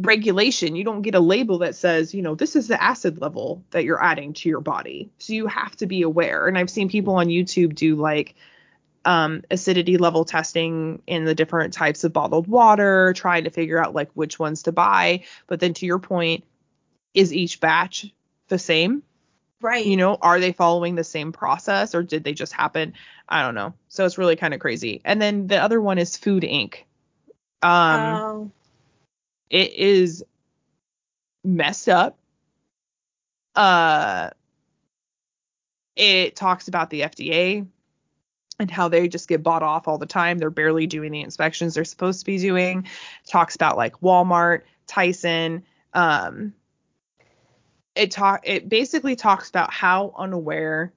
regulation. 0.00 0.76
You 0.76 0.84
don't 0.84 1.02
get 1.02 1.14
a 1.14 1.20
label 1.20 1.58
that 1.58 1.74
says, 1.74 2.14
you 2.14 2.22
know, 2.22 2.34
this 2.34 2.56
is 2.56 2.68
the 2.68 2.82
acid 2.82 3.20
level 3.20 3.64
that 3.70 3.84
you're 3.84 4.02
adding 4.02 4.32
to 4.34 4.48
your 4.48 4.60
body. 4.60 5.10
So 5.18 5.32
you 5.32 5.46
have 5.46 5.76
to 5.76 5.86
be 5.86 6.02
aware. 6.02 6.46
And 6.46 6.56
I've 6.56 6.70
seen 6.70 6.88
people 6.88 7.14
on 7.16 7.26
YouTube 7.26 7.74
do 7.74 7.96
like 7.96 8.34
um, 9.04 9.42
acidity 9.50 9.96
level 9.96 10.24
testing 10.24 11.02
in 11.06 11.24
the 11.24 11.34
different 11.34 11.72
types 11.72 12.04
of 12.04 12.12
bottled 12.12 12.46
water, 12.46 13.12
trying 13.14 13.44
to 13.44 13.50
figure 13.50 13.82
out 13.82 13.94
like 13.94 14.10
which 14.14 14.38
ones 14.38 14.64
to 14.64 14.72
buy. 14.72 15.24
But 15.46 15.60
then 15.60 15.74
to 15.74 15.86
your 15.86 15.98
point, 15.98 16.44
is 17.12 17.32
each 17.32 17.60
batch 17.60 18.12
the 18.50 18.58
same? 18.58 19.02
right 19.62 19.84
You 19.84 19.96
know, 19.96 20.16
are 20.20 20.40
they 20.40 20.52
following 20.52 20.94
the 20.94 21.04
same 21.04 21.32
process 21.32 21.94
or 21.94 22.02
did 22.02 22.24
they 22.24 22.32
just 22.32 22.52
happen? 22.52 22.94
I 23.28 23.42
don't 23.42 23.54
know. 23.54 23.74
So 23.88 24.04
it's 24.04 24.18
really 24.18 24.36
kind 24.36 24.54
of 24.54 24.60
crazy. 24.60 25.00
And 25.04 25.20
then 25.20 25.46
the 25.46 25.56
other 25.56 25.80
one 25.80 25.98
is 25.98 26.16
Food 26.16 26.42
Inc. 26.42 26.84
Um, 27.62 28.00
Oh, 28.02 28.50
it 29.48 29.74
is 29.74 30.24
messed 31.44 31.88
up. 31.88 32.18
Uh, 33.54 34.30
it 35.96 36.36
talks 36.36 36.68
about 36.68 36.90
the 36.90 37.02
FDA 37.02 37.66
and 38.58 38.70
how 38.70 38.88
they 38.88 39.08
just 39.08 39.28
get 39.28 39.42
bought 39.42 39.62
off 39.62 39.88
all 39.88 39.98
the 39.98 40.06
time. 40.06 40.38
They're 40.38 40.50
barely 40.50 40.86
doing 40.86 41.12
the 41.12 41.20
inspections 41.20 41.74
they're 41.74 41.84
supposed 41.84 42.20
to 42.20 42.26
be 42.26 42.38
doing. 42.38 42.86
Talks 43.26 43.54
about 43.54 43.76
like 43.76 44.00
Walmart, 44.00 44.62
Tyson. 44.86 45.64
Um, 45.92 46.54
it 47.94 48.10
talk 48.10 48.42
it 48.44 48.68
basically 48.68 49.16
talks 49.16 49.48
about 49.48 49.72
how 49.72 50.14
unaware 50.16 50.92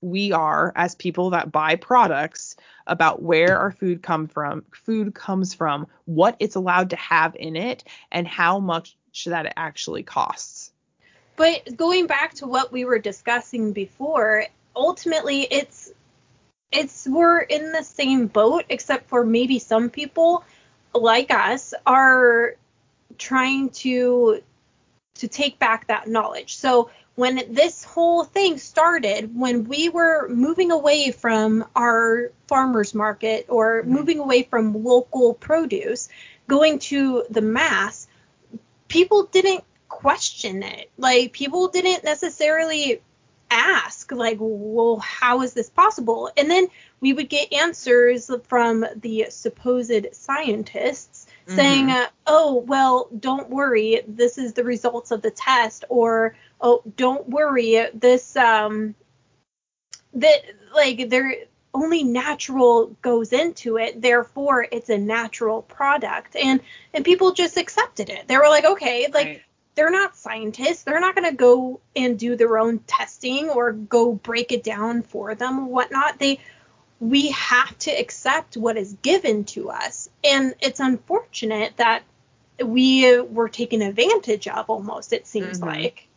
we 0.00 0.32
are 0.32 0.72
as 0.76 0.94
people 0.94 1.30
that 1.30 1.50
buy 1.50 1.74
products 1.74 2.56
about 2.86 3.20
where 3.20 3.58
our 3.58 3.72
food 3.72 4.02
come 4.02 4.28
from 4.28 4.64
food 4.72 5.14
comes 5.14 5.54
from 5.54 5.86
what 6.04 6.36
it's 6.38 6.54
allowed 6.54 6.90
to 6.90 6.96
have 6.96 7.34
in 7.36 7.56
it 7.56 7.84
and 8.12 8.26
how 8.26 8.60
much 8.60 8.96
that 9.26 9.46
it 9.46 9.52
actually 9.56 10.04
costs. 10.04 10.72
But 11.34 11.76
going 11.76 12.06
back 12.06 12.34
to 12.34 12.46
what 12.46 12.70
we 12.70 12.84
were 12.84 12.98
discussing 12.98 13.72
before 13.72 14.46
ultimately 14.76 15.42
it's 15.42 15.90
it's 16.70 17.06
we're 17.08 17.40
in 17.40 17.72
the 17.72 17.82
same 17.82 18.26
boat 18.26 18.64
except 18.68 19.08
for 19.08 19.24
maybe 19.24 19.58
some 19.58 19.90
people 19.90 20.44
like 20.94 21.32
us 21.32 21.74
are 21.86 22.54
trying 23.16 23.70
to 23.70 24.40
to 25.18 25.28
take 25.28 25.58
back 25.58 25.86
that 25.86 26.08
knowledge 26.08 26.56
so 26.56 26.90
when 27.18 27.52
this 27.52 27.82
whole 27.82 28.22
thing 28.22 28.58
started, 28.58 29.36
when 29.36 29.64
we 29.64 29.88
were 29.88 30.28
moving 30.28 30.70
away 30.70 31.10
from 31.10 31.64
our 31.74 32.30
farmers 32.46 32.94
market 32.94 33.46
or 33.48 33.82
mm-hmm. 33.82 33.92
moving 33.92 34.18
away 34.20 34.44
from 34.44 34.84
local 34.84 35.34
produce, 35.34 36.08
going 36.46 36.78
to 36.78 37.24
the 37.28 37.40
mass, 37.40 38.06
people 38.86 39.24
didn't 39.24 39.64
question 39.88 40.62
it. 40.62 40.92
Like 40.96 41.32
people 41.32 41.66
didn't 41.66 42.04
necessarily 42.04 43.02
ask 43.50 44.12
like 44.12 44.36
well 44.38 44.98
how 44.98 45.40
is 45.40 45.54
this 45.54 45.70
possible 45.70 46.30
and 46.36 46.50
then 46.50 46.68
we 47.00 47.14
would 47.14 47.30
get 47.30 47.50
answers 47.50 48.30
from 48.46 48.84
the 48.96 49.24
supposed 49.30 50.06
scientists 50.12 51.17
saying 51.48 51.86
mm-hmm. 51.86 52.02
uh, 52.02 52.06
oh 52.26 52.58
well 52.66 53.08
don't 53.18 53.48
worry 53.48 54.02
this 54.06 54.38
is 54.38 54.52
the 54.52 54.64
results 54.64 55.10
of 55.10 55.22
the 55.22 55.30
test 55.30 55.84
or 55.88 56.34
oh, 56.60 56.82
don't 56.96 57.28
worry, 57.28 57.86
this 57.94 58.36
um 58.36 58.94
that 60.14 60.38
like 60.74 61.08
there 61.08 61.34
only 61.74 62.02
natural 62.02 62.96
goes 63.02 63.32
into 63.32 63.76
it, 63.76 64.00
therefore 64.00 64.66
it's 64.70 64.88
a 64.88 64.98
natural 64.98 65.62
product. 65.62 66.36
And 66.36 66.60
and 66.94 67.04
people 67.04 67.32
just 67.32 67.56
accepted 67.56 68.08
it. 68.08 68.26
They 68.28 68.36
were 68.36 68.48
like, 68.48 68.64
okay, 68.64 69.06
like 69.12 69.26
right. 69.26 69.42
they're 69.74 69.90
not 69.90 70.16
scientists. 70.16 70.82
They're 70.82 71.00
not 71.00 71.14
gonna 71.14 71.34
go 71.34 71.80
and 71.94 72.18
do 72.18 72.36
their 72.36 72.58
own 72.58 72.80
testing 72.80 73.48
or 73.50 73.72
go 73.72 74.12
break 74.12 74.52
it 74.52 74.64
down 74.64 75.02
for 75.02 75.34
them 75.34 75.60
or 75.60 75.66
whatnot. 75.66 76.18
They 76.18 76.40
we 77.00 77.30
have 77.30 77.76
to 77.78 77.90
accept 77.90 78.56
what 78.56 78.76
is 78.76 78.94
given 79.02 79.44
to 79.44 79.70
us. 79.70 80.08
And 80.24 80.54
it's 80.60 80.80
unfortunate 80.80 81.76
that 81.76 82.02
we 82.64 83.20
were 83.20 83.48
taken 83.48 83.82
advantage 83.82 84.48
of 84.48 84.68
almost, 84.68 85.12
it 85.12 85.26
seems 85.26 85.60
mm-hmm. 85.60 85.68
like. 85.68 86.08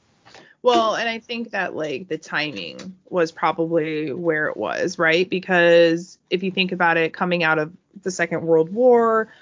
Well, 0.63 0.95
and 0.95 1.09
I 1.09 1.19
think 1.19 1.51
that 1.51 1.75
like 1.75 2.07
the 2.07 2.17
timing 2.17 2.95
was 3.09 3.31
probably 3.31 4.13
where 4.13 4.47
it 4.47 4.57
was, 4.57 4.99
right? 4.99 5.27
Because 5.27 6.19
if 6.29 6.43
you 6.43 6.51
think 6.51 6.71
about 6.71 6.97
it, 6.97 7.13
coming 7.13 7.43
out 7.43 7.57
of 7.57 7.73
the 8.03 8.11
Second 8.11 8.43
World 8.43 8.71
War, 8.71 9.33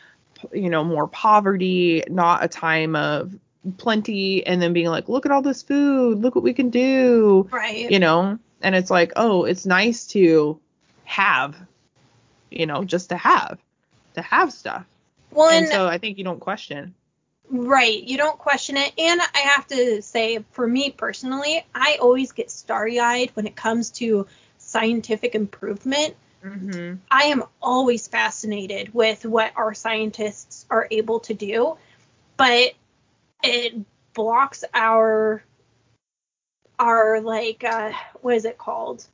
you 0.54 0.70
know, 0.70 0.84
more 0.84 1.08
poverty, 1.08 2.04
not 2.08 2.44
a 2.44 2.48
time 2.48 2.96
of 2.96 3.38
plenty, 3.78 4.46
and 4.48 4.62
then 4.62 4.72
being 4.72 4.88
like, 4.88 5.10
look 5.10 5.26
at 5.26 5.32
all 5.32 5.42
this 5.42 5.62
food, 5.62 6.20
look 6.20 6.36
what 6.36 6.44
we 6.44 6.54
can 6.54 6.70
do, 6.70 7.48
right? 7.52 7.92
You 7.92 8.00
know, 8.00 8.40
and 8.62 8.76
it's 8.76 8.90
like, 8.90 9.12
oh, 9.18 9.44
it's 9.44 9.66
nice 9.66 10.08
to 10.08 10.60
have, 11.10 11.56
you 12.52 12.68
know, 12.68 12.84
just 12.84 13.10
to 13.10 13.18
have, 13.18 13.58
to 14.14 14.22
have 14.22 14.54
stuff. 14.54 14.86
Well, 15.32 15.50
and, 15.50 15.66
and 15.66 15.74
so 15.74 15.88
I 15.88 15.98
think 15.98 16.20
you 16.20 16.24
don't 16.24 16.40
question. 16.40 16.94
Right. 17.50 18.04
You 18.04 18.16
don't 18.18 18.38
question 18.38 18.78
it. 18.78 18.94
And 18.96 19.20
I 19.20 19.40
have 19.40 19.66
to 19.68 20.04
say, 20.04 20.46
for 20.52 20.68
me 20.68 20.92
personally, 20.92 21.66
I 21.74 21.98
always 22.00 22.32
get 22.32 22.52
starry 22.52 23.00
eyed 23.00 23.32
when 23.34 23.48
it 23.48 23.56
comes 23.56 23.90
to 23.92 24.28
scientific 24.60 25.34
improvement. 25.34 26.16
Mm-hmm. 26.46 26.98
I 27.10 27.24
am 27.24 27.44
always 27.60 28.08
fascinated 28.08 28.94
with 28.94 29.26
what 29.26 29.52
our 29.56 29.74
scientists 29.74 30.68
are 30.70 30.88
able 30.92 31.22
to 31.22 31.34
do, 31.34 31.78
but 32.38 32.74
it 33.44 33.74
blocks 34.14 34.64
our 34.74 35.44
our 36.78 37.20
like 37.20 37.64
uh 37.64 37.92
what 38.22 38.36
is 38.36 38.46
it 38.46 38.58
called? 38.58 39.06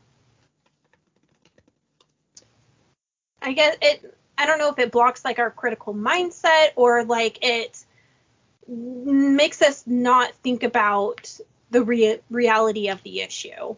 I 3.42 3.54
guess 3.54 3.78
it 3.82 4.16
I 4.38 4.46
don't 4.46 4.60
know 4.60 4.70
if 4.70 4.80
it 4.80 4.92
blocks 4.92 5.24
like 5.24 5.40
our 5.40 5.52
critical 5.52 5.94
mindset 5.94 6.70
or 6.76 7.04
like 7.04 7.40
it 7.42 7.86
makes 8.68 9.62
us 9.62 9.84
not 9.86 10.34
think 10.44 10.64
about 10.64 11.40
the 11.72 11.84
rea- 11.84 12.20
reality 12.30 12.90
of 12.90 13.02
the 13.04 13.22
issue. 13.22 13.76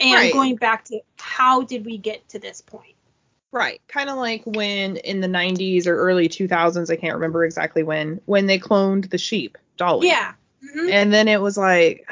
And 0.00 0.14
right. 0.14 0.32
going 0.32 0.56
back 0.56 0.84
to 0.86 1.00
how 1.16 1.62
did 1.62 1.84
we 1.84 1.98
get 1.98 2.28
to 2.30 2.38
this 2.38 2.60
point? 2.60 2.94
Right. 3.50 3.80
Kind 3.88 4.10
of 4.10 4.16
like 4.16 4.42
when 4.44 4.96
in 4.98 5.20
the 5.20 5.26
90s 5.26 5.86
or 5.86 5.96
early 5.96 6.28
2000s 6.28 6.90
i 6.90 6.96
can't 6.96 7.14
remember 7.14 7.44
exactly 7.44 7.82
when 7.82 8.20
when 8.26 8.46
they 8.46 8.58
cloned 8.58 9.10
the 9.10 9.18
sheep 9.18 9.58
dolly. 9.76 10.08
Yeah. 10.08 10.34
Mm-hmm. 10.64 10.88
and 10.90 11.14
then 11.14 11.28
it 11.28 11.40
was 11.40 11.56
like 11.56 12.08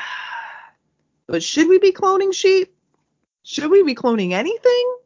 but 1.26 1.43
should 1.43 1.68
we 1.68 1.78
be 1.78 1.93
cloning 1.93 2.34
sheep? 2.34 2.72
Should 3.43 3.70
we 3.70 3.82
be 3.84 3.95
cloning 3.95 4.32
anything? 4.32 4.97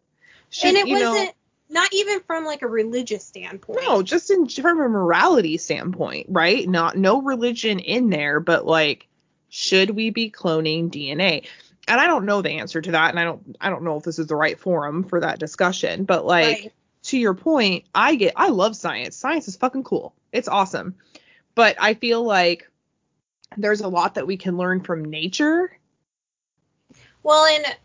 Should, 0.51 0.69
and 0.69 0.77
it 0.79 0.89
wasn't 0.89 1.27
know, 1.27 1.33
not 1.71 1.93
even 1.95 2.21
from 2.21 2.45
like 2.45 2.63
a 2.63 2.67
religious 2.67 3.25
standpoint. 3.25 3.81
No, 3.83 4.03
just 4.03 4.31
in 4.31 4.49
from 4.49 4.81
a 4.81 4.89
morality 4.89 5.57
standpoint, 5.57 6.27
right? 6.29 6.69
Not 6.69 6.97
no 6.97 7.23
religion 7.23 7.79
in 7.79 8.11
there, 8.11 8.41
but 8.41 8.67
like 8.67 9.07
should 9.49 9.91
we 9.91 10.11
be 10.11 10.31
cloning 10.31 10.91
DNA? 10.91 11.47
And 11.89 12.01
I 12.01 12.07
don't 12.07 12.27
know 12.27 12.43
the 12.43 12.51
answer 12.51 12.81
to 12.81 12.93
that 12.93 13.11
and 13.11 13.19
I 13.19 13.25
don't 13.25 13.57
I 13.61 13.71
don't 13.71 13.85
know 13.85 13.97
if 13.97 14.05
this 14.05 14.19
is 14.19 14.27
the 14.27 14.37
right 14.37 14.59
forum 14.59 15.05
for 15.05 15.21
that 15.21 15.39
discussion, 15.39 16.05
but 16.05 16.27
like 16.27 16.47
right. 16.47 16.73
to 17.05 17.19
your 17.19 17.35
point, 17.35 17.85
I 17.95 18.17
get 18.17 18.35
I 18.37 18.49
love 18.49 18.77
science. 18.77 19.17
Science 19.17 19.47
is 19.47 19.57
fucking 19.57 19.85
cool. 19.85 20.15
It's 20.33 20.49
awesome. 20.49 20.97
But 21.55 21.77
I 21.81 21.95
feel 21.95 22.23
like 22.23 22.69
there's 23.57 23.81
a 23.81 23.89
lot 23.89 24.15
that 24.15 24.27
we 24.27 24.37
can 24.37 24.57
learn 24.57 24.81
from 24.81 25.05
nature. 25.05 25.77
Well, 27.23 27.45
and 27.45 27.77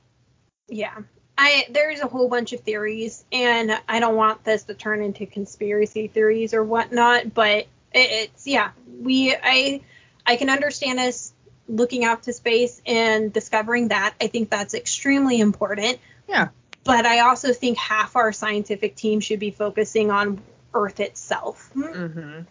yeah, 0.70 1.00
I 1.38 1.66
there's 1.70 2.00
a 2.00 2.08
whole 2.08 2.30
bunch 2.30 2.54
of 2.54 2.62
theories, 2.62 3.26
and 3.32 3.78
I 3.88 4.00
don't 4.00 4.16
want 4.16 4.44
this 4.44 4.64
to 4.64 4.74
turn 4.74 5.02
into 5.02 5.26
conspiracy 5.26 6.08
theories 6.08 6.54
or 6.54 6.64
whatnot, 6.64 7.34
but 7.34 7.60
it, 7.60 7.68
it's 7.94 8.48
yeah, 8.48 8.72
we 9.02 9.36
I 9.36 9.82
I 10.26 10.38
can 10.38 10.50
understand 10.50 11.00
us 11.00 11.34
looking 11.68 12.06
out 12.06 12.24
to 12.24 12.34
space 12.34 12.82
and 12.86 13.34
discovering 13.34 13.90
that. 13.90 14.14
I 14.22 14.28
think 14.28 14.50
that's 14.50 14.74
extremely 14.74 15.40
important. 15.40 16.00
Yeah. 16.28 16.50
But 16.84 17.06
I 17.06 17.22
also 17.22 17.52
think 17.54 17.78
half 17.78 18.16
our 18.16 18.32
scientific 18.32 18.96
team 18.96 19.20
should 19.20 19.40
be 19.40 19.52
focusing 19.52 20.12
on 20.12 20.42
Earth 20.74 21.00
itself. 21.00 21.72
Mm-hmm. 21.76 22.42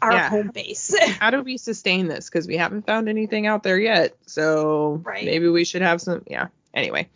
Our 0.00 0.12
yeah. 0.12 0.28
home 0.30 0.48
base. 0.48 0.94
How 1.18 1.30
do 1.30 1.42
we 1.42 1.58
sustain 1.58 2.08
this? 2.08 2.28
Because 2.28 2.46
we 2.46 2.56
haven't 2.56 2.86
found 2.86 3.08
anything 3.08 3.46
out 3.46 3.62
there 3.62 3.78
yet. 3.78 4.16
So 4.26 5.02
right. 5.04 5.24
maybe 5.24 5.48
we 5.48 5.64
should 5.64 5.82
have 5.82 6.00
some. 6.00 6.22
Yeah. 6.26 6.48
Anyway, 6.74 7.08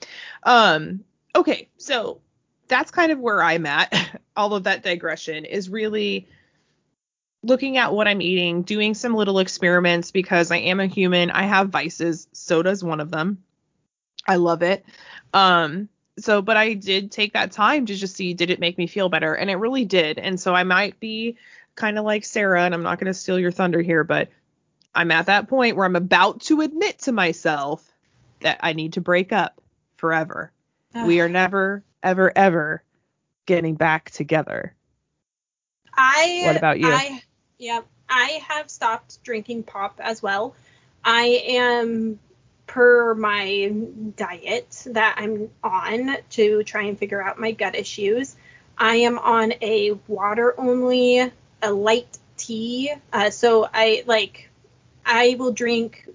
um, 0.42 1.04
okay, 1.36 1.68
so 1.76 2.20
that's 2.68 2.90
kind 2.90 3.12
of 3.12 3.18
where 3.18 3.42
I'm 3.42 3.66
at. 3.66 4.20
All 4.36 4.54
of 4.54 4.64
that 4.64 4.82
digression 4.82 5.44
is 5.44 5.68
really 5.68 6.28
looking 7.42 7.76
at 7.76 7.92
what 7.92 8.08
I'm 8.08 8.20
eating, 8.20 8.62
doing 8.62 8.94
some 8.94 9.14
little 9.14 9.38
experiments 9.38 10.10
because 10.10 10.50
I 10.50 10.58
am 10.58 10.80
a 10.80 10.86
human. 10.86 11.30
I 11.30 11.44
have 11.44 11.68
vices. 11.68 12.26
So 12.32 12.62
does 12.62 12.82
one 12.82 13.00
of 13.00 13.10
them. 13.10 13.42
I 14.26 14.36
love 14.36 14.62
it. 14.62 14.84
Um, 15.32 15.88
so, 16.18 16.42
but 16.42 16.56
I 16.56 16.74
did 16.74 17.12
take 17.12 17.34
that 17.34 17.52
time 17.52 17.86
to 17.86 17.94
just 17.94 18.16
see 18.16 18.34
did 18.34 18.50
it 18.50 18.58
make 18.58 18.78
me 18.78 18.86
feel 18.86 19.08
better, 19.08 19.34
and 19.34 19.50
it 19.50 19.56
really 19.56 19.84
did. 19.84 20.18
And 20.18 20.40
so 20.40 20.54
I 20.54 20.64
might 20.64 20.98
be 20.98 21.36
kind 21.74 21.98
of 21.98 22.04
like 22.04 22.24
Sarah, 22.24 22.64
and 22.64 22.74
I'm 22.74 22.82
not 22.82 22.98
going 22.98 23.12
to 23.12 23.14
steal 23.14 23.38
your 23.38 23.52
thunder 23.52 23.82
here, 23.82 24.02
but 24.02 24.30
I'm 24.94 25.10
at 25.10 25.26
that 25.26 25.48
point 25.48 25.76
where 25.76 25.84
I'm 25.84 25.94
about 25.94 26.40
to 26.42 26.62
admit 26.62 27.00
to 27.00 27.12
myself 27.12 27.86
that 28.40 28.58
I 28.62 28.72
need 28.72 28.94
to 28.94 29.00
break 29.02 29.30
up 29.30 29.60
forever 29.98 30.52
we 31.04 31.20
are 31.20 31.28
never, 31.28 31.82
ever, 32.02 32.32
ever 32.36 32.82
getting 33.46 33.74
back 33.74 34.10
together. 34.10 34.74
I. 35.94 36.42
What 36.44 36.56
about 36.56 36.78
you? 36.78 36.88
I, 36.88 37.22
yeah, 37.58 37.80
I 38.08 38.42
have 38.48 38.70
stopped 38.70 39.22
drinking 39.24 39.64
pop 39.64 40.00
as 40.02 40.22
well. 40.22 40.54
I 41.04 41.42
am 41.48 42.18
per 42.66 43.14
my 43.14 43.72
diet 44.16 44.82
that 44.86 45.14
I'm 45.18 45.50
on 45.62 46.16
to 46.30 46.62
try 46.64 46.82
and 46.82 46.98
figure 46.98 47.22
out 47.22 47.38
my 47.38 47.52
gut 47.52 47.74
issues. 47.74 48.36
I 48.76 48.96
am 48.96 49.18
on 49.18 49.54
a 49.62 49.92
water 50.08 50.58
only, 50.58 51.32
a 51.62 51.72
light 51.72 52.18
tea. 52.36 52.92
Uh, 53.12 53.30
so 53.30 53.68
I 53.72 54.04
like, 54.06 54.50
I 55.04 55.36
will 55.38 55.52
drink 55.52 56.08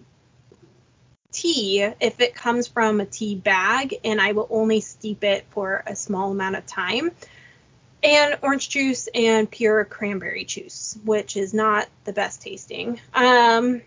tea 1.32 1.82
if 1.82 2.19
it 2.19 2.36
comes 2.36 2.67
from 2.67 2.99
a 2.99 3.05
tea 3.05 3.36
bag 3.36 3.95
and 4.03 4.19
I 4.19 4.34
will 4.34 4.47
only 4.49 4.82
steep 4.82 5.23
it 5.23 5.45
for 5.51 5.84
a 5.86 5.95
small 5.95 6.32
amount 6.32 6.55
of 6.55 6.65
time. 6.65 7.11
And 8.03 8.38
orange 8.41 8.69
juice 8.69 9.07
and 9.13 9.49
pure 9.49 9.86
cranberry 9.86 10.43
juice, 10.43 10.97
which 11.05 11.38
is 11.38 11.53
not 11.53 11.88
the 12.03 12.13
best 12.13 12.41
tasting. 12.41 12.99
Um, 13.13 13.82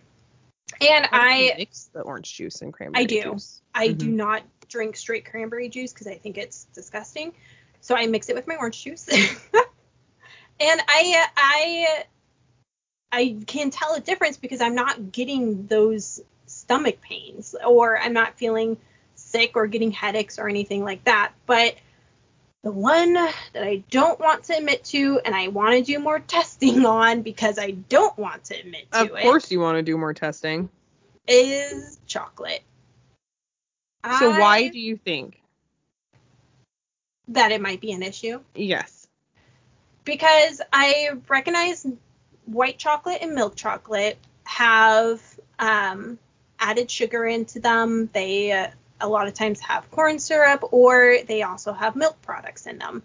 and 0.81 1.09
I, 1.11 1.55
mix 1.59 1.91
the 1.93 2.01
orange 2.01 2.33
juice 2.33 2.63
and 2.63 2.73
cranberry 2.73 3.07
juice. 3.07 3.19
I 3.19 3.23
do. 3.23 3.33
Juice. 3.33 3.63
I 3.75 3.89
mm-hmm. 3.89 3.99
do 3.99 4.09
not 4.09 4.43
drink 4.69 4.97
straight 4.97 5.25
cranberry 5.25 5.69
juice 5.69 5.93
because 5.93 6.07
I 6.07 6.15
think 6.15 6.39
it's 6.39 6.65
disgusting. 6.75 7.33
So 7.81 7.97
I 7.97 8.07
mix 8.07 8.29
it 8.29 8.37
with 8.37 8.47
my 8.47 8.57
orange 8.57 8.83
juice. 8.83 9.09
and 10.61 10.81
I 10.89 11.27
I 11.37 12.05
I 13.13 13.37
can 13.47 13.71
tell 13.71 13.95
a 13.95 14.01
difference 14.01 14.37
because 14.37 14.61
I'm 14.61 14.75
not 14.75 15.13
getting 15.13 15.67
those 15.67 16.21
stomach 16.65 17.01
pains 17.01 17.55
or 17.67 17.99
I'm 17.99 18.13
not 18.13 18.37
feeling 18.39 18.77
sick 19.15 19.53
or 19.55 19.67
getting 19.67 19.93
headaches 19.93 20.39
or 20.39 20.49
anything 20.49 20.83
like 20.85 21.05
that. 21.05 21.33
But 21.47 21.75
the 22.63 22.73
one 22.73 23.13
that 23.13 23.35
I 23.55 23.85
don't 23.91 24.19
want 24.19 24.45
to 24.45 24.57
admit 24.57 24.85
to 24.85 25.21
and 25.25 25.35
I 25.35 25.49
want 25.49 25.75
to 25.75 25.83
do 25.83 25.99
more 25.99 26.19
testing 26.37 26.85
on 26.87 27.23
because 27.23 27.59
I 27.59 27.73
don't 27.73 28.17
want 28.19 28.45
to 28.45 28.59
admit 28.59 28.91
to 28.93 29.05
it. 29.05 29.11
Of 29.11 29.23
course, 29.23 29.51
you 29.51 29.61
want 29.61 29.77
to 29.77 29.83
do 29.83 29.97
more 29.99 30.15
testing. 30.15 30.71
Is 31.29 31.99
chocolate. 32.07 32.63
So 34.05 34.31
I- 34.31 34.39
why 34.41 34.69
do 34.69 34.79
you 34.79 34.97
think? 34.97 35.41
that 37.29 37.53
it 37.53 37.61
might 37.61 37.81
be 37.81 37.93
an 37.93 38.03
issue? 38.03 38.41
Yes. 38.55 39.07
because 40.05 40.61
I 40.73 41.11
recognize 41.29 41.87
white 42.45 42.77
chocolate 42.79 43.19
and 43.23 43.35
milk 43.35 43.57
chocolate 43.57 44.19
have 44.45 45.23
um, 45.59 46.19
added 46.65 46.91
sugar 46.91 47.25
into 47.27 47.61
them. 47.61 48.09
They 48.13 48.53
uh, 48.53 48.69
a 49.01 49.09
lot 49.09 49.29
of 49.29 49.35
times 49.35 49.61
have 49.61 49.91
corn 49.91 50.19
syrup 50.19 50.61
or 50.73 51.19
they 51.27 51.43
also 51.43 51.73
have 51.73 51.95
milk 51.95 52.21
products 52.23 52.67
in 52.67 52.79
them. 52.79 53.03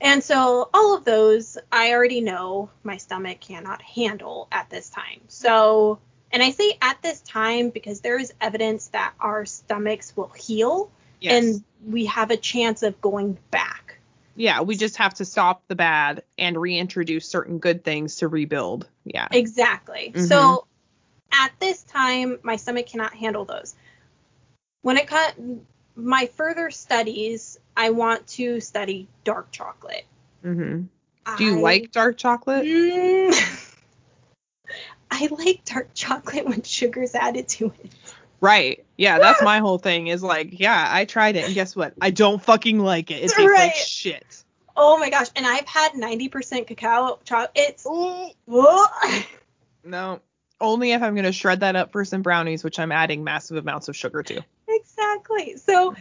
And 0.00 0.22
so 0.22 0.68
all 0.74 0.96
of 0.96 1.04
those 1.04 1.56
I 1.70 1.92
already 1.92 2.20
know 2.20 2.70
my 2.82 2.96
stomach 2.98 3.40
cannot 3.40 3.80
handle 3.82 4.48
at 4.50 4.68
this 4.68 4.90
time. 4.90 5.20
So, 5.28 5.98
and 6.32 6.42
I 6.42 6.50
say 6.50 6.76
at 6.82 7.00
this 7.02 7.20
time 7.20 7.70
because 7.70 8.00
there 8.00 8.18
is 8.18 8.32
evidence 8.40 8.88
that 8.88 9.14
our 9.20 9.46
stomachs 9.46 10.16
will 10.16 10.32
heal 10.36 10.90
Yes. 11.20 11.44
and 11.44 11.64
we 11.86 12.06
have 12.06 12.30
a 12.32 12.36
chance 12.36 12.82
of 12.82 13.00
going 13.00 13.38
back. 13.52 13.98
yeah, 14.34 14.62
we 14.62 14.76
just 14.76 14.96
have 14.96 15.14
to 15.14 15.24
stop 15.24 15.62
the 15.68 15.76
bad 15.76 16.22
and 16.38 16.56
reintroduce 16.60 17.28
certain 17.28 17.58
good 17.58 17.84
things 17.84 18.16
to 18.16 18.28
rebuild. 18.28 18.88
Yeah. 19.04 19.28
Exactly. 19.30 20.12
Mhm. 20.16 20.26
So 20.28 20.66
at 21.32 21.52
this 21.58 21.82
time, 21.82 22.38
my 22.42 22.56
stomach 22.56 22.86
cannot 22.86 23.14
handle 23.14 23.44
those. 23.44 23.74
When 24.82 24.96
it 24.96 25.06
cut 25.06 25.34
my 25.94 26.26
further 26.36 26.70
studies, 26.70 27.58
I 27.76 27.90
want 27.90 28.26
to 28.28 28.60
study 28.60 29.08
dark 29.24 29.50
chocolate. 29.50 30.04
hmm 30.42 30.82
Do 31.36 31.44
you 31.44 31.58
I- 31.58 31.60
like 31.60 31.92
dark 31.92 32.16
chocolate? 32.18 32.64
Mm. 32.64 33.68
I 35.10 35.28
like 35.30 35.64
dark 35.64 35.90
chocolate 35.94 36.46
when 36.46 36.62
sugar's 36.62 37.14
added 37.14 37.46
to 37.48 37.66
it. 37.66 37.90
Right. 38.40 38.84
Yeah, 38.96 39.18
that's 39.18 39.42
my 39.44 39.58
whole 39.58 39.78
thing 39.78 40.06
is 40.06 40.22
like, 40.22 40.58
yeah, 40.58 40.88
I 40.90 41.04
tried 41.04 41.36
it 41.36 41.44
and 41.44 41.54
guess 41.54 41.76
what? 41.76 41.94
I 42.00 42.10
don't 42.10 42.42
fucking 42.42 42.78
like 42.78 43.10
it. 43.10 43.22
It 43.22 43.30
tastes 43.30 43.38
like 43.38 43.74
shit. 43.74 44.44
Oh 44.74 44.98
my 44.98 45.10
gosh! 45.10 45.28
And 45.36 45.46
I've 45.46 45.66
had 45.66 45.92
90% 45.92 46.66
cacao 46.66 47.18
chocolate. 47.24 47.50
It's 47.54 47.84
Whoa. 47.84 48.86
No. 49.84 50.20
Only 50.62 50.92
if 50.92 51.02
I'm 51.02 51.14
going 51.14 51.24
to 51.24 51.32
shred 51.32 51.60
that 51.60 51.74
up 51.74 51.90
for 51.90 52.04
some 52.04 52.22
brownies, 52.22 52.62
which 52.62 52.78
I'm 52.78 52.92
adding 52.92 53.24
massive 53.24 53.56
amounts 53.56 53.88
of 53.88 53.96
sugar 53.96 54.22
to. 54.22 54.42
Exactly. 54.68 55.56
So 55.56 55.96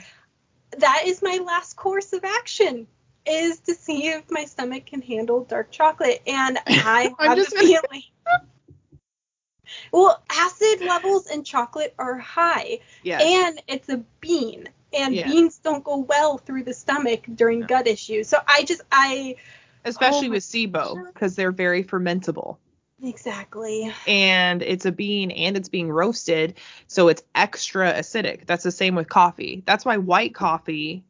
that 0.77 1.03
is 1.07 1.21
my 1.21 1.39
last 1.43 1.75
course 1.75 2.13
of 2.13 2.23
action 2.23 2.87
is 3.25 3.59
to 3.61 3.73
see 3.73 4.07
if 4.07 4.29
my 4.29 4.45
stomach 4.45 4.85
can 4.85 5.01
handle 5.01 5.43
dark 5.43 5.71
chocolate. 5.71 6.21
And 6.27 6.59
I 6.67 7.13
have 7.19 7.37
just 7.37 7.53
a 7.53 7.57
feeling. 7.57 8.03
well, 9.91 10.21
acid 10.29 10.81
levels 10.81 11.29
in 11.29 11.43
chocolate 11.43 11.93
are 11.97 12.17
high, 12.17 12.79
Yes. 13.03 13.23
and 13.23 13.61
it's 13.67 13.89
a 13.89 13.97
bean, 14.19 14.69
and 14.93 15.15
Yes. 15.15 15.27
beans 15.27 15.57
don't 15.57 15.83
go 15.83 15.97
well 15.97 16.37
through 16.37 16.63
the 16.63 16.73
stomach 16.73 17.21
during 17.35 17.61
No. 17.61 17.67
gut 17.67 17.87
issues. 17.87 18.27
So 18.27 18.37
I 18.47 18.63
just 18.63 18.81
I 18.91 19.37
Especially 19.83 20.27
Oh 20.27 20.31
with 20.31 20.43
SIBO 20.43 21.13
because 21.13 21.35
they're 21.35 21.51
very 21.51 21.83
fermentable. 21.83 22.57
Exactly. 23.03 23.91
and 24.07 24.61
it's 24.61 24.85
a 24.85 24.91
bean 24.91 25.31
and 25.31 25.57
it's 25.57 25.69
being 25.69 25.91
roasted, 25.91 26.57
so 26.87 27.07
it's 27.07 27.23
extra 27.35 27.93
acidic. 27.93 28.45
That's 28.45 28.63
the 28.63 28.71
same 28.71 28.95
with 28.95 29.09
coffee. 29.09 29.63
That's 29.65 29.85
why 29.85 29.97
white 29.97 30.33
coffee 30.35 31.03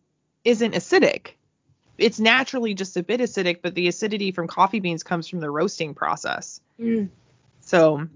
isn't 0.44 0.74
acidic. 0.74 1.32
It's 1.98 2.20
naturally 2.20 2.74
just 2.74 2.98
a 2.98 3.04
bit 3.04 3.20
acidic, 3.22 3.62
but 3.62 3.76
the 3.76 3.88
acidity 3.88 4.32
from 4.32 4.48
coffee 4.48 4.80
beans 4.80 5.04
comes 5.04 5.28
from 5.28 5.39
the 5.39 5.52
roasting 5.52 5.94
process. 5.94 6.60
Mm. 6.80 7.10
So 7.62 8.08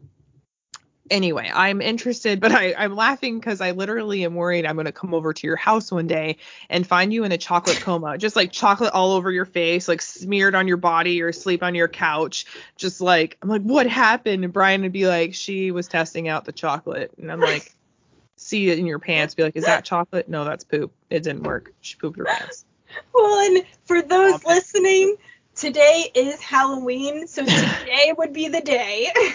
anyway, 1.09 1.51
I'm 1.53 1.81
interested, 1.81 2.39
but 2.39 2.51
I, 2.51 2.73
I'm 2.77 2.95
laughing 2.95 3.39
because 3.39 3.61
I 3.61 3.71
literally 3.71 4.23
am 4.25 4.35
worried 4.35 4.65
I'm 4.65 4.75
gonna 4.75 4.91
come 4.91 5.13
over 5.13 5.33
to 5.33 5.47
your 5.47 5.55
house 5.55 5.91
one 5.91 6.07
day 6.07 6.37
and 6.69 6.85
find 6.85 7.13
you 7.13 7.23
in 7.23 7.31
a 7.31 7.37
chocolate 7.37 7.79
coma, 7.81 8.17
just 8.17 8.35
like 8.35 8.51
chocolate 8.51 8.93
all 8.93 9.11
over 9.13 9.31
your 9.31 9.45
face, 9.45 9.87
like 9.87 10.01
smeared 10.01 10.55
on 10.55 10.67
your 10.67 10.77
body 10.77 11.21
or 11.21 11.31
sleep 11.31 11.63
on 11.63 11.75
your 11.75 11.87
couch, 11.87 12.45
just 12.77 13.01
like 13.01 13.37
I'm 13.41 13.49
like, 13.49 13.61
what 13.63 13.87
happened? 13.87 14.43
And 14.43 14.53
Brian 14.53 14.81
would 14.81 14.91
be 14.91 15.07
like, 15.07 15.33
she 15.33 15.71
was 15.71 15.87
testing 15.87 16.27
out 16.27 16.45
the 16.45 16.53
chocolate, 16.53 17.13
and 17.19 17.31
I'm 17.31 17.41
like, 17.41 17.73
see 18.37 18.69
it 18.69 18.79
in 18.79 18.85
your 18.85 18.99
pants, 18.99 19.35
be 19.35 19.43
like, 19.43 19.55
is 19.55 19.65
that 19.65 19.85
chocolate? 19.85 20.27
No, 20.29 20.43
that's 20.45 20.63
poop. 20.63 20.93
It 21.09 21.23
didn't 21.23 21.43
work. 21.43 21.71
She 21.81 21.95
pooped 21.97 22.17
her 22.17 22.25
pants. 22.25 22.65
Well, 23.13 23.39
and 23.39 23.65
for 23.85 24.01
those 24.01 24.35
Okay. 24.35 24.55
listening, 24.55 25.15
today 25.55 26.09
is 26.15 26.41
Halloween, 26.41 27.27
so 27.27 27.43
today 27.45 28.13
would 28.17 28.33
be 28.33 28.47
the 28.47 28.61
day. 28.61 29.11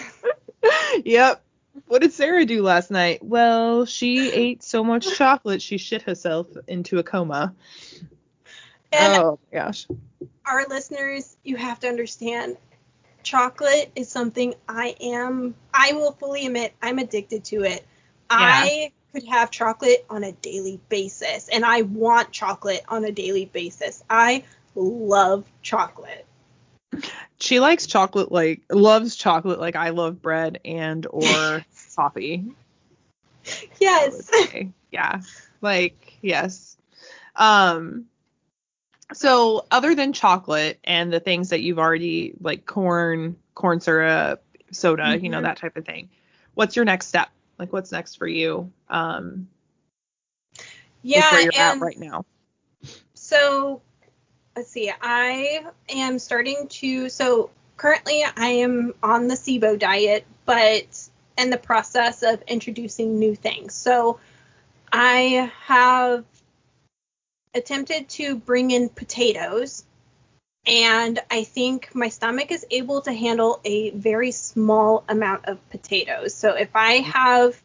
yep. 1.05 1.43
What 1.87 2.01
did 2.01 2.13
Sarah 2.13 2.45
do 2.45 2.63
last 2.63 2.91
night? 2.91 3.23
Well, 3.23 3.85
she 3.85 4.31
ate 4.31 4.63
so 4.63 4.83
much 4.83 5.17
chocolate 5.17 5.61
she 5.61 5.77
shit 5.77 6.01
herself 6.01 6.47
into 6.67 6.99
a 6.99 7.03
coma. 7.03 7.53
And 8.91 9.13
oh 9.13 9.39
my 9.51 9.59
gosh. 9.59 9.87
our 10.45 10.65
listeners, 10.67 11.37
you 11.43 11.55
have 11.55 11.79
to 11.81 11.87
understand 11.87 12.57
chocolate 13.23 13.91
is 13.95 14.09
something 14.09 14.53
I 14.67 14.95
am 14.99 15.55
I 15.73 15.93
will 15.93 16.11
fully 16.13 16.45
admit 16.45 16.73
I'm 16.81 16.99
addicted 16.99 17.43
to 17.45 17.63
it. 17.63 17.85
I 18.29 18.91
could 19.13 19.25
have 19.25 19.51
chocolate 19.51 20.05
on 20.09 20.23
a 20.23 20.31
daily 20.31 20.79
basis 20.89 21.49
and 21.49 21.65
I 21.65 21.83
want 21.83 22.31
chocolate 22.31 22.83
on 22.87 23.03
a 23.03 23.11
daily 23.11 23.45
basis. 23.45 24.03
I 24.09 24.43
love 24.75 25.45
chocolate. 25.61 26.25
She 27.41 27.59
likes 27.59 27.87
chocolate 27.87 28.31
like 28.31 28.61
loves 28.71 29.15
chocolate 29.17 29.59
like 29.59 29.75
I 29.75 29.89
love 29.89 30.21
bread 30.21 30.61
and 30.65 31.07
or 31.09 31.65
coffee. 31.95 32.45
Yes. 33.79 34.29
Yeah. 34.91 35.21
Like, 35.61 36.17
yes. 36.21 36.77
Um 37.35 38.07
so 39.13 39.65
other 39.71 39.95
than 39.95 40.13
chocolate 40.13 40.79
and 40.83 41.11
the 41.13 41.19
things 41.19 41.49
that 41.49 41.61
you've 41.61 41.79
already 41.79 42.33
like 42.41 42.65
corn, 42.65 43.37
corn 43.55 43.79
syrup, 43.81 44.43
soda, 44.71 45.17
you 45.19 45.29
know, 45.29 45.39
Mhm. 45.39 45.43
that 45.43 45.57
type 45.57 45.77
of 45.77 45.85
thing. 45.85 46.09
What's 46.55 46.75
your 46.75 46.85
next 46.85 47.07
step? 47.07 47.29
Like 47.59 47.73
what's 47.73 47.91
next 47.91 48.15
for 48.17 48.27
you? 48.27 48.71
Um 48.89 49.47
Yeah, 51.03 51.31
where 51.31 51.41
you're 51.41 51.57
at 51.57 51.79
right 51.81 51.97
now. 51.97 52.25
So 53.13 53.81
let's 54.55 54.69
see. 54.69 54.91
I 55.01 55.65
am 55.89 56.19
starting 56.19 56.67
to. 56.67 57.09
So 57.09 57.49
currently, 57.77 58.23
I 58.35 58.47
am 58.47 58.93
on 59.01 59.27
the 59.27 59.35
SIBO 59.35 59.77
diet, 59.77 60.25
but 60.45 61.09
in 61.37 61.49
the 61.49 61.57
process 61.57 62.23
of 62.23 62.41
introducing 62.43 63.17
new 63.17 63.35
things. 63.35 63.73
So 63.73 64.19
I 64.91 65.51
have 65.65 66.25
attempted 67.53 68.09
to 68.09 68.35
bring 68.35 68.71
in 68.71 68.89
potatoes, 68.89 69.85
and 70.65 71.19
I 71.29 71.43
think 71.43 71.93
my 71.95 72.09
stomach 72.09 72.51
is 72.51 72.65
able 72.69 73.01
to 73.01 73.13
handle 73.13 73.61
a 73.63 73.91
very 73.91 74.31
small 74.31 75.03
amount 75.07 75.45
of 75.45 75.69
potatoes. 75.69 76.33
So 76.33 76.53
if 76.55 76.69
I 76.75 76.95
have 76.99 77.61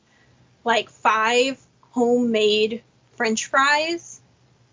like 0.65 0.89
five 0.91 1.61
homemade 1.91 2.83
French 3.17 3.47
fries, 3.47 4.21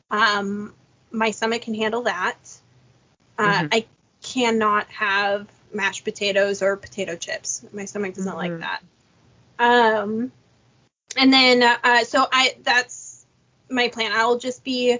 um, 0.09 0.73
my 1.13 1.31
stomach 1.31 1.61
can 1.63 1.75
handle 1.75 2.03
that. 2.03 2.37
Uh, 3.37 3.63
Mhm. 3.63 3.69
I 3.71 3.85
cannot 4.21 4.87
have 4.89 5.47
mashed 5.73 6.03
potatoes 6.03 6.61
or 6.61 6.75
potato 6.77 7.15
chips. 7.15 7.63
My 7.73 7.85
stomach 7.85 8.15
doesn't 8.15 8.35
like 8.35 8.51
Mhm. 8.51 8.59
that. 8.59 8.83
Um, 9.59 10.31
and 11.17 11.31
then 11.33 11.63
uh, 11.63 12.03
so 12.03 12.27
I 12.31 12.55
that's 12.63 13.25
my 13.69 13.87
plan. 13.89 14.11
I'll 14.13 14.37
just 14.37 14.63
be 14.63 14.99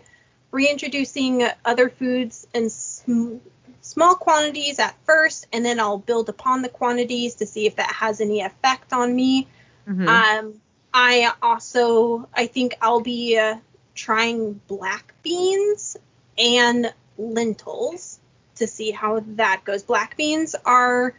reintroducing 0.52 1.48
other 1.66 1.90
foods 1.90 2.48
in 2.54 2.70
sm- 2.70 3.38
small 3.82 4.16
quantities 4.16 4.80
at 4.80 4.96
first, 5.06 5.48
and 5.52 5.66
then 5.66 5.80
I'll 5.80 5.98
build 5.98 6.30
upon 6.30 6.62
the 6.62 6.70
quantities 6.70 7.36
to 7.36 7.46
see 7.46 7.66
if 7.66 7.76
that 7.78 7.92
has 7.92 8.22
any 8.22 8.42
effect 8.42 8.94
on 8.94 9.16
me. 9.16 9.48
Mhm. 9.88 10.08
Um, 10.08 10.62
I 10.94 11.32
also 11.42 12.28
I 12.34 12.48
think 12.48 12.76
I'll 12.82 13.02
be 13.02 13.38
uh, 13.38 13.58
trying 13.96 14.60
black 14.68 15.14
beans 15.24 15.98
and 16.38 16.94
lentils 17.18 18.20
to 18.56 18.68
see 18.68 18.92
how 18.92 19.24
that 19.36 19.64
goes. 19.64 19.84
Black 19.84 20.18
beans 20.18 20.56
are 20.66 21.16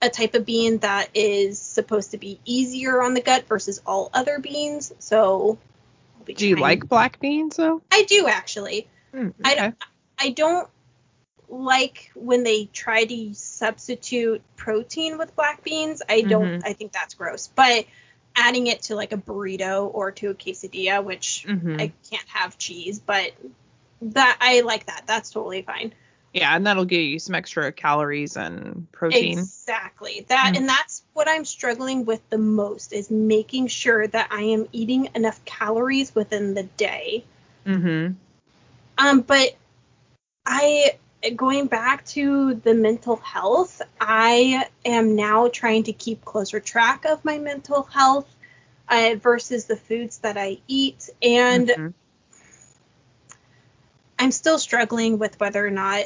a 0.00 0.08
type 0.08 0.34
of 0.34 0.44
bean 0.44 0.78
that 0.78 1.08
is 1.14 1.60
supposed 1.60 2.10
to 2.10 2.18
be 2.18 2.40
easier 2.44 3.02
on 3.02 3.14
the 3.14 3.20
gut 3.20 3.46
versus 3.46 3.80
all 3.86 4.10
other 4.12 4.38
beans. 4.38 4.92
So 4.98 5.58
Do 6.26 6.46
you 6.48 6.56
like 6.56 6.88
black 6.88 7.20
beans 7.20 7.56
though? 7.56 7.82
I 7.90 8.02
do 8.04 8.26
actually. 8.26 8.88
Mm, 9.14 9.32
I 9.44 9.52
okay. 9.52 9.60
don't. 9.60 9.74
I 10.18 10.30
don't 10.30 10.68
like 11.48 12.10
when 12.14 12.42
they 12.44 12.64
try 12.66 13.04
to 13.04 13.34
substitute 13.34 14.42
protein 14.56 15.18
with 15.18 15.36
black 15.36 15.62
beans. 15.62 16.02
I 16.08 16.22
don't. 16.22 16.60
Mhm. 16.60 16.62
I 16.64 16.72
think 16.72 16.92
that's 16.92 17.14
gross. 17.14 17.48
But 17.48 17.86
adding 18.36 18.66
it 18.66 18.82
to 18.82 18.94
like 18.94 19.12
a 19.12 19.16
burrito 19.16 19.90
or 19.92 20.10
to 20.12 20.28
a 20.30 20.34
quesadilla, 20.34 21.04
which 21.04 21.44
Mhm. 21.48 21.80
I 21.80 21.92
can't 22.10 22.28
have 22.28 22.58
cheese, 22.58 22.98
but 22.98 23.32
that 24.00 24.36
I 24.40 24.60
like 24.60 24.86
that. 24.86 25.04
That's 25.06 25.30
totally 25.30 25.62
fine. 25.62 25.92
Yeah, 26.32 26.56
and 26.56 26.66
that'll 26.66 26.86
give 26.86 27.02
you 27.02 27.18
some 27.18 27.34
extra 27.34 27.70
calories 27.72 28.36
and 28.36 28.90
protein. 28.90 29.38
Exactly. 29.38 30.24
That 30.28 30.54
Mm. 30.54 30.58
and 30.58 30.68
that's 30.68 31.02
what 31.12 31.28
I'm 31.28 31.44
struggling 31.44 32.06
with 32.06 32.26
the 32.30 32.38
most 32.38 32.92
is 32.92 33.10
making 33.10 33.66
sure 33.66 34.06
that 34.06 34.28
I 34.30 34.42
am 34.42 34.66
eating 34.72 35.10
enough 35.14 35.44
calories 35.44 36.14
within 36.14 36.54
the 36.54 36.62
day. 36.62 37.24
Mm-hmm. 37.66 38.14
Um, 38.98 39.20
but 39.20 39.56
I 40.46 40.96
going 41.30 41.66
back 41.66 42.04
to 42.06 42.54
the 42.54 42.74
mental 42.74 43.16
health, 43.16 43.80
I 44.00 44.66
am 44.84 45.16
now 45.16 45.48
trying 45.48 45.84
to 45.84 45.92
keep 45.92 46.24
closer 46.24 46.60
track 46.60 47.04
of 47.04 47.24
my 47.24 47.38
mental 47.38 47.82
health 47.84 48.28
uh, 48.88 49.14
versus 49.20 49.66
the 49.66 49.76
foods 49.76 50.18
that 50.18 50.36
I 50.36 50.58
eat, 50.68 51.10
and 51.22 51.68
Mhm. 51.68 51.94
I'm 54.18 54.30
still 54.30 54.58
struggling 54.58 55.18
with 55.18 55.38
whether 55.40 55.64
or 55.66 55.70
not 55.70 56.04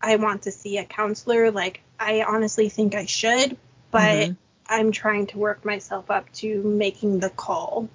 I 0.00 0.16
want 0.16 0.42
to 0.42 0.52
see 0.52 0.78
a 0.78 0.84
counselor. 0.84 1.50
Like 1.50 1.80
I 1.98 2.22
honestly 2.22 2.68
think 2.68 2.94
I 2.94 3.06
should, 3.06 3.56
but 3.90 4.28
Mhm. 4.28 4.36
I'm 4.68 4.92
trying 4.92 5.26
to 5.28 5.38
work 5.38 5.64
myself 5.64 6.10
up 6.10 6.30
to 6.34 6.62
making 6.62 7.20
the 7.20 7.30
call. 7.30 7.88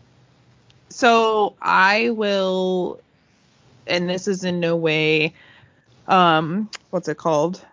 So 0.89 1.55
I 1.61 2.09
will, 2.11 2.99
and 3.87 4.09
this 4.09 4.27
is 4.27 4.43
in 4.43 4.59
no 4.59 4.75
way, 4.75 5.33
um, 6.07 6.69
what's 6.89 7.07
it 7.07 7.17
called? 7.17 7.63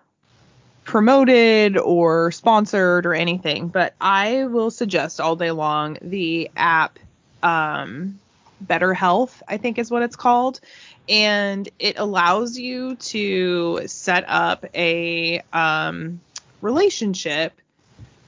Promoted 0.85 1.77
or 1.77 2.33
sponsored 2.33 3.07
or 3.07 3.15
anything, 3.15 3.69
but 3.69 3.95
I 4.01 4.45
will 4.47 4.71
suggest 4.71 5.21
all 5.21 5.37
day 5.37 5.51
long 5.51 5.99
the 6.03 6.51
app, 6.57 6.99
um, 7.43 8.19
Better 8.61 8.93
Health, 8.93 9.43
I 9.49 9.57
think 9.57 9.79
is 9.79 9.91
what 9.91 10.03
it's 10.03 10.17
called. 10.17 10.61
And 11.09 11.69
it 11.79 11.99
allows 11.99 12.59
you 12.59 12.97
to 12.97 13.83
set 13.87 14.25
up 14.29 14.65
a 14.75 15.43
um, 15.53 16.21
relationship. 16.61 17.53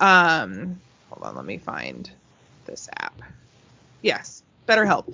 Um, 0.00 0.80
hold 1.10 1.22
on, 1.24 1.36
let 1.36 1.44
me 1.44 1.58
find 1.58 2.10
this 2.64 2.88
app. 2.98 3.20
Yes, 4.02 4.41
BetterHelp. 4.66 5.04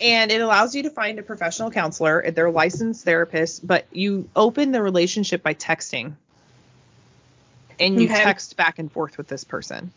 And 0.00 0.30
it 0.32 0.40
allows 0.40 0.74
you 0.74 0.82
to 0.82 0.90
find 0.90 1.18
a 1.18 1.22
professional 1.22 1.70
counselor. 1.70 2.30
They're 2.30 2.50
licensed 2.50 3.06
therapists, 3.06 3.60
but 3.62 3.86
you 3.92 4.28
open 4.34 4.72
the 4.72 4.82
relationship 4.82 5.42
by 5.42 5.54
texting. 5.54 6.14
And 7.78 8.00
you 8.00 8.08
Okay. 8.08 8.22
text 8.22 8.56
back 8.56 8.78
and 8.78 8.90
forth 8.90 9.16
with 9.18 9.28
this 9.28 9.44
person. 9.44 9.90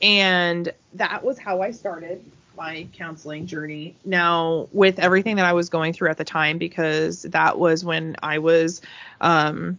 And 0.00 0.72
that 0.94 1.24
was 1.24 1.38
how 1.38 1.62
I 1.62 1.70
started 1.70 2.24
my 2.56 2.86
counseling 2.94 3.46
journey. 3.46 3.94
Now, 4.04 4.68
with 4.72 4.98
everything 4.98 5.36
that 5.36 5.44
I 5.44 5.52
was 5.52 5.68
going 5.68 5.92
through 5.92 6.10
at 6.10 6.18
the 6.18 6.24
time, 6.24 6.58
because 6.58 7.22
that 7.22 7.58
was 7.58 7.84
when 7.84 8.16
I 8.22 8.38
was 8.38 8.82
um, 9.20 9.78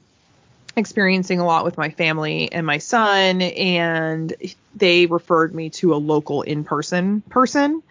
experiencing 0.76 1.40
a 1.40 1.46
lot 1.46 1.66
with 1.66 1.78
my 1.78 1.90
family 1.90 2.52
and 2.52 2.66
my 2.66 2.78
son, 2.78 3.42
and 3.42 4.34
they 4.76 5.06
referred 5.06 5.54
me 5.54 5.70
to 5.72 5.94
a 5.94 5.98
local 5.98 6.42
in 6.42 6.64
person 6.64 7.22
person 7.30 7.84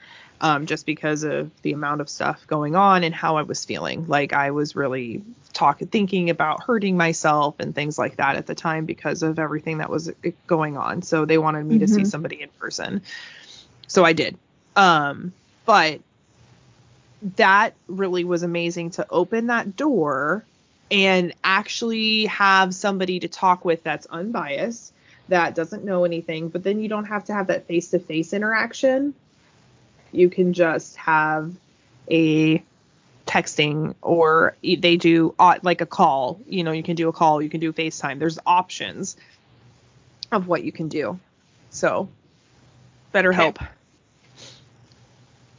um, 0.43 0.66
just 0.66 0.84
because 0.84 1.22
of 1.22 1.51
the 1.62 1.72
amount 1.72 2.01
of 2.01 2.11
stuff 2.11 2.45
going 2.49 2.74
on 2.74 3.05
and 3.05 3.14
how 3.14 3.36
I 3.36 3.43
was 3.43 3.64
feeling. 3.64 4.07
Like 4.09 4.32
I 4.32 4.51
was 4.51 4.74
really 4.74 5.22
talking, 5.53 5.86
thinking 5.86 6.30
about 6.30 6.64
hurting 6.64 6.97
myself 6.97 7.55
and 7.61 7.72
things 7.72 7.97
like 7.97 8.16
that 8.16 8.34
at 8.34 8.47
the 8.47 8.55
time 8.55 8.84
because 8.84 9.22
of 9.22 9.38
everything 9.38 9.78
that 9.78 9.88
was 9.88 10.11
going 10.49 10.76
on. 10.76 11.03
So 11.03 11.24
they 11.24 11.38
wanted 11.38 11.64
me 11.64 11.78
to 11.78 11.88
see 11.88 12.03
Mhm. 12.03 12.07
somebody 12.07 12.43
in 12.43 12.49
person. 12.59 13.03
So 13.86 14.05
I 14.05 14.12
did. 14.12 14.36
Um, 14.74 15.32
but 15.64 16.01
that 17.36 17.74
really 17.86 18.24
was 18.24 18.43
amazing 18.43 18.90
to 18.90 19.07
open 19.11 19.47
that 19.47 19.76
door 19.76 20.45
and 20.90 21.32
actually 21.45 22.26
have 22.26 22.74
somebody 22.74 23.20
to 23.20 23.28
talk 23.28 23.64
with 23.64 23.84
that's 23.84 24.07
unbiased, 24.07 24.93
that 25.28 25.55
doesn't 25.55 25.84
know 25.84 26.05
anything, 26.05 26.49
but 26.49 26.64
then 26.64 26.80
you 26.80 26.88
don't 26.88 27.05
have 27.05 27.24
to 27.26 27.32
have 27.32 27.47
that 27.47 27.68
face 27.68 27.90
to 27.90 28.01
face 28.01 28.32
interaction. 28.32 29.14
You 30.13 30.29
can 30.29 30.53
just 30.53 30.97
have 30.97 31.53
a 32.11 32.63
texting 33.27 33.95
or 34.03 34.57
they 34.63 34.97
do 34.97 35.35
like 35.39 35.81
a 35.81 35.87
call. 35.87 36.41
You 36.47 36.65
know, 36.65 36.73
you 36.73 36.83
can 36.83 36.97
do 36.97 37.09
a 37.09 37.13
call, 37.13 37.43
you 37.43 37.49
can 37.49 37.61
do 37.61 37.73
FaceTime. 37.73 38.19
There's 38.19 38.39
options 38.47 39.17
of 40.31 40.49
what 40.49 40.65
you 40.65 40.73
can 40.73 40.89
do. 40.89 41.19
So, 41.71 42.09
better 43.13 43.33
Okay. 43.33 43.37
help. 43.37 43.59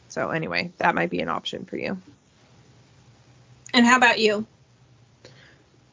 So, 0.10 0.30
anyway, 0.30 0.72
that 0.78 0.93
might 0.93 1.10
be 1.10 1.22
an 1.22 1.30
option 1.30 1.66
for 1.66 1.78
you. 1.78 1.97
And 3.74 3.86
how 3.86 3.97
about 3.97 4.20
you? 4.20 4.45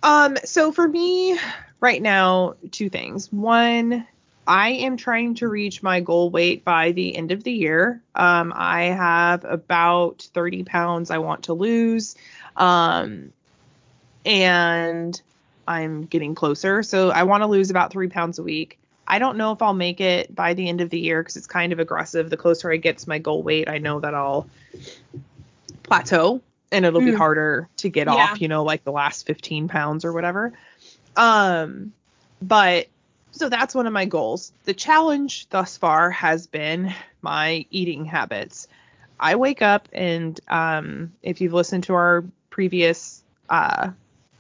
Um, 0.03 0.37
so 0.45 0.73
for 0.73 0.87
me 0.87 1.39
right 1.81 2.01
now, 2.01 2.55
two 2.71 2.91
things. 2.91 3.33
One, 3.33 4.07
I 4.47 4.71
am 4.71 4.97
trying 4.97 5.35
to 5.37 5.49
reach 5.49 5.83
my 5.83 6.01
goal 6.01 6.31
weight 6.31 6.65
by 6.65 6.93
the 6.93 7.17
end 7.17 7.31
of 7.31 7.45
the 7.45 7.53
year. 7.53 8.03
Um, 8.15 8.53
I 8.57 8.85
have 8.85 9.45
about 9.45 10.29
30 10.35 10.65
pounds 10.65 11.11
I 11.11 11.19
want 11.19 11.45
to 11.45 11.53
lose. 11.53 12.17
Um, 12.57 13.33
and 14.25 15.21
I'm 15.69 16.03
getting 16.05 16.35
closer. 16.35 16.83
So 16.83 17.11
I 17.11 17.23
want 17.23 17.43
to 17.43 17.47
lose 17.47 17.71
about 17.71 17.93
three 17.93 18.09
pounds 18.09 18.39
a 18.39 18.43
week. 18.43 18.79
I 19.07 19.19
don't 19.19 19.37
know 19.37 19.53
if 19.53 19.63
I'll 19.63 19.75
make 19.75 20.01
it 20.01 20.35
by 20.35 20.55
the 20.55 20.69
end 20.69 20.81
of 20.81 20.91
the 20.91 20.99
year 20.99 21.23
because 21.23 21.37
it's 21.37 21.47
kind 21.47 21.73
of 21.73 21.79
aggressive. 21.79 22.31
The 22.31 22.37
closer 22.37 22.71
I 22.73 22.77
get 22.77 22.99
to 22.99 23.09
my 23.09 23.19
goal 23.19 23.43
weight, 23.43 23.69
I 23.69 23.79
know 23.79 24.01
that 24.01 24.15
I'll 24.15 24.49
plateau 25.83 26.41
and 26.73 26.85
it'll 26.85 27.01
be 27.01 27.13
Mm. 27.13 27.17
harder 27.19 27.69
to 27.79 27.89
get 27.89 28.07
Yeah. 28.07 28.15
off, 28.15 28.41
you 28.41 28.49
know, 28.49 28.63
like 28.63 28.85
the 28.85 28.93
last 28.93 29.27
15 29.27 29.69
pounds 29.69 30.05
or 30.05 30.13
whatever. 30.13 30.53
Um, 31.17 31.93
but 32.41 32.87
so 33.33 33.49
that's 33.49 33.75
one 33.75 33.87
of 33.87 33.93
my 33.93 34.05
goals. 34.05 34.53
The 34.65 34.75
challenge 34.75 35.49
thus 35.51 35.77
far 35.77 36.11
has 36.11 36.47
been 36.47 36.95
my 37.23 37.67
eating 37.71 38.05
habits. 38.05 38.69
I 39.19 39.37
wake 39.37 39.63
up 39.63 39.89
and 39.93 40.39
um, 40.49 41.13
if 41.23 41.41
you've 41.41 41.53
listened 41.53 41.85
to 41.85 41.95
our 41.95 42.25
previous 42.49 43.23
uh, 43.49 43.91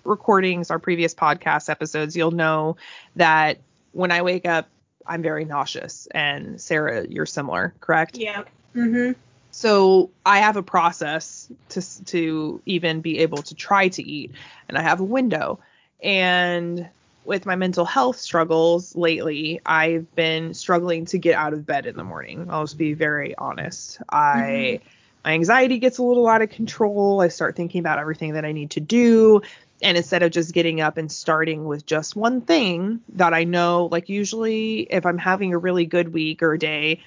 recordings, 0.05 0.71
our 0.71 0.79
previous 0.79 1.15
podcast 1.15 1.69
episodes, 1.69 2.17
you'll 2.17 2.31
know 2.31 2.77
that 3.17 3.59
when 3.93 4.13
I 4.13 4.23
wake 4.23 4.47
up, 4.47 4.69
I'm 5.07 5.23
very 5.23 5.45
nauseous. 5.45 6.07
And 6.13 6.61
Sarah, 6.61 7.07
you're 7.07 7.27
similar, 7.27 7.75
correct? 7.81 8.17
Yeah. 8.17 8.45
Mm-hmm. 8.75 9.13
So 9.51 10.11
I 10.25 10.39
have 10.39 10.57
a 10.57 10.63
process 10.63 11.51
to 11.71 12.05
to 12.05 12.63
even 12.67 13.01
be 13.01 13.19
able 13.19 13.43
to 13.43 13.55
try 13.55 13.89
to 13.89 14.03
eat, 14.03 14.33
and 14.69 14.79
I 14.79 14.83
have 14.83 15.01
a 15.01 15.05
window. 15.05 15.59
And 16.01 16.89
with 17.25 17.47
my 17.47 17.57
mental 17.57 17.85
health 17.85 18.19
struggles 18.19 18.97
lately, 18.97 19.61
I've 19.65 20.15
been 20.15 20.55
struggling 20.55 21.05
to 21.07 21.19
get 21.19 21.35
out 21.35 21.53
of 21.53 21.67
bed 21.67 21.87
in 21.87 21.97
the 21.97 22.05
morning. 22.05 22.47
I'll 22.51 22.65
just 22.65 22.79
be 22.79 22.95
very 22.95 23.37
honest. 23.37 23.99
I 24.09 24.81
mm-hmm. 24.81 24.89
my 25.25 25.33
anxiety 25.33 25.79
gets 25.79 25.99
a 25.99 26.03
little 26.03 26.27
out 26.27 26.43
of 26.43 26.51
control. 26.51 27.21
I 27.21 27.29
start 27.29 27.57
thinking 27.57 27.81
about 27.81 27.99
everything 27.99 28.35
that 28.35 28.45
I 28.45 28.53
need 28.53 28.71
to 28.73 28.81
do. 28.81 29.43
And 29.83 29.97
instead 29.97 30.23
of 30.23 30.31
just 30.31 30.53
getting 30.53 30.81
up 30.81 30.97
and 30.97 31.11
starting 31.11 31.65
with 31.65 31.87
just 31.87 32.15
one 32.15 32.43
thing 32.43 33.01
that 33.11 33.33
I 33.33 33.45
know, 33.45 33.89
like 33.91 34.09
usually 34.09 34.81
if 34.81 35.07
I'm 35.07 35.19
having 35.19 35.55
a 35.55 35.59
really 35.59 35.87
good 35.87 36.13
week 36.13 36.43
or 36.43 36.57
day, 36.57 37.03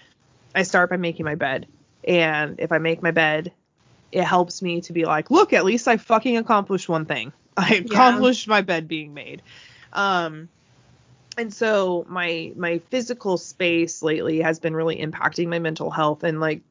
I 0.55 0.63
start 0.63 0.89
by 0.89 0.97
making 0.97 1.25
my 1.25 1.35
bed. 1.35 1.67
And 2.07 2.59
if 2.59 2.71
I 2.71 2.79
make 2.79 3.01
my 3.01 3.11
bed, 3.11 3.51
it 4.11 4.23
helps 4.23 4.61
me 4.61 4.81
to 4.81 4.93
be 4.93 5.05
like, 5.05 5.31
look, 5.31 5.53
at 5.53 5.65
least 5.65 5.87
I 5.87 5.97
fucking 5.97 6.37
accomplished 6.37 6.89
one 6.89 7.05
thing. 7.05 7.33
I 7.57 7.75
accomplished 7.75 8.47
my 8.47 8.61
bed 8.61 8.87
being 8.87 9.13
made. 9.13 9.41
Um 9.93 10.49
and 11.37 11.53
so 11.53 12.05
my 12.07 12.51
my 12.55 12.79
physical 12.89 13.37
space 13.37 14.03
lately 14.03 14.41
has 14.41 14.59
been 14.59 14.75
really 14.75 14.97
impacting 14.97 15.47
my 15.47 15.59
mental 15.59 15.89
health 15.89 16.23
and 16.23 16.39
like 16.39 16.61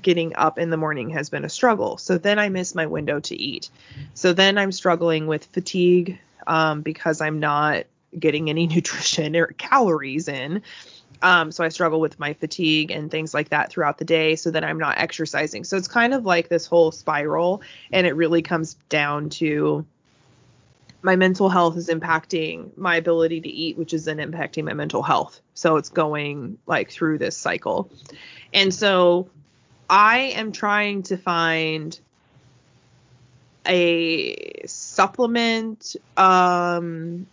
getting 0.00 0.34
up 0.36 0.58
in 0.58 0.70
the 0.70 0.76
morning 0.76 1.10
has 1.10 1.30
been 1.30 1.44
a 1.44 1.48
struggle. 1.48 1.96
So 1.96 2.18
then 2.18 2.38
I 2.38 2.48
miss 2.48 2.74
my 2.74 2.86
window 2.86 3.20
to 3.20 3.36
eat. 3.36 3.70
So 4.14 4.32
then 4.32 4.58
I'm 4.58 4.72
struggling 4.72 5.26
with 5.26 5.44
fatigue 5.46 6.18
um, 6.46 6.82
because 6.82 7.20
I'm 7.20 7.40
not 7.40 7.84
getting 8.18 8.50
any 8.50 8.66
nutrition 8.74 9.36
or 9.36 9.46
calories 9.46 10.28
in. 10.28 10.62
Um, 11.22 11.50
so 11.50 11.64
I 11.64 11.70
struggle 11.70 11.98
with 11.98 12.18
my 12.18 12.34
fatigue 12.34 12.90
and 12.90 13.10
things 13.10 13.32
like 13.32 13.48
that 13.48 13.70
throughout 13.70 13.96
the 13.98 14.04
day. 14.04 14.36
So 14.36 14.50
then 14.50 14.64
I'm 14.64 14.78
not 14.78 14.98
exercising. 14.98 15.64
So 15.64 15.76
it's 15.76 15.88
kind 15.88 16.12
of 16.12 16.26
like 16.26 16.48
this 16.48 16.66
whole 16.66 16.92
spiral, 16.92 17.62
and 17.90 18.06
it 18.06 18.12
really 18.12 18.42
comes 18.42 18.74
down 18.90 19.30
to 19.30 19.86
my 21.02 21.16
mental 21.16 21.48
health 21.48 21.76
is 21.76 21.88
impacting 21.88 22.76
my 22.76 22.96
ability 22.96 23.40
to 23.40 23.48
eat, 23.48 23.76
which 23.76 23.94
is 23.94 24.04
then 24.04 24.18
impacting 24.18 24.64
my 24.64 24.72
mental 24.72 25.02
health. 25.02 25.40
So 25.54 25.76
it's 25.76 25.88
going 25.88 26.58
like 26.66 26.90
through 26.90 27.18
this 27.18 27.36
cycle. 27.36 27.90
And 28.52 28.72
so 28.74 29.28
I 29.88 30.18
am 30.18 30.52
trying 30.52 31.04
to 31.04 31.16
find 31.16 31.98
a 33.68 34.64
supplement 34.66 35.96
um 36.16 37.26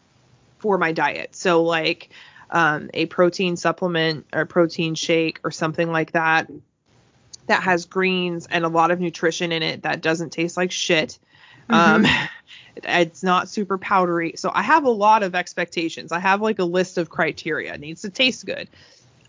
for 0.57 0.77
my 0.77 0.91
diet. 0.91 1.35
So 1.35 1.63
like 1.63 2.09
um, 2.49 2.89
a 2.93 3.07
protein 3.07 3.57
supplement 3.57 4.27
or 4.31 4.45
protein 4.45 4.95
shake 4.95 5.39
or 5.43 5.51
something 5.51 5.91
like 5.91 6.13
that 6.13 6.49
that 7.47 7.63
has 7.63 7.85
greens 7.85 8.47
and 8.49 8.63
a 8.63 8.69
lot 8.69 8.91
of 8.91 8.99
nutrition 8.99 9.51
in 9.51 9.63
it 9.63 9.83
that 9.83 10.01
doesn't 10.01 10.31
taste 10.31 10.55
like 10.55 10.71
shit. 10.71 11.19
Um, 11.69 12.05
it's 12.75 13.23
not 13.23 13.49
super 13.49 13.77
powdery. 13.77 14.33
So 14.35 14.51
I 14.53 14.61
have 14.61 14.83
a 14.83 14.89
lot 14.89 15.23
of 15.23 15.35
expectations. 15.35 16.11
I 16.11 16.19
have 16.19 16.41
like 16.41 16.59
a 16.59 16.65
list 16.65 16.97
of 16.97 17.09
criteria. 17.09 17.73
It 17.73 17.79
needs 17.79 18.01
to 18.01 18.09
taste 18.09 18.45
good. 18.45 18.69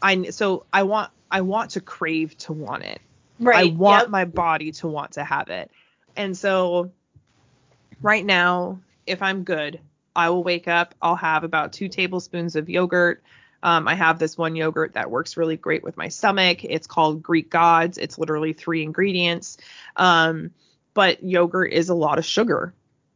I 0.02 0.30
so 0.30 0.66
I 0.72 0.82
want 0.82 1.10
I 1.30 1.40
want 1.40 1.72
to 1.72 1.80
crave 1.80 2.36
to 2.38 2.52
want 2.52 2.84
it. 2.84 3.00
Right. 3.40 3.72
I 3.72 3.74
want 3.74 4.04
yep. 4.04 4.10
my 4.10 4.24
body 4.24 4.72
to 4.72 4.88
want 4.88 5.12
to 5.12 5.24
have 5.24 5.48
it. 5.48 5.70
And 6.16 6.36
so 6.36 6.92
right 8.00 8.24
now, 8.24 8.80
if 9.06 9.22
I'm 9.22 9.42
good, 9.42 9.80
I 10.14 10.30
will 10.30 10.44
wake 10.44 10.68
up, 10.68 10.94
I'll 11.02 11.16
have 11.16 11.42
about 11.42 11.72
two 11.72 11.88
tablespoons 11.88 12.54
of 12.54 12.68
yogurt. 12.68 13.22
Um, 13.62 13.88
I 13.88 13.94
have 13.94 14.18
this 14.18 14.36
one 14.36 14.56
yogurt 14.56 14.92
that 14.92 15.10
works 15.10 15.36
really 15.36 15.56
great 15.56 15.82
with 15.82 15.96
my 15.96 16.08
stomach. 16.08 16.64
It's 16.64 16.86
called 16.86 17.22
Greek 17.22 17.50
Gods. 17.50 17.98
It's 17.98 18.18
literally 18.18 18.52
three 18.52 18.82
ingredients. 18.82 19.56
Um, 19.96 20.52
but 20.94 21.22
yogurt 21.22 21.72
is 21.72 21.88
a 21.88 21.94
lot 21.94 22.18
of 22.18 22.24
sugar. 22.24 22.72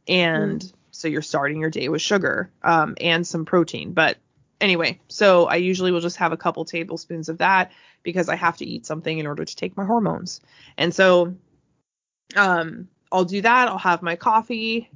And 0.07 0.61
mm. 0.61 0.73
so 0.91 1.07
you're 1.07 1.21
starting 1.21 1.61
your 1.61 1.69
day 1.69 1.89
with 1.89 2.01
sugar 2.01 2.51
um, 2.61 2.95
and 2.99 3.25
some 3.25 3.45
protein. 3.45 3.93
But 3.93 4.17
anyway, 4.61 4.99
so 5.07 5.45
I 5.45 5.55
usually 5.55 5.91
will 5.91 6.01
just 6.01 6.17
have 6.17 6.31
a 6.31 6.37
couple 6.37 6.65
tablespoons 6.65 7.29
of 7.29 7.39
that 7.39 7.71
because 8.03 8.29
I 8.29 8.35
have 8.35 8.57
to 8.57 8.65
eat 8.65 8.85
something 8.85 9.17
in 9.17 9.27
order 9.27 9.45
to 9.45 9.55
take 9.55 9.77
my 9.77 9.85
hormones. 9.85 10.41
And 10.77 10.93
so 10.93 11.35
um, 12.35 12.87
I'll 13.11 13.25
do 13.25 13.41
that. 13.41 13.67
I'll 13.67 13.77
have 13.77 14.01
my 14.01 14.15
coffee, 14.15 14.89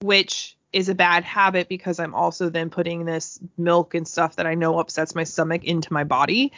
which 0.00 0.56
is 0.72 0.88
a 0.88 0.94
bad 0.94 1.22
habit 1.24 1.68
because 1.68 2.00
I'm 2.00 2.14
also 2.14 2.48
then 2.48 2.70
putting 2.70 3.04
this 3.04 3.38
milk 3.58 3.94
and 3.94 4.08
stuff 4.08 4.36
that 4.36 4.46
I 4.46 4.54
know 4.54 4.78
upsets 4.78 5.14
my 5.14 5.24
stomach 5.24 5.64
into 5.64 5.92
my 5.92 6.04
body. 6.04 6.52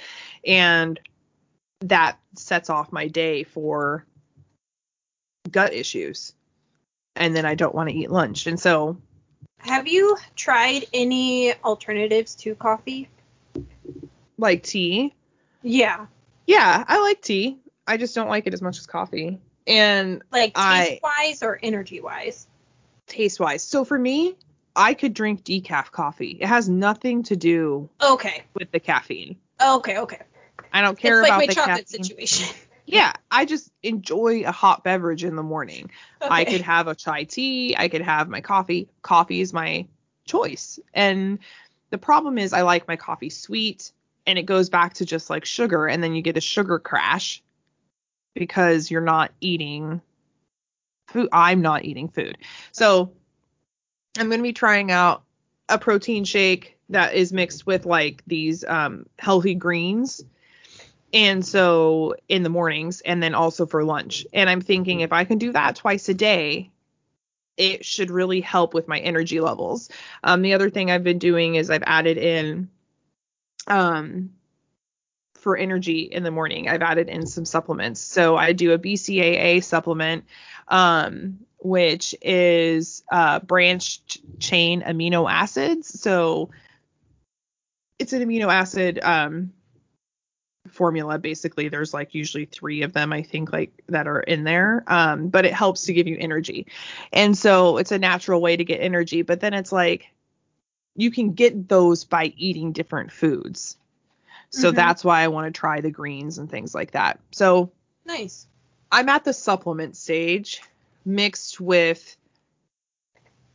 And 0.47 1.01
that 1.81 2.19
sets 2.37 2.71
off 2.71 2.93
my 2.93 3.09
day 3.09 3.43
for 3.43 4.07
gut 5.55 5.73
issues. 5.73 6.35
And 7.17 7.35
then 7.35 7.47
I 7.47 7.55
don't 7.55 7.75
want 7.75 7.89
to 7.89 7.95
eat 7.95 8.11
lunch. 8.11 8.47
And 8.47 8.59
so. 8.59 8.99
Have 9.59 9.87
you 9.87 10.19
tried 10.35 10.85
any 10.93 11.55
alternatives 11.63 12.35
to 12.37 12.55
coffee? 12.55 13.09
Like 14.37 14.65
tea? 14.65 15.15
Yeah. 15.63 16.07
Yeah, 16.47 16.85
I 16.87 17.01
like 17.01 17.23
tea. 17.23 17.61
I 17.87 17.97
just 17.97 18.15
don't 18.15 18.29
like 18.29 18.47
it 18.47 18.53
as 18.53 18.61
much 18.61 18.79
as 18.79 18.87
coffee. 18.87 19.39
And 19.67 20.23
like 20.31 20.55
taste 20.55 21.03
wise 21.03 21.43
or 21.43 21.59
energy 21.63 22.01
wise? 22.01 22.47
taste 23.07 23.41
wise. 23.41 23.63
So 23.63 23.85
for 23.85 23.99
me, 23.99 24.37
I 24.77 24.95
could 24.95 25.15
drink 25.15 25.45
decaf 25.45 25.91
coffee. 25.91 26.39
It 26.41 26.47
has 26.47 26.69
nothing 26.69 27.23
to 27.25 27.37
do 27.37 27.89
okay 28.03 28.43
with 28.55 28.71
the 28.73 28.81
caffeine. 28.81 29.37
Okay, 29.63 29.99
okay. 29.99 30.23
I 30.73 30.81
don't 30.83 30.99
care 30.99 31.21
it's 31.21 31.29
about 31.29 31.39
like 31.39 31.49
the 31.51 31.55
chocolate 31.55 31.87
caffeine. 31.87 32.05
situation. 32.05 32.57
yeah, 32.87 33.13
I 33.31 33.45
just 33.45 33.73
enjoy 33.83 34.43
a 34.45 34.53
hot 34.53 34.85
beverage 34.85 35.25
in 35.25 35.37
the 35.37 35.43
morning. 35.43 35.91
Okay. 36.21 36.31
I 36.31 36.45
could 36.45 36.61
have 36.61 36.89
a 36.89 36.95
chai 36.95 37.25
tea, 37.25 37.75
I 37.77 37.89
could 37.89 38.03
have 38.03 38.29
my 38.29 38.41
coffee. 38.41 38.89
Coffee 39.03 39.41
is 39.41 39.53
my 39.53 39.87
choice. 40.25 40.79
And 40.93 41.39
the 41.91 41.99
problem 41.99 42.39
is 42.39 42.53
I 42.53 42.63
like 42.63 42.89
my 42.89 42.97
coffee 42.97 43.31
sweet 43.31 43.93
and 44.27 44.39
it 44.39 44.45
goes 44.45 44.71
back 44.71 44.95
to 44.95 45.05
just 45.05 45.31
like 45.31 45.45
sugar 45.45 45.87
and 45.87 46.03
then 46.03 46.15
you 46.15 46.23
get 46.23 46.37
a 46.37 46.41
sugar 46.41 46.79
crash 46.79 47.43
because 48.35 48.91
you're 48.91 49.01
not 49.01 49.33
eating 49.41 50.01
food. 51.09 51.29
I'm 51.33 51.63
not 51.63 51.85
eating 51.85 52.09
food. 52.09 52.39
So 52.73 53.13
I'm 54.19 54.29
going 54.29 54.39
to 54.39 54.45
be 54.45 54.53
trying 54.53 54.91
out 54.91 55.23
a 55.69 55.79
protein 55.79 56.25
shake 56.25 56.79
that 56.91 57.15
is 57.15 57.33
mixed 57.33 57.67
with 57.67 57.87
like 57.87 58.23
these 58.27 58.65
um, 58.65 59.07
healthy 59.19 59.55
greens. 59.55 60.23
And 61.15 61.47
so 61.47 62.17
in 62.29 62.43
the 62.43 62.49
mornings 62.49 63.01
and 63.01 63.23
then 63.23 63.35
also 63.35 63.67
for 63.67 63.85
lunch. 63.85 64.27
And 64.33 64.51
I'm 64.51 64.61
thinking 64.61 65.01
if 65.01 65.13
I 65.13 65.25
can 65.25 65.39
do 65.39 65.53
that 65.53 65.77
twice 65.77 66.09
a 66.09 66.15
day, 66.15 66.73
it 67.57 67.85
should 67.85 68.11
really 68.11 68.41
help 68.41 68.75
with 68.75 68.89
my 68.89 68.99
energy 68.99 69.41
levels. 69.41 69.89
Um, 70.25 70.43
the 70.43 70.55
other 70.55 70.71
thing 70.71 70.91
I've 70.91 71.05
been 71.05 71.21
doing 71.21 71.55
is 71.55 71.71
I've 71.71 71.85
added 71.87 72.19
in 72.19 72.69
um, 73.69 74.31
for 75.39 75.57
energy 75.57 76.01
in 76.01 76.25
the 76.25 76.33
morning. 76.33 76.69
I've 76.69 76.83
added 76.83 77.09
in 77.09 77.27
some 77.27 77.45
supplements. 77.45 78.01
So 78.01 78.37
I 78.37 78.53
do 78.53 78.73
a 78.73 78.79
BCAA 78.79 79.63
supplement, 79.63 80.25
um, 80.67 81.39
which 81.59 82.17
is 82.23 83.05
uh, 83.13 83.39
branched 83.39 84.19
chain 84.41 84.83
amino 84.83 85.31
acids. 85.31 86.01
So 86.01 86.51
it's 88.01 88.13
an 88.13 88.23
amino 88.23 88.53
acid 88.53 88.99
um, 89.01 89.53
formula 90.69 91.19
basically 91.19 91.69
there's 91.69 91.93
like 91.93 92.15
usually 92.15 92.47
three 92.47 92.83
of 92.83 92.93
them 92.95 93.13
i 93.13 93.23
think 93.23 93.53
like 93.53 93.71
that 93.89 94.07
are 94.07 94.21
in 94.21 94.45
there 94.45 94.83
um, 94.87 95.29
but 95.29 95.45
it 95.45 95.53
helps 95.53 95.83
to 95.85 95.93
give 95.93 96.09
you 96.09 96.17
energy 96.19 96.67
and 97.13 97.37
so 97.37 97.77
it's 97.77 97.93
a 97.93 97.99
natural 97.99 98.41
way 98.41 98.57
to 98.57 98.65
get 98.65 98.81
energy 98.81 99.23
but 99.23 99.41
then 99.41 99.53
it's 99.53 99.73
like 99.73 100.09
you 100.97 101.11
can 101.11 101.33
get 101.33 101.69
those 101.69 102.05
by 102.05 102.33
eating 102.39 102.73
different 102.73 103.13
foods 103.13 103.77
so 104.51 104.73
Mhm. 104.73 104.77
that's 104.77 105.05
why 105.05 105.21
i 105.21 105.29
want 105.29 105.53
to 105.53 105.59
try 105.59 105.81
the 105.83 105.91
greens 105.91 106.39
and 106.39 106.51
things 106.51 106.75
like 106.75 106.93
that 106.93 107.21
so 107.31 107.71
Nice. 108.07 108.47
i'm 108.91 109.09
at 109.11 109.25
the 109.25 109.35
supplement 109.35 109.97
stage 109.97 110.63
mixed 111.05 111.61
with 111.61 112.17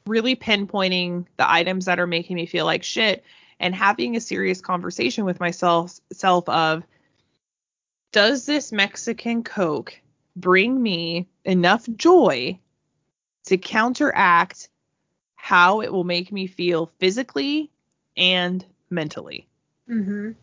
really 0.05 0.36
pinpointing 0.36 1.26
the 1.38 1.49
items 1.51 1.86
that 1.86 1.99
are 1.99 2.07
making 2.07 2.36
me 2.36 2.45
feel 2.45 2.66
like 2.66 2.84
shit 2.84 3.24
and 3.60 3.76
having 3.76 4.16
a 4.16 4.22
serious 4.22 4.62
conversation 4.62 5.26
with 5.26 5.39
myself 5.39 5.99
self 6.12 6.47
of 6.47 6.84
does 8.12 8.45
this 8.45 8.72
Mexican 8.72 9.43
Coke 9.43 9.99
bring 10.36 10.82
me 10.82 11.28
enough 11.43 11.88
joy 11.95 12.60
to 13.45 13.57
counteract 13.57 14.70
how 15.36 15.82
it 15.82 15.91
will 15.91 16.03
make 16.03 16.32
me 16.32 16.47
feel 16.47 16.91
physically 16.99 17.72
and 18.18 18.66
mentally? 18.89 19.47
Mhm. 19.89 20.36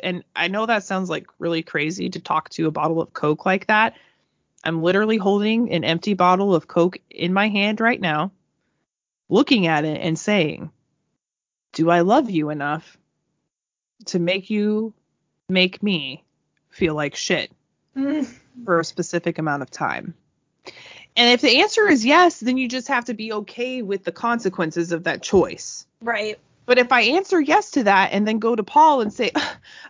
And 0.00 0.24
I 0.34 0.48
know 0.48 0.66
that 0.66 0.84
sounds 0.84 1.08
like 1.08 1.26
really 1.38 1.62
crazy 1.62 2.10
to 2.10 2.20
talk 2.20 2.48
to 2.50 2.66
a 2.66 2.72
bottle 2.72 3.00
of 3.00 3.12
Coke 3.12 3.46
like 3.46 3.66
that. 3.68 3.94
I'm 4.64 4.82
literally 4.82 5.16
holding 5.16 5.72
an 5.72 5.84
empty 5.84 6.14
bottle 6.14 6.54
of 6.54 6.68
Coke 6.68 6.98
in 7.10 7.32
my 7.32 7.48
hand 7.48 7.80
right 7.80 8.00
now, 8.00 8.32
looking 9.28 9.66
at 9.66 9.84
it 9.84 10.00
and 10.00 10.18
saying, 10.18 10.70
Do 11.72 11.90
I 11.90 12.00
love 12.00 12.30
you 12.30 12.50
enough 12.50 12.96
to 14.06 14.18
make 14.18 14.50
you 14.50 14.94
make 15.48 15.82
me 15.82 16.24
feel 16.72 16.94
like 16.94 17.14
shit 17.14 17.50
Mm. 17.96 18.26
for 18.64 18.80
a 18.80 18.84
specific 18.84 19.38
amount 19.38 19.62
of 19.62 19.70
time? 19.70 20.14
And 21.14 21.28
if 21.30 21.42
the 21.42 21.60
answer 21.60 21.86
is 21.88 22.04
yes, 22.06 22.40
then 22.40 22.56
you 22.56 22.68
just 22.68 22.88
have 22.88 23.04
to 23.06 23.14
be 23.14 23.32
okay 23.32 23.82
with 23.82 24.04
the 24.04 24.12
consequences 24.12 24.92
of 24.92 25.04
that 25.04 25.22
choice. 25.22 25.86
Right. 26.00 26.38
But 26.64 26.78
if 26.78 26.90
I 26.92 27.02
answer 27.02 27.40
yes 27.40 27.72
to 27.72 27.84
that 27.84 28.12
and 28.12 28.26
then 28.26 28.38
go 28.38 28.54
to 28.56 28.62
Paul 28.62 29.00
and 29.02 29.12
say, 29.12 29.32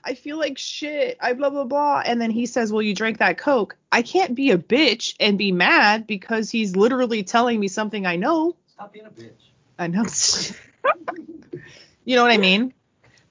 I 0.05 0.14
feel 0.14 0.39
like 0.39 0.59
shit, 0.59 1.18
I 1.20 1.35
blah, 1.35 1.51
blah, 1.51 1.64
blah, 1.64 2.03
and 2.05 2.20
then 2.20 2.30
he 2.30 2.47
says, 2.47 2.72
Well, 2.72 2.83
you 2.83 2.95
drank 2.95 3.18
that 3.18 3.39
Coke, 3.39 3.76
I 3.93 4.03
can't 4.03 4.35
be 4.35 4.51
a 4.51 4.59
bitch 4.59 5.14
and 5.20 5.39
be 5.39 5.53
mad 5.53 6.07
because 6.07 6.51
he's 6.51 6.74
literally 6.74 7.22
telling 7.22 7.61
me 7.61 7.68
something 7.68 8.05
I 8.07 8.16
know. 8.16 8.57
Stop 8.66 8.93
being 8.93 9.07
a 9.07 9.11
bitch. 9.11 9.30
I 9.78 9.87
know. 9.87 10.05
you 12.05 12.16
know 12.16 12.22
what 12.22 12.33
I 12.33 12.39
mean? 12.39 12.74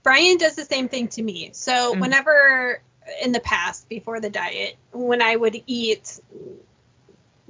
Brian 0.03 0.37
does 0.37 0.55
the 0.55 0.65
same 0.65 0.87
thing 0.87 1.07
to 1.09 1.21
me. 1.21 1.49
So 1.53 1.93
Mhm. 1.95 1.99
whenever 1.99 2.81
in 3.21 3.31
the 3.31 3.39
past 3.39 3.87
before 3.89 4.19
the 4.19 4.29
diet, 4.29 4.75
when 4.91 5.21
I 5.21 5.35
would 5.35 5.61
eat 5.67 6.19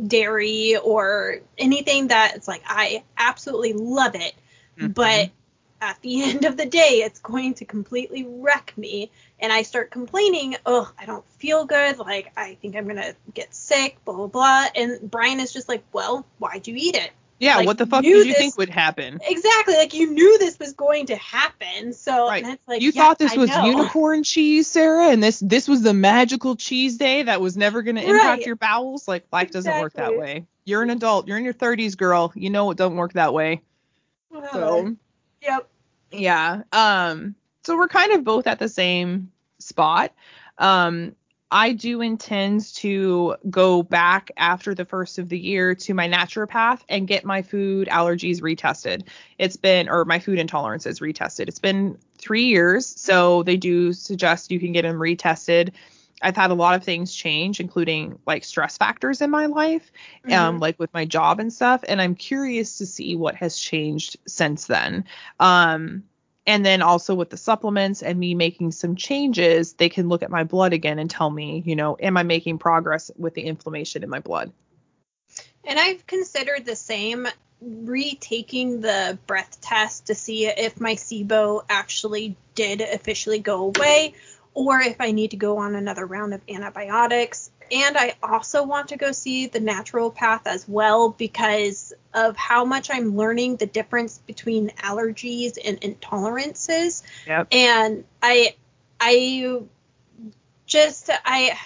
dairy 0.05 0.77
or 0.77 1.39
anything 1.57 2.07
that 2.07 2.35
it's 2.35 2.47
like 2.47 2.63
I 2.65 3.03
absolutely 3.17 3.73
love 3.73 4.15
it, 4.15 4.33
Mhm. 4.79 4.93
but 4.93 5.29
at 5.79 6.01
the 6.01 6.23
end 6.29 6.45
of 6.45 6.57
the 6.57 6.65
day 6.65 7.03
it's 7.05 7.19
going 7.19 7.53
to 7.55 7.65
completely 7.65 8.25
wreck 8.25 8.73
me 8.77 9.11
and 9.39 9.51
I 9.51 9.61
start 9.63 9.91
complaining, 9.91 10.55
oh, 10.65 10.91
I 10.97 11.05
don't 11.05 11.25
feel 11.37 11.65
good, 11.65 11.99
like 11.99 12.31
I 12.37 12.55
think 12.61 12.75
I'm 12.75 12.87
gonna 12.87 13.13
get 13.33 13.53
sick, 13.53 13.97
blah 14.05 14.15
blah 14.15 14.27
blah. 14.27 14.65
And 14.75 15.09
Brian 15.11 15.39
is 15.39 15.51
just 15.53 15.69
like, 15.69 15.83
Well, 15.93 16.25
why'd 16.39 16.67
you 16.67 16.75
eat 16.77 16.95
it? 16.95 17.11
Yeah, 17.41 17.57
Like, 17.57 17.65
what 17.65 17.77
the 17.79 17.87
fuck 17.87 18.03
did 18.03 18.09
you 18.09 18.23
this- 18.25 18.37
think 18.37 18.57
would 18.59 18.69
happen? 18.69 19.19
Exactly, 19.25 19.73
like 19.73 19.95
you 19.95 20.11
knew 20.13 20.37
this 20.37 20.59
was 20.59 20.73
going 20.73 21.07
to 21.07 21.15
happen. 21.15 21.91
So 21.91 22.27
Right. 22.27 22.45
it's 22.45 22.67
like 22.67 22.81
you 22.83 22.91
yeah, 22.93 23.01
thought 23.01 23.17
this 23.17 23.33
I 23.33 23.37
was 23.37 23.49
know. 23.49 23.65
unicorn 23.65 24.21
cheese, 24.23 24.67
Sarah, 24.67 25.07
and 25.09 25.23
this 25.23 25.39
this 25.39 25.67
was 25.67 25.81
the 25.81 25.93
magical 25.93 26.55
cheese 26.55 26.97
day 26.97 27.23
that 27.23 27.41
was 27.41 27.57
never 27.57 27.81
going 27.81 27.95
to 27.95 28.03
impact 28.03 28.39
Right. 28.41 28.45
your 28.45 28.55
bowels. 28.57 29.07
Like 29.07 29.25
life 29.33 29.49
doesn't 29.49 29.81
work 29.81 29.93
that 29.93 30.15
way. 30.17 30.45
You're 30.65 30.83
an 30.83 30.91
adult. 30.91 31.27
You're 31.27 31.37
in 31.39 31.43
your 31.43 31.53
30s, 31.55 31.97
girl. 31.97 32.31
You 32.35 32.51
know 32.51 32.69
it 32.69 32.77
don't 32.77 32.95
work 32.95 33.13
that 33.13 33.33
way. 33.33 33.61
So 34.53 34.95
Yep. 35.41 35.67
yeah. 36.11 36.61
Um. 36.71 37.33
So 37.63 37.75
we're 37.75 37.87
kind 37.87 38.13
of 38.13 38.23
both 38.23 38.45
at 38.47 38.59
the 38.59 38.69
same 38.69 39.31
spot. 39.59 40.13
Um. 40.59 41.15
I 41.51 41.73
do 41.73 41.99
intend 41.99 42.73
to 42.75 43.35
go 43.49 43.83
back 43.83 44.31
after 44.37 44.73
the 44.73 44.85
first 44.85 45.19
of 45.19 45.27
the 45.27 45.37
year 45.37 45.75
to 45.75 45.93
my 45.93 46.07
naturopath 46.07 46.81
and 46.87 47.07
get 47.07 47.25
my 47.25 47.41
food 47.41 47.89
allergies 47.89 48.41
retested. 48.41 49.03
It's 49.37 49.57
been, 49.57 49.89
or 49.89 50.05
my 50.05 50.19
food 50.19 50.39
intolerances 50.39 51.01
retested. 51.01 51.49
It's 51.49 51.59
been 51.59 51.97
three 52.17 52.45
years, 52.45 52.85
so 52.85 53.43
they 53.43 53.57
do 53.57 53.91
suggest 53.91 54.51
you 54.51 54.61
can 54.61 54.71
get 54.71 54.83
them 54.83 54.95
retested. 54.95 55.71
I've 56.21 56.37
had 56.37 56.51
a 56.51 56.55
lot 56.55 56.75
of 56.75 56.83
things 56.83 57.13
change, 57.13 57.59
including 57.59 58.17
like 58.25 58.45
stress 58.45 58.77
factors 58.77 59.21
in 59.21 59.29
my 59.29 59.47
life, 59.47 59.91
um, 60.23 60.31
mm-hmm. 60.31 60.39
um, 60.39 60.59
like 60.59 60.79
with 60.79 60.93
my 60.93 61.03
job 61.03 61.39
and 61.39 61.51
stuff. 61.51 61.83
And 61.87 62.01
I'm 62.01 62.15
curious 62.15 62.77
to 62.77 62.85
see 62.85 63.15
what 63.15 63.35
has 63.35 63.57
changed 63.57 64.17
since 64.25 64.67
then. 64.67 65.03
Um, 65.39 66.03
and 66.47 66.65
then 66.65 66.81
also 66.81 67.13
with 67.13 67.29
the 67.29 67.37
supplements 67.37 68.01
and 68.01 68.19
me 68.19 68.33
making 68.33 68.71
some 68.71 68.95
changes, 68.95 69.73
they 69.73 69.89
can 69.89 70.09
look 70.09 70.23
at 70.23 70.31
my 70.31 70.43
blood 70.43 70.73
again 70.73 70.97
and 70.99 71.09
tell 71.09 71.29
me, 71.29 71.61
you 71.65 71.75
know, 71.75 71.97
am 71.99 72.17
I 72.17 72.23
making 72.23 72.57
progress 72.57 73.11
with 73.15 73.35
the 73.35 73.43
inflammation 73.43 74.03
in 74.03 74.09
my 74.09 74.19
blood? 74.19 74.51
And 75.63 75.77
I've 75.77 76.05
considered 76.07 76.65
the 76.65 76.75
same 76.75 77.27
retaking 77.61 78.81
the 78.81 79.19
breath 79.27 79.61
test 79.61 80.07
to 80.07 80.15
see 80.15 80.47
if 80.47 80.81
my 80.81 80.95
SIBO 80.95 81.63
actually 81.69 82.35
did 82.55 82.81
officially 82.81 83.39
go 83.39 83.65
away 83.65 84.15
or 84.55 84.79
if 84.79 84.99
I 84.99 85.11
need 85.11 85.31
to 85.31 85.37
go 85.37 85.59
on 85.59 85.75
another 85.75 86.05
round 86.05 86.33
of 86.33 86.41
antibiotics. 86.49 87.51
And 87.71 87.97
I 87.97 88.15
also 88.21 88.63
want 88.63 88.89
to 88.89 88.97
go 88.97 89.11
see 89.13 89.47
the 89.47 89.59
naturopath 89.59 90.41
as 90.45 90.67
well 90.67 91.09
because 91.09 91.93
of 92.13 92.35
how 92.35 92.65
much 92.65 92.89
I'm 92.91 93.15
learning 93.15 93.57
the 93.57 93.65
difference 93.65 94.17
between 94.17 94.69
allergies 94.71 95.57
and 95.63 95.79
intolerances. 95.79 97.03
Yep. 97.25 97.47
And 97.51 98.03
I 98.21 98.55
I 98.99 99.61
just 100.65 101.09
I 101.25 101.57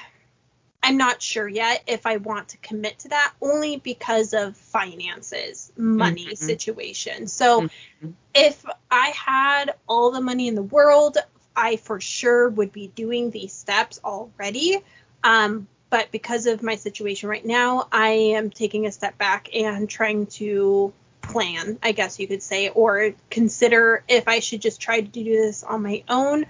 I'm 0.83 0.97
not 0.97 1.19
sure 1.19 1.47
yet 1.47 1.83
if 1.87 2.05
I 2.05 2.17
want 2.17 2.49
to 2.49 2.57
commit 2.57 2.99
to 2.99 3.09
that 3.09 3.33
only 3.41 3.77
because 3.77 4.35
of 4.35 4.55
finances, 4.55 5.71
money 5.75 6.25
mm-hmm. 6.25 6.35
situation. 6.35 7.25
So 7.27 7.61
mm-hmm. 7.61 8.11
if 8.35 8.63
I 8.91 9.07
had 9.07 9.73
all 9.87 10.11
the 10.11 10.21
money 10.21 10.47
in 10.47 10.53
the 10.53 10.61
world, 10.61 11.17
I 11.55 11.77
for 11.77 11.99
sure 11.99 12.49
would 12.49 12.71
be 12.71 12.89
doing 12.89 13.31
these 13.31 13.53
steps 13.53 13.99
already. 14.03 14.83
Um, 15.23 15.67
but 15.95 16.11
because 16.11 16.45
of 16.45 16.61
my 16.61 16.75
situation 16.75 17.29
right 17.29 17.45
now, 17.45 17.87
I 17.89 18.09
am 18.35 18.49
taking 18.49 18.85
a 18.85 18.91
step 18.91 19.17
back 19.17 19.47
and 19.55 19.89
trying 19.89 20.25
to 20.41 20.91
plan, 21.21 21.79
I 21.81 21.93
guess 21.93 22.19
you 22.19 22.27
could 22.27 22.43
say, 22.43 22.67
or 22.67 23.13
consider 23.29 24.03
if 24.09 24.27
I 24.27 24.39
should 24.39 24.61
just 24.61 24.81
try 24.81 24.99
to 24.99 25.07
do 25.07 25.23
this 25.23 25.63
on 25.63 25.83
my 25.83 26.03
own 26.09 26.47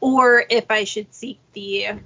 or 0.00 0.42
if 0.48 0.70
I 0.70 0.84
should 0.84 1.12
seek 1.12 1.38
the 1.52 2.00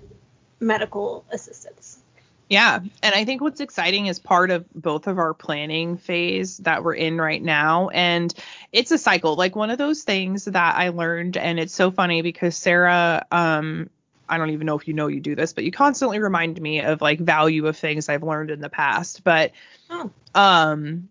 medical 0.59 1.25
assistance. 1.31 2.01
Yeah, 2.49 2.81
and 3.01 3.15
I 3.15 3.27
think 3.27 3.43
what's 3.43 3.61
exciting 3.61 4.07
is 4.07 4.19
part 4.19 4.51
of 4.51 4.67
both 4.75 5.07
of 5.07 5.21
our 5.21 5.35
planning 5.35 5.99
phase 5.99 6.57
that 6.59 6.83
we're 6.83 6.95
in 6.95 7.17
right 7.17 7.41
now. 7.41 7.91
And 7.91 8.35
it's 8.73 8.91
a 8.91 8.99
cycle. 8.99 9.37
Like 9.37 9.55
one 9.55 9.71
of 9.71 9.79
those 9.79 10.03
things 10.03 10.47
that 10.47 10.75
I 10.75 10.89
learned, 10.89 11.37
and 11.37 11.61
it's 11.61 11.77
so 11.77 11.93
funny 11.93 12.23
because 12.23 12.57
Sarah, 12.57 13.25
um, 13.31 13.89
I 14.29 14.39
don't 14.39 14.51
even 14.51 14.67
know 14.67 14.79
if 14.79 14.89
you 14.89 14.95
know 14.95 15.09
you 15.09 15.21
do 15.21 15.35
this, 15.35 15.53
but 15.53 15.65
you 15.65 15.73
constantly 15.73 16.19
remind 16.19 16.61
me 16.61 16.81
of 16.81 17.01
like 17.01 17.21
value 17.21 17.67
of 17.67 17.77
things 17.77 18.09
I've 18.09 18.23
learned 18.23 18.51
in 18.51 18.61
the 18.61 18.71
past. 18.71 19.25
But 19.25 19.53
oh. 19.91 20.11
um 20.35 21.09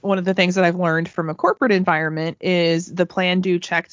one 0.00 0.18
of 0.18 0.24
the 0.24 0.34
things 0.34 0.54
that 0.54 0.64
I've 0.64 0.76
learned 0.76 1.08
from 1.08 1.28
a 1.28 1.34
corporate 1.34 1.72
environment 1.72 2.36
is 2.40 2.94
the 2.94 3.06
plan, 3.06 3.40
do, 3.40 3.58
check, 3.58 3.90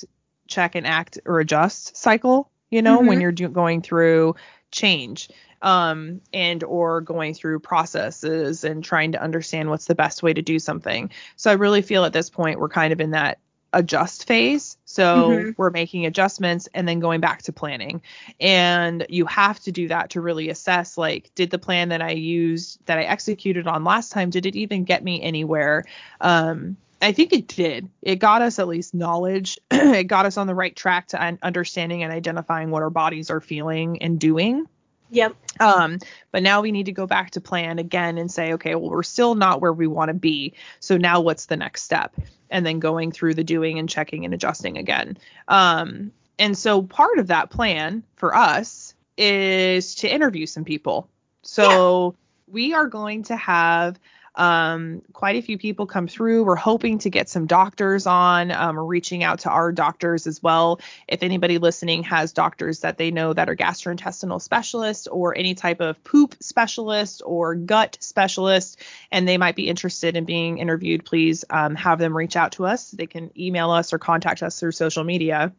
check, 0.48 0.76
and 0.76 0.86
act 0.86 1.20
or 1.26 1.40
adjust 1.40 1.98
cycle. 1.98 2.50
You 2.70 2.82
know, 2.82 3.00
mm-hmm. 3.00 3.08
when 3.08 3.22
you're 3.22 3.32
do- 3.32 3.50
going 3.50 3.82
through 3.82 4.36
change 4.72 5.30
um, 5.62 6.22
and 6.34 6.64
or 6.64 7.02
going 7.02 7.34
through 7.34 7.60
processes 7.60 8.64
and 8.64 8.84
trying 8.84 9.14
to 9.14 9.22
understand 9.22 9.70
what's 9.70 9.86
the 9.86 9.96
best 9.96 10.22
way 10.22 10.34
to 10.34 10.42
do 10.42 10.60
something. 10.60 11.10
So 11.36 11.50
I 11.50 11.54
really 11.54 11.82
feel 11.82 12.06
at 12.06 12.14
this 12.14 12.30
point 12.30 12.60
we're 12.60 12.70
kind 12.70 12.94
of 12.94 13.00
in 13.00 13.12
that 13.12 13.40
adjust 13.74 14.28
phase. 14.28 14.78
So 14.86 15.30
mm-hmm. 15.30 15.50
we're 15.58 15.72
making 15.72 16.06
adjustments 16.06 16.70
and 16.74 16.88
then 16.88 17.00
going 17.00 17.20
back 17.20 17.42
to 17.44 17.52
planning. 17.52 18.02
And 18.40 19.06
you 19.10 19.26
have 19.26 19.60
to 19.62 19.72
do 19.72 19.88
that 19.90 20.12
to 20.12 20.22
really 20.22 20.50
assess 20.50 20.98
like 20.98 21.32
did 21.36 21.50
the 21.50 21.60
plan 21.60 21.90
that 21.90 22.02
I 22.02 22.12
used 22.12 22.80
that 22.86 23.00
I 23.00 23.04
executed 23.04 23.68
on 23.68 23.84
last 23.84 24.12
time 24.12 24.30
did 24.30 24.46
it 24.46 24.56
even 24.56 24.84
get 24.84 25.04
me 25.04 25.22
anywhere? 25.22 25.86
Um 26.22 26.78
I 27.02 27.12
think 27.12 27.34
it 27.34 27.48
did. 27.48 27.90
It 28.02 28.16
got 28.16 28.42
us 28.42 28.60
at 28.60 28.68
least 28.70 28.94
knowledge. 28.94 29.60
it 29.72 30.06
got 30.06 30.26
us 30.26 30.38
on 30.38 30.48
the 30.48 30.56
right 30.56 30.74
track 30.74 31.08
to 31.10 31.38
understanding 31.42 32.02
and 32.02 32.14
identifying 32.14 32.72
what 32.72 32.82
our 32.82 32.90
bodies 32.90 33.30
are 33.30 33.42
feeling 33.42 34.02
and 34.02 34.18
doing. 34.18 34.68
Yep. 35.10 35.36
Um, 35.60 36.00
but 36.32 36.44
now 36.44 36.62
we 36.62 36.72
need 36.72 36.88
to 36.88 36.92
go 36.92 37.06
back 37.06 37.32
to 37.32 37.42
plan 37.42 37.78
again 37.80 38.18
and 38.18 38.32
say, 38.32 38.54
okay, 38.54 38.76
well, 38.76 38.90
we're 38.90 39.04
still 39.04 39.36
not 39.36 39.62
where 39.62 39.74
we 39.74 39.88
want 39.88 40.10
to 40.10 40.14
be. 40.14 40.54
So 40.80 40.98
now 40.98 41.22
what's 41.22 41.46
the 41.46 41.58
next 41.58 41.84
step? 41.84 42.16
And 42.50 42.66
then 42.66 42.80
going 42.80 43.12
through 43.12 43.36
the 43.36 43.44
doing 43.44 43.80
and 43.80 43.88
checking 43.88 44.26
and 44.26 44.34
adjusting 44.34 44.78
again. 44.78 45.18
Um, 45.48 46.12
and 46.40 46.58
so 46.58 46.82
part 46.82 47.20
of 47.20 47.28
that 47.28 47.52
plan 47.52 48.04
for 48.16 48.36
us 48.36 48.96
is 49.18 49.96
to 49.96 50.12
interview 50.12 50.46
some 50.48 50.64
people. 50.64 51.08
So 51.44 52.16
yeah. 52.48 52.54
we 52.54 52.74
are 52.74 52.88
going 52.88 53.24
to 53.24 53.36
have 53.36 54.00
um, 54.36 55.02
quite 55.14 55.36
a 55.36 55.42
few 55.42 55.58
people 55.58 55.86
come 55.86 56.08
through. 56.08 56.44
We're 56.44 56.56
hoping 56.56 57.00
to 57.00 57.10
get 57.10 57.30
some 57.30 57.46
doctors 57.46 58.08
on. 58.08 58.52
Um, 58.52 58.76
we're 58.76 58.84
reaching 58.84 59.24
out 59.24 59.40
to 59.40 59.50
our 59.50 59.72
doctors 59.72 60.26
as 60.26 60.42
well. 60.42 60.80
If 61.08 61.22
anybody 61.22 61.60
listening 61.60 62.04
has 62.04 62.34
doctors 62.34 62.80
that 62.80 62.98
they 62.98 63.12
know 63.12 63.34
that 63.34 63.50
are 63.50 63.56
gastrointestinal 63.56 64.42
specialists 64.42 65.08
or 65.08 65.38
any 65.38 65.54
type 65.54 65.82
of 65.82 66.04
poop 66.04 66.36
specialist 66.40 67.22
or 67.26 67.56
gut 67.56 67.98
specialist, 68.00 68.82
and 69.12 69.28
they 69.28 69.38
might 69.38 69.56
be 69.56 69.68
interested 69.68 70.16
in 70.16 70.26
being 70.26 70.58
interviewed, 70.58 71.06
please 71.06 71.46
um, 71.50 71.76
have 71.76 72.00
them 72.00 72.18
reach 72.18 72.36
out 72.36 72.54
to 72.54 72.66
us. 72.66 72.90
They 72.92 73.08
can 73.08 73.32
email 73.40 73.70
us 73.70 73.94
or 73.94 74.00
contact 74.00 74.42
us 74.42 74.60
through 74.60 74.72
social 74.72 75.04
media. 75.04 75.54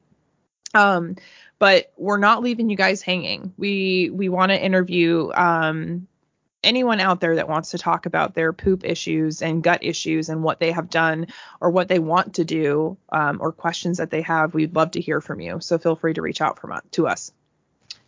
Um, 0.74 1.16
but 1.60 1.92
we're 1.96 2.18
not 2.18 2.42
leaving 2.42 2.68
you 2.68 2.76
guys 2.76 3.00
hanging. 3.00 3.54
We 3.56 4.10
we 4.10 4.28
want 4.28 4.50
to 4.50 4.60
interview 4.60 5.30
um, 5.32 6.08
anyone 6.64 7.00
out 7.00 7.20
there 7.20 7.36
that 7.36 7.48
wants 7.48 7.70
to 7.70 7.78
talk 7.78 8.06
about 8.06 8.34
their 8.34 8.52
poop 8.52 8.84
issues 8.84 9.42
and 9.42 9.62
gut 9.62 9.84
issues 9.84 10.28
and 10.28 10.42
what 10.42 10.58
they 10.58 10.72
have 10.72 10.90
done 10.90 11.28
or 11.60 11.70
what 11.70 11.88
they 11.88 11.98
want 11.98 12.34
to 12.34 12.44
do 12.44 12.96
um, 13.10 13.38
or 13.40 13.52
questions 13.52 13.98
that 13.98 14.10
they 14.10 14.22
have, 14.22 14.54
we'd 14.54 14.74
love 14.74 14.92
to 14.92 15.00
hear 15.00 15.20
from 15.20 15.40
you. 15.40 15.60
So 15.60 15.78
feel 15.78 15.96
free 15.96 16.14
to 16.14 16.22
reach 16.22 16.40
out 16.40 16.58
from 16.58 16.78
to 16.92 17.06
us. 17.06 17.32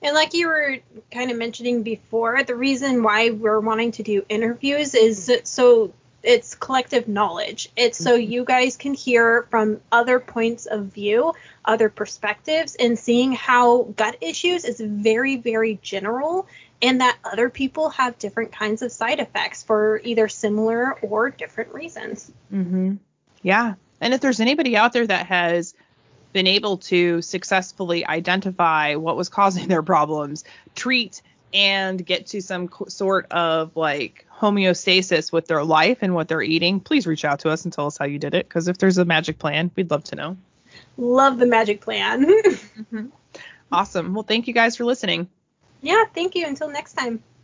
And 0.02 0.14
like 0.14 0.34
you 0.34 0.48
were 0.48 0.78
kind 1.11 1.30
of 1.30 1.38
mentioning 1.38 1.82
before, 1.82 2.42
the 2.42 2.54
reason 2.54 3.02
why 3.02 3.30
we're 3.30 3.61
wanting 3.61 3.92
to 3.92 4.02
do 4.02 4.24
interviews 4.28 4.94
is 4.94 5.30
so 5.44 5.92
it's 6.26 6.57
collective 6.57 7.07
knowledge. 7.07 7.70
It's 7.76 7.96
so 7.96 8.18
mm-hmm. 8.18 8.30
you 8.32 8.44
guys 8.44 8.76
can 8.76 8.94
hear 8.94 9.46
from 9.48 9.80
other 9.92 10.18
points 10.18 10.66
of 10.66 10.86
view, 10.86 11.34
other 11.64 11.88
perspectives, 11.88 12.74
and 12.74 12.98
seeing 12.98 13.32
how 13.32 13.82
gut 13.96 14.16
issues 14.20 14.64
is 14.64 14.80
very, 14.80 15.36
very 15.36 15.78
general 15.82 16.48
and 16.83 17.01
that 17.01 17.16
other 17.24 17.49
people 17.49 17.91
have 17.91 18.18
different 18.18 18.53
kinds 18.53 18.83
of 18.83 18.93
side 18.93 19.18
effects 19.18 19.62
for 19.62 20.01
either 20.05 20.29
similar 20.29 20.95
or 21.01 21.31
different 21.31 21.72
reasons. 21.72 22.31
Mm-hmm. 22.53 22.95
Yeah. 23.43 23.74
And 24.01 24.14
if 24.14 24.20
there's 24.20 24.41
anybody 24.41 24.77
out 24.77 24.93
there 24.93 25.07
that 25.07 25.27
has 25.27 25.74
been 26.33 26.47
able 26.47 26.77
to 26.77 27.22
successfully 27.22 28.07
identify 28.07 28.97
what 28.97 29.16
was 29.16 29.29
causing 29.29 29.68
their 29.68 29.83
problems, 29.83 30.45
treat 30.74 31.22
and 31.55 32.05
get 32.05 32.27
to 32.27 32.43
some 32.43 32.68
sort 32.89 33.31
of 33.31 33.74
like 33.77 34.27
homeostasis 34.39 35.33
with 35.33 35.47
their 35.47 35.64
life 35.64 35.99
and 36.03 36.14
what 36.14 36.29
they're 36.29 36.43
eating, 36.43 36.81
please 36.81 37.07
reach 37.07 37.24
out 37.24 37.41
to 37.41 37.49
us 37.49 37.64
and 37.64 37.72
tell 37.72 37.87
us 37.87 37.97
how 37.97 38.05
you 38.05 38.18
did 38.18 38.35
it. 38.35 38.47
Because 38.47 38.68
if 38.68 38.77
there's 38.77 38.99
a 38.99 39.05
magic 39.05 39.39
plan, 39.39 39.70
we'd 39.77 39.91
love 39.91 40.05
to 40.05 40.16
know. 40.16 40.37
Love 40.99 41.39
the 41.39 41.47
magic 41.47 41.81
plan. 41.81 42.27
mm-hmm. 42.45 43.07
Awesome. 43.72 44.12
Well, 44.12 44.22
thank 44.22 44.47
you 44.49 44.55
guys 44.55 44.77
for 44.77 44.85
listening. 44.85 45.29
Yeah, 45.87 46.05
thank 46.14 46.34
you. 46.34 46.47
Until 46.47 46.68
next 46.68 46.95
time. 46.95 47.22